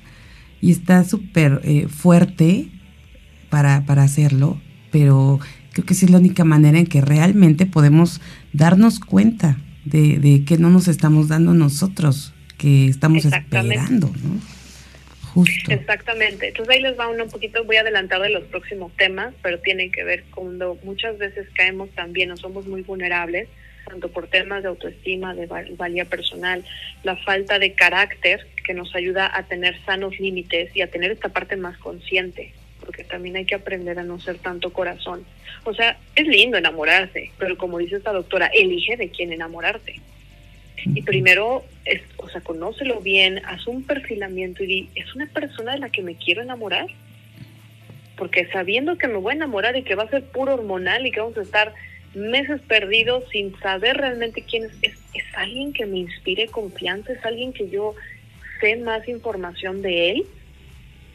Y 0.61 0.72
está 0.72 1.04
súper 1.04 1.61
eh, 1.64 1.86
fuerte 1.88 2.68
para, 3.50 3.84
para 3.86 4.02
hacerlo, 4.02 4.61
pero 4.90 5.40
creo 5.72 5.84
que 5.84 5.94
sí 5.94 6.06
es 6.06 6.11
la 6.11 6.18
única 6.18 6.44
manera 6.44 6.78
en 6.78 6.86
que 6.86 7.00
realmente 7.00 7.66
podemos 7.66 8.20
darnos 8.52 9.00
cuenta 9.00 9.59
de, 9.84 10.18
de 10.18 10.44
que 10.44 10.59
no 10.59 10.70
nos 10.70 10.88
estamos 10.88 11.28
dando 11.28 11.54
nosotros, 11.54 12.34
que 12.56 12.88
estamos 12.88 13.24
esperando, 13.24 14.09
¿no? 14.22 14.59
Exactamente. 15.68 16.48
Entonces 16.48 16.74
ahí 16.74 16.82
les 16.82 16.98
va 16.98 17.09
uno 17.09 17.24
un 17.24 17.30
poquito, 17.30 17.64
voy 17.64 17.76
a 17.76 17.80
adelantar 17.82 18.20
de 18.22 18.30
los 18.30 18.44
próximos 18.44 18.92
temas, 18.96 19.34
pero 19.42 19.59
tienen 19.61 19.92
que 19.92 20.04
ver 20.04 20.24
cuando 20.34 20.78
muchas 20.82 21.18
veces 21.18 21.46
caemos 21.54 21.90
también 21.90 22.30
o 22.30 22.36
somos 22.36 22.66
muy 22.66 22.82
vulnerables, 22.82 23.48
tanto 23.89 24.09
por 24.11 24.28
temas 24.28 24.62
de 24.62 24.68
autoestima, 24.68 25.34
de 25.34 25.47
valía 25.47 26.05
personal, 26.05 26.64
la 27.03 27.16
falta 27.16 27.59
de 27.59 27.72
carácter 27.72 28.47
que 28.64 28.74
nos 28.74 28.95
ayuda 28.95 29.30
a 29.34 29.45
tener 29.45 29.80
sanos 29.84 30.18
límites 30.20 30.74
y 30.76 30.82
a 30.82 30.91
tener 30.91 31.11
esta 31.11 31.30
parte 31.30 31.57
más 31.57 31.78
consciente, 31.78 32.53
porque 32.80 33.05
también 33.05 33.36
hay 33.36 33.45
que 33.45 33.55
aprender 33.55 33.99
a 33.99 34.05
no 34.05 34.20
ser 34.20 34.39
tanto 34.39 34.72
corazón. 34.72 35.24
O 35.64 35.74
sea, 35.74 35.99
es 36.14 36.26
lindo 36.26 36.59
enamorarse, 36.59 37.30
pero 37.39 37.57
como 37.57 37.78
dice 37.78 37.97
esta 37.97 38.12
doctora, 38.12 38.47
elige 38.47 38.97
de 38.97 39.09
quién 39.09 39.32
enamorarte. 39.32 40.01
Y 40.84 41.03
primero, 41.03 41.64
es, 41.84 42.03
o 42.18 42.28
sea, 42.28 42.41
conócelo 42.41 43.01
bien, 43.01 43.43
haz 43.45 43.66
un 43.66 43.84
perfilamiento 43.84 44.62
y 44.62 44.66
di, 44.66 44.89
¿es 44.95 45.14
una 45.14 45.26
persona 45.26 45.72
de 45.72 45.78
la 45.78 45.91
que 45.91 46.03
me 46.03 46.14
quiero 46.14 46.43
enamorar? 46.43 46.86
Porque 48.16 48.47
sabiendo 48.47 48.97
que 48.97 49.09
me 49.09 49.16
voy 49.16 49.32
a 49.32 49.36
enamorar 49.36 49.76
y 49.76 49.82
que 49.82 49.95
va 49.95 50.05
a 50.05 50.09
ser 50.11 50.24
puro 50.24 50.55
hormonal 50.55 51.07
y 51.07 51.11
que 51.11 51.20
vamos 51.20 51.36
a 51.36 51.43
estar 51.43 51.74
meses 52.18 52.60
perdidos 52.62 53.24
sin 53.30 53.58
saber 53.60 53.96
realmente 53.96 54.42
quién 54.42 54.64
es, 54.64 54.72
es, 54.82 54.98
es 55.14 55.24
alguien 55.36 55.72
que 55.72 55.86
me 55.86 55.98
inspire 55.98 56.48
confianza, 56.48 57.12
es 57.12 57.24
alguien 57.24 57.52
que 57.52 57.68
yo 57.68 57.94
sé 58.60 58.76
más 58.76 59.08
información 59.08 59.82
de 59.82 60.10
él. 60.10 60.26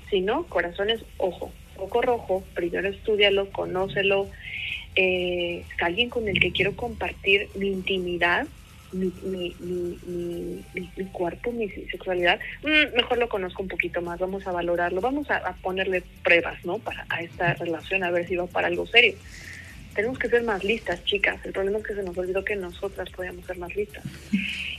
Si 0.09 0.21
no, 0.21 0.45
corazones, 0.45 1.01
ojo, 1.17 1.51
poco 1.75 2.01
rojo, 2.01 2.43
primero 2.53 2.87
estudialo, 2.87 3.49
conócelo, 3.51 4.29
eh, 4.95 5.65
es 5.75 5.83
alguien 5.83 6.09
con 6.09 6.27
el 6.27 6.39
que 6.39 6.51
quiero 6.51 6.75
compartir 6.75 7.49
mi 7.55 7.67
intimidad, 7.67 8.45
mi, 8.91 9.11
mi, 9.23 9.55
mi, 9.59 10.63
mi, 10.73 11.05
cuerpo, 11.11 11.51
mi 11.51 11.67
sexualidad, 11.67 12.39
mm, 12.61 12.95
mejor 12.95 13.17
lo 13.17 13.27
conozco 13.27 13.63
un 13.63 13.67
poquito 13.67 14.01
más, 14.01 14.19
vamos 14.19 14.45
a 14.45 14.51
valorarlo, 14.51 15.01
vamos 15.01 15.29
a, 15.31 15.55
ponerle 15.63 16.03
pruebas, 16.23 16.63
¿no? 16.63 16.77
Para 16.77 17.05
a 17.09 17.23
esta 17.23 17.55
relación, 17.55 18.03
a 18.03 18.11
ver 18.11 18.27
si 18.27 18.35
va 18.35 18.45
para 18.45 18.67
algo 18.67 18.85
serio. 18.85 19.15
Tenemos 19.95 20.17
que 20.17 20.29
ser 20.29 20.43
más 20.43 20.63
listas, 20.63 21.03
chicas. 21.05 21.39
El 21.45 21.53
problema 21.53 21.77
es 21.79 21.85
que 21.85 21.95
se 21.95 22.03
nos 22.03 22.17
olvidó 22.17 22.43
que 22.43 22.55
nosotras 22.55 23.09
podíamos 23.11 23.45
ser 23.45 23.57
más 23.57 23.75
listas. 23.75 24.03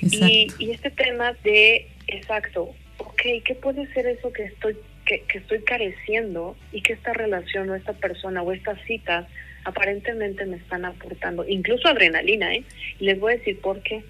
Y, 0.01 0.49
y, 0.59 0.71
este 0.71 0.91
tema 0.91 1.35
de, 1.45 1.89
exacto, 2.09 2.75
ok, 2.99 3.23
¿qué 3.45 3.55
puede 3.61 3.87
ser 3.93 4.07
eso 4.07 4.33
que 4.33 4.45
estoy, 4.45 4.77
que, 5.07 5.23
que 5.23 5.39
estoy 5.39 5.61
careciendo 5.63 6.57
y 6.73 6.83
que 6.83 6.95
esta 6.95 7.13
relación 7.13 7.71
o 7.71 7.75
esta 7.75 7.93
persona 7.93 8.43
o 8.43 8.53
estas 8.53 8.81
citas 8.87 9.27
aparentemente 9.65 10.45
me 10.47 10.57
están 10.57 10.85
aportando, 10.85 11.47
incluso 11.49 11.89
adrenalina, 11.89 12.55
¿eh? 12.55 12.65
Y 13.01 13.05
les 13.07 13.19
voy 13.19 13.33
a 13.33 13.37
decir 13.37 13.61
por 13.61 13.83
qué. 13.83 14.05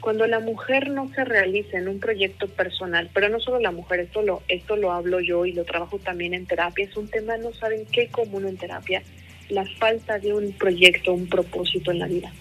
Cuando 0.00 0.26
la 0.26 0.38
mujer 0.38 0.90
no 0.90 1.08
se 1.12 1.24
realiza 1.24 1.78
en 1.78 1.88
un 1.88 1.98
proyecto 1.98 2.46
personal, 2.48 3.10
pero 3.12 3.28
no 3.28 3.40
solo 3.40 3.58
la 3.58 3.72
mujer, 3.72 4.00
esto 4.00 4.22
lo, 4.22 4.42
esto 4.48 4.76
lo 4.76 4.92
hablo 4.92 5.20
yo 5.20 5.44
y 5.44 5.52
lo 5.52 5.64
trabajo 5.64 5.98
también 5.98 6.34
en 6.34 6.46
terapia, 6.46 6.84
es 6.84 6.96
un 6.96 7.08
tema, 7.08 7.36
no 7.36 7.52
saben 7.52 7.84
qué 7.90 8.08
común 8.08 8.46
en 8.46 8.56
terapia, 8.56 9.02
la 9.48 9.64
falta 9.78 10.18
de 10.18 10.34
un 10.34 10.52
proyecto, 10.52 11.12
un 11.12 11.28
propósito 11.28 11.90
en 11.90 11.98
la 11.98 12.06
vida. 12.06 12.32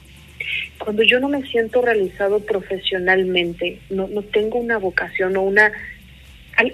Cuando 0.78 1.03
yo 1.03 1.20
no 1.20 1.30
me 1.30 1.43
siento 1.47 1.82
realizado 1.82 2.39
profesionalmente, 2.39 3.80
no, 3.89 4.08
no 4.08 4.22
tengo 4.22 4.60
una 4.60 4.78
vocación 4.78 5.36
o 5.38 5.41
una 5.41 5.72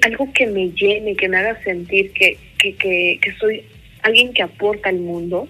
algo 0.01 0.31
que 0.33 0.47
me 0.47 0.69
llene, 0.69 1.15
que 1.15 1.27
me 1.27 1.37
haga 1.37 1.61
sentir 1.61 2.11
que, 2.13 2.37
que, 2.57 2.73
que, 3.19 3.33
soy 3.37 3.65
alguien 4.01 4.33
que 4.33 4.41
aporta 4.41 4.89
al 4.89 4.99
mundo, 4.99 5.47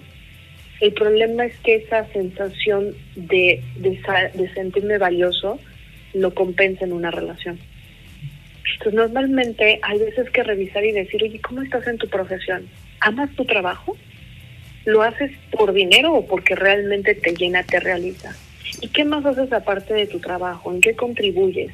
el 0.81 0.93
problema 0.93 1.45
es 1.45 1.55
que 1.59 1.75
esa 1.75 2.07
sensación 2.11 2.95
de, 3.15 3.61
de, 3.77 4.51
sentirme 4.53 4.97
valioso 4.97 5.59
lo 6.13 6.33
compensa 6.33 6.83
en 6.83 6.93
una 6.93 7.11
relación. 7.11 7.59
Entonces, 8.73 8.93
normalmente 8.93 9.79
hay 9.83 9.99
veces 9.99 10.29
que 10.31 10.43
revisar 10.43 10.83
y 10.83 10.91
decir, 10.91 11.23
oye, 11.23 11.39
¿cómo 11.39 11.61
estás 11.61 11.85
en 11.87 11.97
tu 11.97 12.09
profesión? 12.09 12.67
¿Amas 13.01 13.29
tu 13.35 13.45
trabajo? 13.45 13.95
¿Lo 14.85 15.01
haces 15.01 15.31
por 15.51 15.73
dinero 15.73 16.13
o 16.13 16.25
porque 16.25 16.55
realmente 16.55 17.15
te 17.15 17.33
llena, 17.33 17.63
te 17.63 17.79
realiza? 17.79 18.35
¿Y 18.81 18.89
qué 18.89 19.05
más 19.05 19.25
haces 19.25 19.51
aparte 19.53 19.93
de 19.93 20.07
tu 20.07 20.19
trabajo? 20.19 20.73
¿En 20.73 20.81
qué 20.81 20.95
contribuyes? 20.95 21.71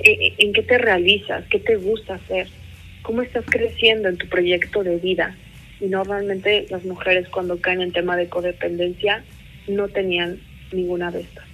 ¿En 0.00 0.52
qué 0.52 0.62
te 0.62 0.78
realizas? 0.78 1.44
¿Qué 1.50 1.58
te 1.58 1.76
gusta 1.76 2.14
hacer? 2.14 2.48
¿Cómo 3.02 3.22
estás 3.22 3.44
creciendo 3.48 4.08
en 4.08 4.16
tu 4.16 4.28
proyecto 4.28 4.84
de 4.84 4.96
vida? 4.96 5.36
Y 5.80 5.86
normalmente 5.86 6.66
las 6.70 6.84
mujeres 6.84 7.28
cuando 7.28 7.60
caen 7.60 7.82
en 7.82 7.92
tema 7.92 8.16
de 8.16 8.28
codependencia 8.28 9.24
no 9.68 9.88
tenían 9.88 10.38
ninguna 10.72 11.10
de 11.10 11.20
estas. 11.22 11.44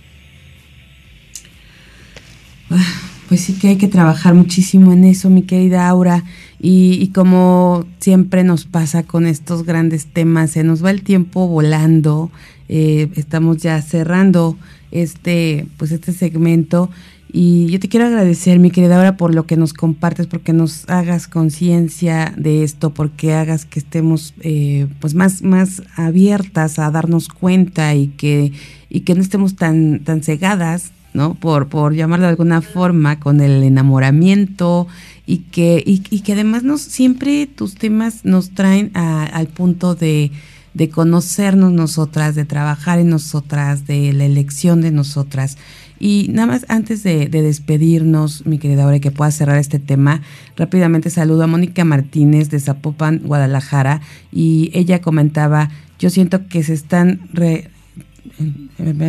Ah, 2.70 3.00
pues 3.28 3.42
sí 3.42 3.58
que 3.58 3.68
hay 3.68 3.78
que 3.78 3.88
trabajar 3.88 4.34
muchísimo 4.34 4.92
en 4.92 5.04
eso, 5.04 5.30
mi 5.30 5.42
querida 5.42 5.88
Aura. 5.88 6.24
Y, 6.60 7.08
como 7.14 7.84
siempre 8.00 8.42
nos 8.42 8.64
pasa 8.64 9.04
con 9.04 9.26
estos 9.26 9.64
grandes 9.64 10.06
temas, 10.06 10.50
se 10.50 10.64
nos 10.64 10.84
va 10.84 10.90
el 10.90 11.02
tiempo 11.02 11.46
volando. 11.46 12.30
Eh, 12.68 13.08
estamos 13.14 13.58
ya 13.58 13.80
cerrando 13.80 14.56
este, 14.90 15.66
pues 15.76 15.92
este 15.92 16.12
segmento. 16.12 16.90
Y 17.30 17.66
yo 17.66 17.78
te 17.78 17.88
quiero 17.88 18.06
agradecer, 18.06 18.58
mi 18.58 18.70
querida 18.70 18.96
Aura, 18.96 19.16
por 19.16 19.34
lo 19.34 19.44
que 19.46 19.56
nos 19.56 19.74
compartes, 19.74 20.26
porque 20.26 20.52
nos 20.52 20.88
hagas 20.88 21.28
conciencia 21.28 22.32
de 22.36 22.64
esto, 22.64 22.94
porque 22.94 23.34
hagas 23.34 23.66
que 23.66 23.78
estemos 23.78 24.34
eh, 24.40 24.88
pues 24.98 25.14
más, 25.14 25.42
más 25.42 25.82
abiertas 25.94 26.78
a 26.78 26.90
darnos 26.90 27.28
cuenta 27.28 27.94
y 27.94 28.08
que, 28.08 28.52
y 28.88 29.00
que 29.00 29.14
no 29.14 29.20
estemos 29.20 29.56
tan, 29.56 30.00
tan 30.00 30.22
cegadas 30.22 30.92
¿no? 31.14 31.34
Por, 31.34 31.68
por 31.68 31.94
llamarlo 31.94 32.26
de 32.26 32.30
alguna 32.30 32.60
forma, 32.60 33.20
con 33.20 33.40
el 33.40 33.62
enamoramiento 33.62 34.86
y 35.26 35.38
que, 35.38 35.82
y, 35.84 36.00
que 36.00 36.32
además 36.32 36.62
nos, 36.62 36.80
siempre 36.80 37.46
tus 37.46 37.74
temas 37.74 38.24
nos 38.24 38.50
traen 38.50 38.90
al 38.94 39.46
punto 39.48 39.94
de, 39.94 40.32
de 40.74 40.88
conocernos 40.88 41.72
nosotras, 41.72 42.34
de 42.34 42.44
trabajar 42.44 42.98
en 42.98 43.10
nosotras, 43.10 43.86
de 43.86 44.12
la 44.12 44.24
elección 44.24 44.80
de 44.80 44.90
nosotras. 44.90 45.58
Y 46.00 46.28
nada 46.30 46.46
más 46.46 46.66
antes 46.68 47.02
de, 47.02 47.28
despedirnos, 47.28 48.46
mi 48.46 48.58
querida 48.58 48.84
Aure, 48.84 49.00
que 49.00 49.10
pueda 49.10 49.30
cerrar 49.30 49.58
este 49.58 49.78
tema, 49.80 50.22
rápidamente 50.56 51.10
saludo 51.10 51.42
a 51.42 51.46
Mónica 51.48 51.84
Martínez 51.84 52.50
de 52.50 52.60
Zapopan, 52.60 53.20
Guadalajara, 53.24 54.00
y 54.32 54.70
ella 54.74 55.00
comentaba, 55.00 55.70
yo 55.98 56.10
siento 56.10 56.46
que 56.46 56.62
se 56.62 56.74
están, 56.74 57.28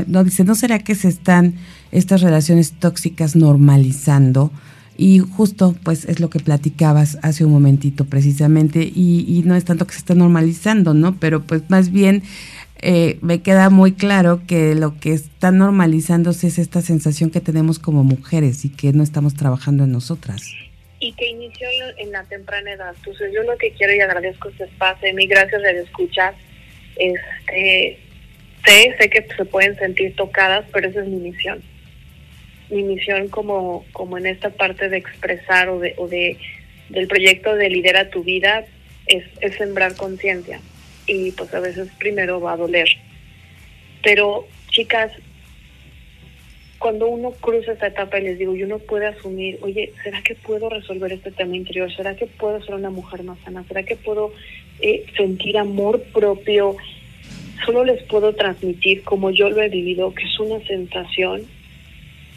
no 0.07 0.23
dice, 0.23 0.43
¿no 0.43 0.55
será 0.55 0.79
que 0.79 0.95
se 0.95 1.09
están 1.09 1.53
estas 1.91 2.21
relaciones 2.21 2.73
tóxicas 2.73 3.35
normalizando. 3.35 4.51
Y 4.97 5.19
justo, 5.19 5.75
pues, 5.83 6.03
es 6.05 6.19
lo 6.19 6.29
que 6.29 6.39
platicabas 6.39 7.17
hace 7.21 7.45
un 7.45 7.51
momentito 7.51 8.03
precisamente, 8.03 8.81
y, 8.83 9.41
no 9.45 9.55
es 9.55 9.63
tanto 9.63 9.87
que 9.87 9.93
se 9.93 9.99
esté 9.99 10.13
normalizando, 10.13 10.93
¿no? 10.93 11.15
Pero 11.17 11.41
pues 11.41 11.69
más 11.69 11.89
bien 11.89 12.21
eh, 12.81 13.17
me 13.21 13.41
queda 13.41 13.69
muy 13.69 13.93
claro 13.93 14.41
que 14.45 14.75
lo 14.75 14.99
que 14.99 15.13
está 15.13 15.51
normalizándose 15.51 16.47
es 16.47 16.59
esta 16.59 16.81
sensación 16.81 17.29
que 17.29 17.39
tenemos 17.39 17.79
como 17.79 18.03
mujeres 18.03 18.65
y 18.65 18.69
que 18.69 18.91
no 18.91 19.01
estamos 19.01 19.35
trabajando 19.35 19.85
en 19.85 19.93
nosotras. 19.93 20.53
Y 20.99 21.13
que 21.13 21.29
inició 21.29 21.67
en 21.97 22.11
la 22.11 22.25
temprana 22.25 22.73
edad. 22.73 22.93
Entonces 22.97 23.31
yo 23.33 23.43
lo 23.43 23.57
que 23.57 23.71
quiero 23.71 23.95
y 23.95 24.01
agradezco 24.01 24.49
este 24.49 24.65
espacio, 24.65 25.13
mi 25.13 25.27
gracias 25.27 25.61
de 25.61 25.79
escuchar. 25.79 26.35
Este, 26.97 27.99
sé 28.65 29.09
que 29.09 29.25
se 29.33 29.45
pueden 29.45 29.77
sentir 29.77 30.13
tocadas, 30.17 30.65
pero 30.73 30.89
esa 30.89 30.99
es 30.99 31.07
mi 31.07 31.19
misión 31.19 31.63
mi 32.69 32.83
misión 32.83 33.29
como, 33.29 33.85
como 33.91 34.17
en 34.17 34.25
esta 34.25 34.49
parte 34.49 34.89
de 34.89 34.97
expresar 34.97 35.69
o 35.69 35.79
de, 35.79 35.93
o 35.97 36.07
de 36.07 36.37
del 36.89 37.07
proyecto 37.07 37.55
de 37.55 37.69
Lidera 37.69 38.09
tu 38.09 38.23
vida 38.23 38.65
es, 39.05 39.23
es 39.41 39.55
sembrar 39.55 39.95
conciencia 39.95 40.59
y 41.07 41.31
pues 41.31 41.53
a 41.53 41.59
veces 41.59 41.89
primero 41.97 42.39
va 42.41 42.53
a 42.53 42.57
doler. 42.57 42.87
Pero 44.03 44.47
chicas, 44.69 45.11
cuando 46.77 47.07
uno 47.07 47.31
cruza 47.31 47.73
esta 47.73 47.87
etapa 47.87 48.19
y 48.19 48.23
les 48.23 48.39
digo, 48.39 48.55
yo 48.55 48.67
no 48.67 48.79
puedo 48.79 49.07
asumir, 49.07 49.57
oye, 49.61 49.91
¿será 50.03 50.21
que 50.21 50.35
puedo 50.35 50.69
resolver 50.69 51.11
este 51.11 51.31
tema 51.31 51.55
interior? 51.55 51.93
¿Será 51.93 52.15
que 52.15 52.27
puedo 52.27 52.61
ser 52.63 52.75
una 52.75 52.89
mujer 52.89 53.23
más 53.23 53.39
sana? 53.39 53.63
¿Será 53.67 53.83
que 53.83 53.95
puedo 53.95 54.31
eh, 54.79 55.05
sentir 55.17 55.57
amor 55.57 56.01
propio? 56.13 56.77
Solo 57.65 57.83
les 57.83 58.01
puedo 58.03 58.33
transmitir 58.33 59.03
como 59.03 59.31
yo 59.31 59.49
lo 59.49 59.61
he 59.61 59.69
vivido, 59.69 60.13
que 60.13 60.23
es 60.23 60.39
una 60.39 60.65
sensación 60.65 61.45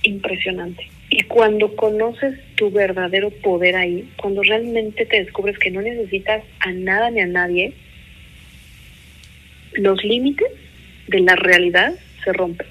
impresionante. 0.03 0.89
Y 1.11 1.23
cuando 1.25 1.77
conoces 1.77 2.39
tu 2.57 2.71
verdadero 2.71 3.31
poder 3.31 3.77
ahí, 3.77 4.09
cuando 4.17 4.43
realmente 4.43 5.05
te 5.05 5.23
descubres 5.23 5.59
que 5.59 5.71
no 5.71 5.83
necesitas 5.83 6.43
a 6.61 6.73
nada 6.73 7.11
ni 7.11 7.21
a 7.21 7.27
nadie, 7.27 7.75
los 9.75 10.03
límites 10.05 10.49
de 11.09 11.21
la 11.21 11.37
realidad 11.37 11.95
se 12.25 12.33
rompen. 12.33 12.67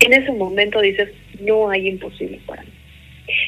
En 0.00 0.12
ese 0.12 0.32
momento 0.32 0.80
dices, 0.80 1.10
no 1.40 1.70
hay 1.70 1.88
imposible 1.88 2.40
para 2.46 2.62
mí. 2.62 2.70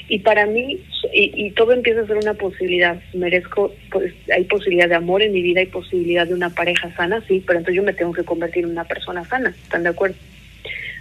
Y 0.08 0.20
para 0.20 0.46
mí, 0.46 0.80
y, 1.12 1.50
todo 1.52 1.72
empieza 1.72 2.02
a 2.02 2.06
ser 2.06 2.16
una 2.16 2.34
posibilidad. 2.34 3.00
Merezco, 3.14 3.74
pues, 3.90 4.14
hay 4.32 4.44
posibilidad 4.44 4.88
de 4.88 4.94
amor 4.94 5.22
en 5.22 5.32
mi 5.32 5.42
vida, 5.42 5.60
hay 5.60 5.66
posibilidad 5.66 6.26
de 6.26 6.34
una 6.34 6.50
pareja 6.50 6.94
sana, 6.94 7.22
sí, 7.26 7.42
pero 7.44 7.58
entonces 7.58 7.76
yo 7.76 7.82
me 7.82 7.92
tengo 7.92 8.12
que 8.12 8.22
convertir 8.22 8.64
en 8.64 8.70
una 8.70 8.84
persona 8.84 9.24
sana. 9.24 9.50
¿Están 9.50 9.82
de 9.82 9.88
acuerdo? 9.88 10.16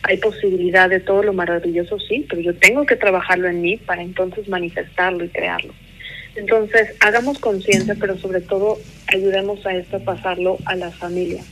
Hay 0.03 0.17
posibilidad 0.17 0.89
de 0.89 0.99
todo 0.99 1.23
lo 1.23 1.33
maravilloso, 1.33 1.99
sí, 1.99 2.25
pero 2.29 2.41
yo 2.41 2.55
tengo 2.55 2.85
que 2.85 2.95
trabajarlo 2.95 3.47
en 3.47 3.61
mí 3.61 3.77
para 3.77 4.01
entonces 4.01 4.47
manifestarlo 4.47 5.23
y 5.23 5.29
crearlo. 5.29 5.73
Entonces, 6.35 6.95
hagamos 7.01 7.39
conciencia, 7.39 7.95
pero 7.99 8.17
sobre 8.17 8.41
todo 8.41 8.77
ayudemos 9.07 9.65
a 9.65 9.75
esto 9.75 9.97
a 9.97 9.99
pasarlo 9.99 10.57
a 10.65 10.75
las 10.75 10.95
familias, 10.95 11.45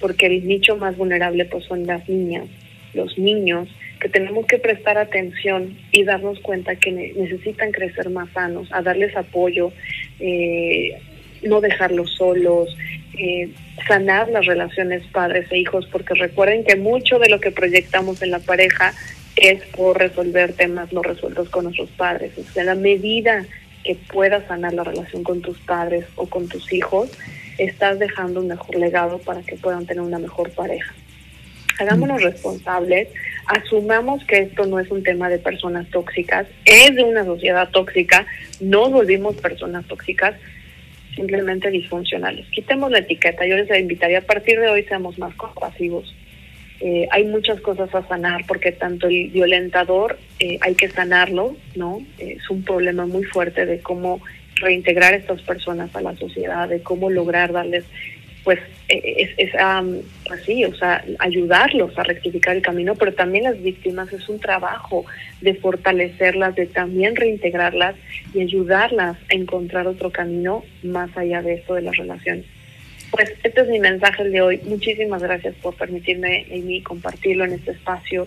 porque 0.00 0.26
el 0.26 0.46
nicho 0.46 0.76
más 0.76 0.96
vulnerable 0.96 1.44
pues 1.44 1.64
son 1.64 1.86
las 1.86 2.08
niñas, 2.08 2.46
los 2.94 3.18
niños, 3.18 3.68
que 4.00 4.08
tenemos 4.08 4.46
que 4.46 4.58
prestar 4.58 4.98
atención 4.98 5.76
y 5.92 6.02
darnos 6.02 6.40
cuenta 6.40 6.74
que 6.74 6.90
necesitan 6.90 7.70
crecer 7.70 8.10
más 8.10 8.28
sanos, 8.30 8.68
a 8.72 8.82
darles 8.82 9.16
apoyo, 9.16 9.72
eh, 10.18 10.98
no 11.42 11.60
dejarlos 11.60 12.14
solos, 12.16 12.74
eh, 13.18 13.50
sanar 13.86 14.28
las 14.28 14.46
relaciones 14.46 15.02
padres 15.12 15.50
e 15.50 15.58
hijos, 15.58 15.86
porque 15.90 16.14
recuerden 16.14 16.64
que 16.64 16.76
mucho 16.76 17.18
de 17.18 17.28
lo 17.28 17.40
que 17.40 17.50
proyectamos 17.50 18.22
en 18.22 18.30
la 18.30 18.38
pareja 18.38 18.94
es 19.36 19.62
por 19.76 19.98
resolver 19.98 20.52
temas 20.52 20.92
no 20.92 21.02
resueltos 21.02 21.48
con 21.48 21.64
nuestros 21.64 21.90
padres. 21.90 22.32
O 22.38 22.44
sea, 22.52 22.64
la 22.64 22.74
medida 22.74 23.44
que 23.84 23.96
puedas 24.12 24.46
sanar 24.46 24.74
la 24.74 24.84
relación 24.84 25.24
con 25.24 25.40
tus 25.40 25.58
padres 25.58 26.04
o 26.16 26.26
con 26.26 26.48
tus 26.48 26.72
hijos, 26.72 27.10
estás 27.58 27.98
dejando 27.98 28.40
un 28.40 28.48
mejor 28.48 28.76
legado 28.76 29.18
para 29.18 29.42
que 29.42 29.56
puedan 29.56 29.86
tener 29.86 30.02
una 30.02 30.18
mejor 30.18 30.50
pareja. 30.52 30.94
Hagámonos 31.78 32.22
responsables, 32.22 33.08
asumamos 33.46 34.24
que 34.24 34.38
esto 34.38 34.66
no 34.66 34.78
es 34.78 34.90
un 34.90 35.02
tema 35.02 35.28
de 35.28 35.38
personas 35.38 35.88
tóxicas, 35.88 36.46
es 36.64 36.94
de 36.94 37.02
una 37.02 37.24
sociedad 37.24 37.70
tóxica, 37.70 38.26
no 38.60 38.90
volvimos 38.90 39.36
personas 39.36 39.84
tóxicas, 39.86 40.36
simplemente 41.14 41.70
disfuncionales. 41.70 42.46
Quitemos 42.50 42.90
la 42.90 42.98
etiqueta, 42.98 43.46
yo 43.46 43.56
les 43.56 43.70
invitaría 43.78 44.18
a 44.18 44.22
partir 44.22 44.58
de 44.60 44.68
hoy 44.68 44.82
seamos 44.84 45.18
más 45.18 45.34
compasivos. 45.34 46.14
Eh, 46.80 47.06
hay 47.12 47.24
muchas 47.24 47.60
cosas 47.60 47.94
a 47.94 48.06
sanar 48.08 48.44
porque 48.46 48.72
tanto 48.72 49.06
el 49.06 49.30
violentador 49.30 50.18
eh, 50.40 50.58
hay 50.62 50.74
que 50.74 50.88
sanarlo, 50.88 51.56
¿no? 51.76 52.02
es 52.18 52.50
un 52.50 52.64
problema 52.64 53.06
muy 53.06 53.22
fuerte 53.22 53.66
de 53.66 53.78
cómo 53.80 54.20
reintegrar 54.56 55.14
a 55.14 55.16
estas 55.16 55.42
personas 55.42 55.94
a 55.94 56.00
la 56.00 56.16
sociedad, 56.16 56.68
de 56.68 56.82
cómo 56.82 57.08
lograr 57.08 57.52
darles 57.52 57.84
pues 58.44 58.58
es, 58.88 59.30
es 59.36 59.54
así, 60.30 60.64
o 60.64 60.74
sea, 60.74 61.04
ayudarlos 61.18 61.96
a 61.98 62.02
rectificar 62.02 62.56
el 62.56 62.62
camino, 62.62 62.94
pero 62.94 63.14
también 63.14 63.44
las 63.44 63.62
víctimas 63.62 64.12
es 64.12 64.28
un 64.28 64.40
trabajo 64.40 65.04
de 65.40 65.54
fortalecerlas, 65.54 66.54
de 66.54 66.66
también 66.66 67.16
reintegrarlas 67.16 67.94
y 68.34 68.40
ayudarlas 68.40 69.16
a 69.30 69.34
encontrar 69.34 69.86
otro 69.86 70.10
camino 70.10 70.64
más 70.82 71.16
allá 71.16 71.42
de 71.42 71.54
esto 71.54 71.74
de 71.74 71.82
las 71.82 71.96
relaciones. 71.96 72.44
Pues 73.10 73.32
este 73.44 73.60
es 73.60 73.68
mi 73.68 73.78
mensaje 73.78 74.24
de 74.24 74.40
hoy. 74.40 74.60
Muchísimas 74.64 75.22
gracias 75.22 75.54
por 75.56 75.74
permitirme, 75.74 76.46
Amy, 76.50 76.80
compartirlo 76.82 77.44
en 77.44 77.52
este 77.52 77.72
espacio. 77.72 78.26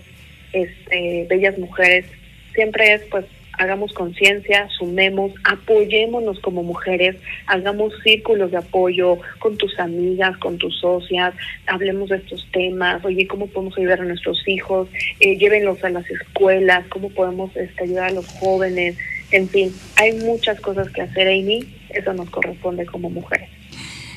Este, 0.54 1.26
bellas 1.28 1.58
mujeres, 1.58 2.06
siempre 2.54 2.94
es 2.94 3.02
pues 3.10 3.26
hagamos 3.58 3.94
conciencia, 3.94 4.68
sumemos, 4.78 5.32
apoyémonos 5.44 6.40
como 6.40 6.64
mujeres, 6.64 7.16
hagamos 7.48 7.94
círculos 8.04 8.52
de 8.52 8.58
apoyo 8.58 9.20
con 9.40 9.58
tus 9.58 9.78
amigas, 9.80 10.38
con 10.38 10.58
tus 10.58 10.80
socias, 10.80 11.34
hablemos 11.68 12.10
de 12.10 12.18
estos 12.18 12.48
temas, 12.52 13.04
oye, 13.06 13.28
¿cómo 13.28 13.48
podemos 13.48 13.78
ayudar 13.78 14.02
a 14.02 14.06
nuestros 14.06 14.48
hijos? 14.48 14.88
Eh, 15.20 15.38
llévenlos 15.38 15.84
a 15.84 15.90
las 15.90 16.10
escuelas, 16.10 16.86
¿cómo 16.90 17.10
podemos 17.10 17.56
este, 17.56 17.84
ayudar 17.84 18.06
a 18.06 18.14
los 18.14 18.28
jóvenes? 18.28 18.98
En 19.32 19.50
fin, 19.50 19.74
hay 19.96 20.14
muchas 20.14 20.60
cosas 20.62 20.90
que 20.90 21.02
hacer, 21.02 21.28
Amy, 21.28 21.62
eso 21.90 22.14
nos 22.14 22.30
corresponde 22.30 22.86
como 22.86 23.10
mujeres. 23.10 23.50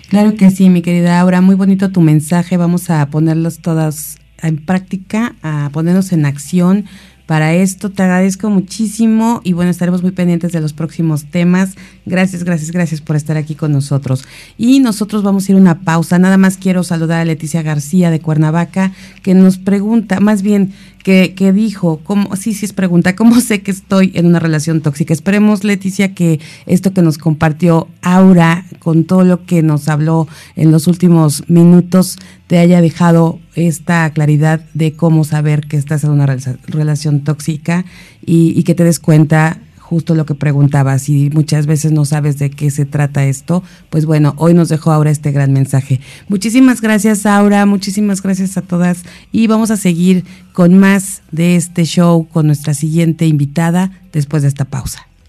Claro 0.09 0.35
que 0.37 0.51
sí, 0.51 0.71
mi 0.71 0.81
querida 0.81 1.21
Aura, 1.21 1.41
muy 1.41 1.55
bonito 1.55 1.91
tu 1.91 2.01
mensaje, 2.01 2.57
vamos 2.57 2.89
a 2.89 3.11
ponerlos 3.11 3.61
todas 3.61 4.19
en 4.43 4.65
práctica, 4.65 5.35
a 5.43 5.71
ponernos 5.73 6.13
en 6.13 6.25
acción 6.25 6.87
para 7.29 7.53
esto. 7.53 7.91
Te 7.91 8.03
agradezco 8.03 8.49
muchísimo 8.49 9.43
y 9.45 9.53
bueno, 9.53 9.71
estaremos 9.71 10.01
muy 10.01 10.13
pendientes 10.13 10.51
de 10.51 10.63
los 10.63 10.73
próximos 10.73 11.27
temas. 11.27 11.75
Gracias, 12.07 12.43
gracias, 12.43 12.71
gracias 12.71 13.03
por 13.03 13.17
estar 13.17 13.37
aquí 13.37 13.55
con 13.55 13.71
nosotros. 13.71 14.25
Y 14.57 14.81
nosotros 14.81 15.23
vamos 15.23 15.47
a 15.47 15.53
ir 15.53 15.59
a 15.59 15.61
una 15.61 15.81
pausa. 15.83 16.19
Nada 16.19 16.39
más 16.39 16.57
quiero 16.57 16.85
saludar 16.85 17.21
a 17.21 17.27
Leticia 17.27 17.61
García 17.61 18.11
de 18.11 18.21
Cuernavaca, 18.21 18.93
que 19.23 19.35
nos 19.35 19.59
pregunta, 19.59 20.21
más 20.21 20.41
bien, 20.41 20.73
que, 21.09 21.33
que, 21.35 21.55
dijo, 21.55 22.01
¿cómo, 22.05 22.37
sí, 22.37 22.53
sí 22.53 22.67
es 22.67 22.75
pregunta, 22.75 23.17
¿cómo 23.17 23.41
sé 23.41 23.63
que 23.63 23.71
estoy 23.71 24.13
en 24.15 24.27
una 24.27 24.41
relación 24.41 24.83
tóxica? 24.83 25.15
Esperemos, 25.15 25.65
Leticia, 25.65 26.13
que 26.15 26.39
esto 26.67 26.93
que 26.93 27.01
nos 27.01 27.17
compartió 27.17 27.89
Aura, 28.03 28.67
con 28.79 29.05
todo 29.05 29.25
lo 29.25 29.47
que 29.47 29.63
nos 29.63 29.89
habló 29.89 30.29
en 30.55 30.71
los 30.71 30.87
últimos 30.87 31.49
minutos, 31.49 32.19
te 32.47 32.59
haya 32.59 32.83
dejado 32.83 33.39
esta 33.55 34.11
claridad 34.11 34.61
de 34.75 34.93
cómo 34.93 35.25
saber 35.25 35.67
que 35.67 35.79
estás 35.79 36.05
en 36.05 36.11
una 36.11 36.27
relación 36.67 37.25
tóxica 37.25 37.87
y, 38.23 38.53
y 38.55 38.65
que 38.65 38.75
te 38.75 38.85
des 38.85 38.99
cuenta 38.99 39.63
justo 39.89 40.15
lo 40.15 40.27
que 40.27 40.35
preguntabas 40.35 41.09
y 41.09 41.31
muchas 41.31 41.65
veces 41.67 41.93
no 41.93 42.05
sabes 42.05 42.39
de 42.39 42.51
qué 42.51 42.71
se 42.71 42.85
trata 42.85 43.25
esto, 43.25 43.63
pues 43.89 44.05
bueno, 44.05 44.35
hoy 44.37 44.53
nos 44.53 44.69
dejó 44.69 44.93
Aura 44.93 45.11
este 45.11 45.33
gran 45.33 45.55
mensaje. 45.55 46.03
Muchísimas 46.29 46.83
gracias 46.83 47.25
Aura, 47.25 47.65
muchísimas 47.65 48.21
gracias 48.21 48.59
a 48.59 48.63
todas 48.63 49.05
y 49.33 49.47
vamos 49.47 49.71
a 49.71 49.79
seguir 49.79 50.27
con 50.53 50.77
más 50.77 51.23
de 51.33 51.57
este 51.57 51.85
show 51.85 52.29
con 52.29 52.47
nuestra 52.47 52.75
siguiente 52.75 53.27
invitada 53.27 53.91
después 54.13 54.43
de 54.43 54.49
esta 54.49 54.67
pausa. 54.67 55.08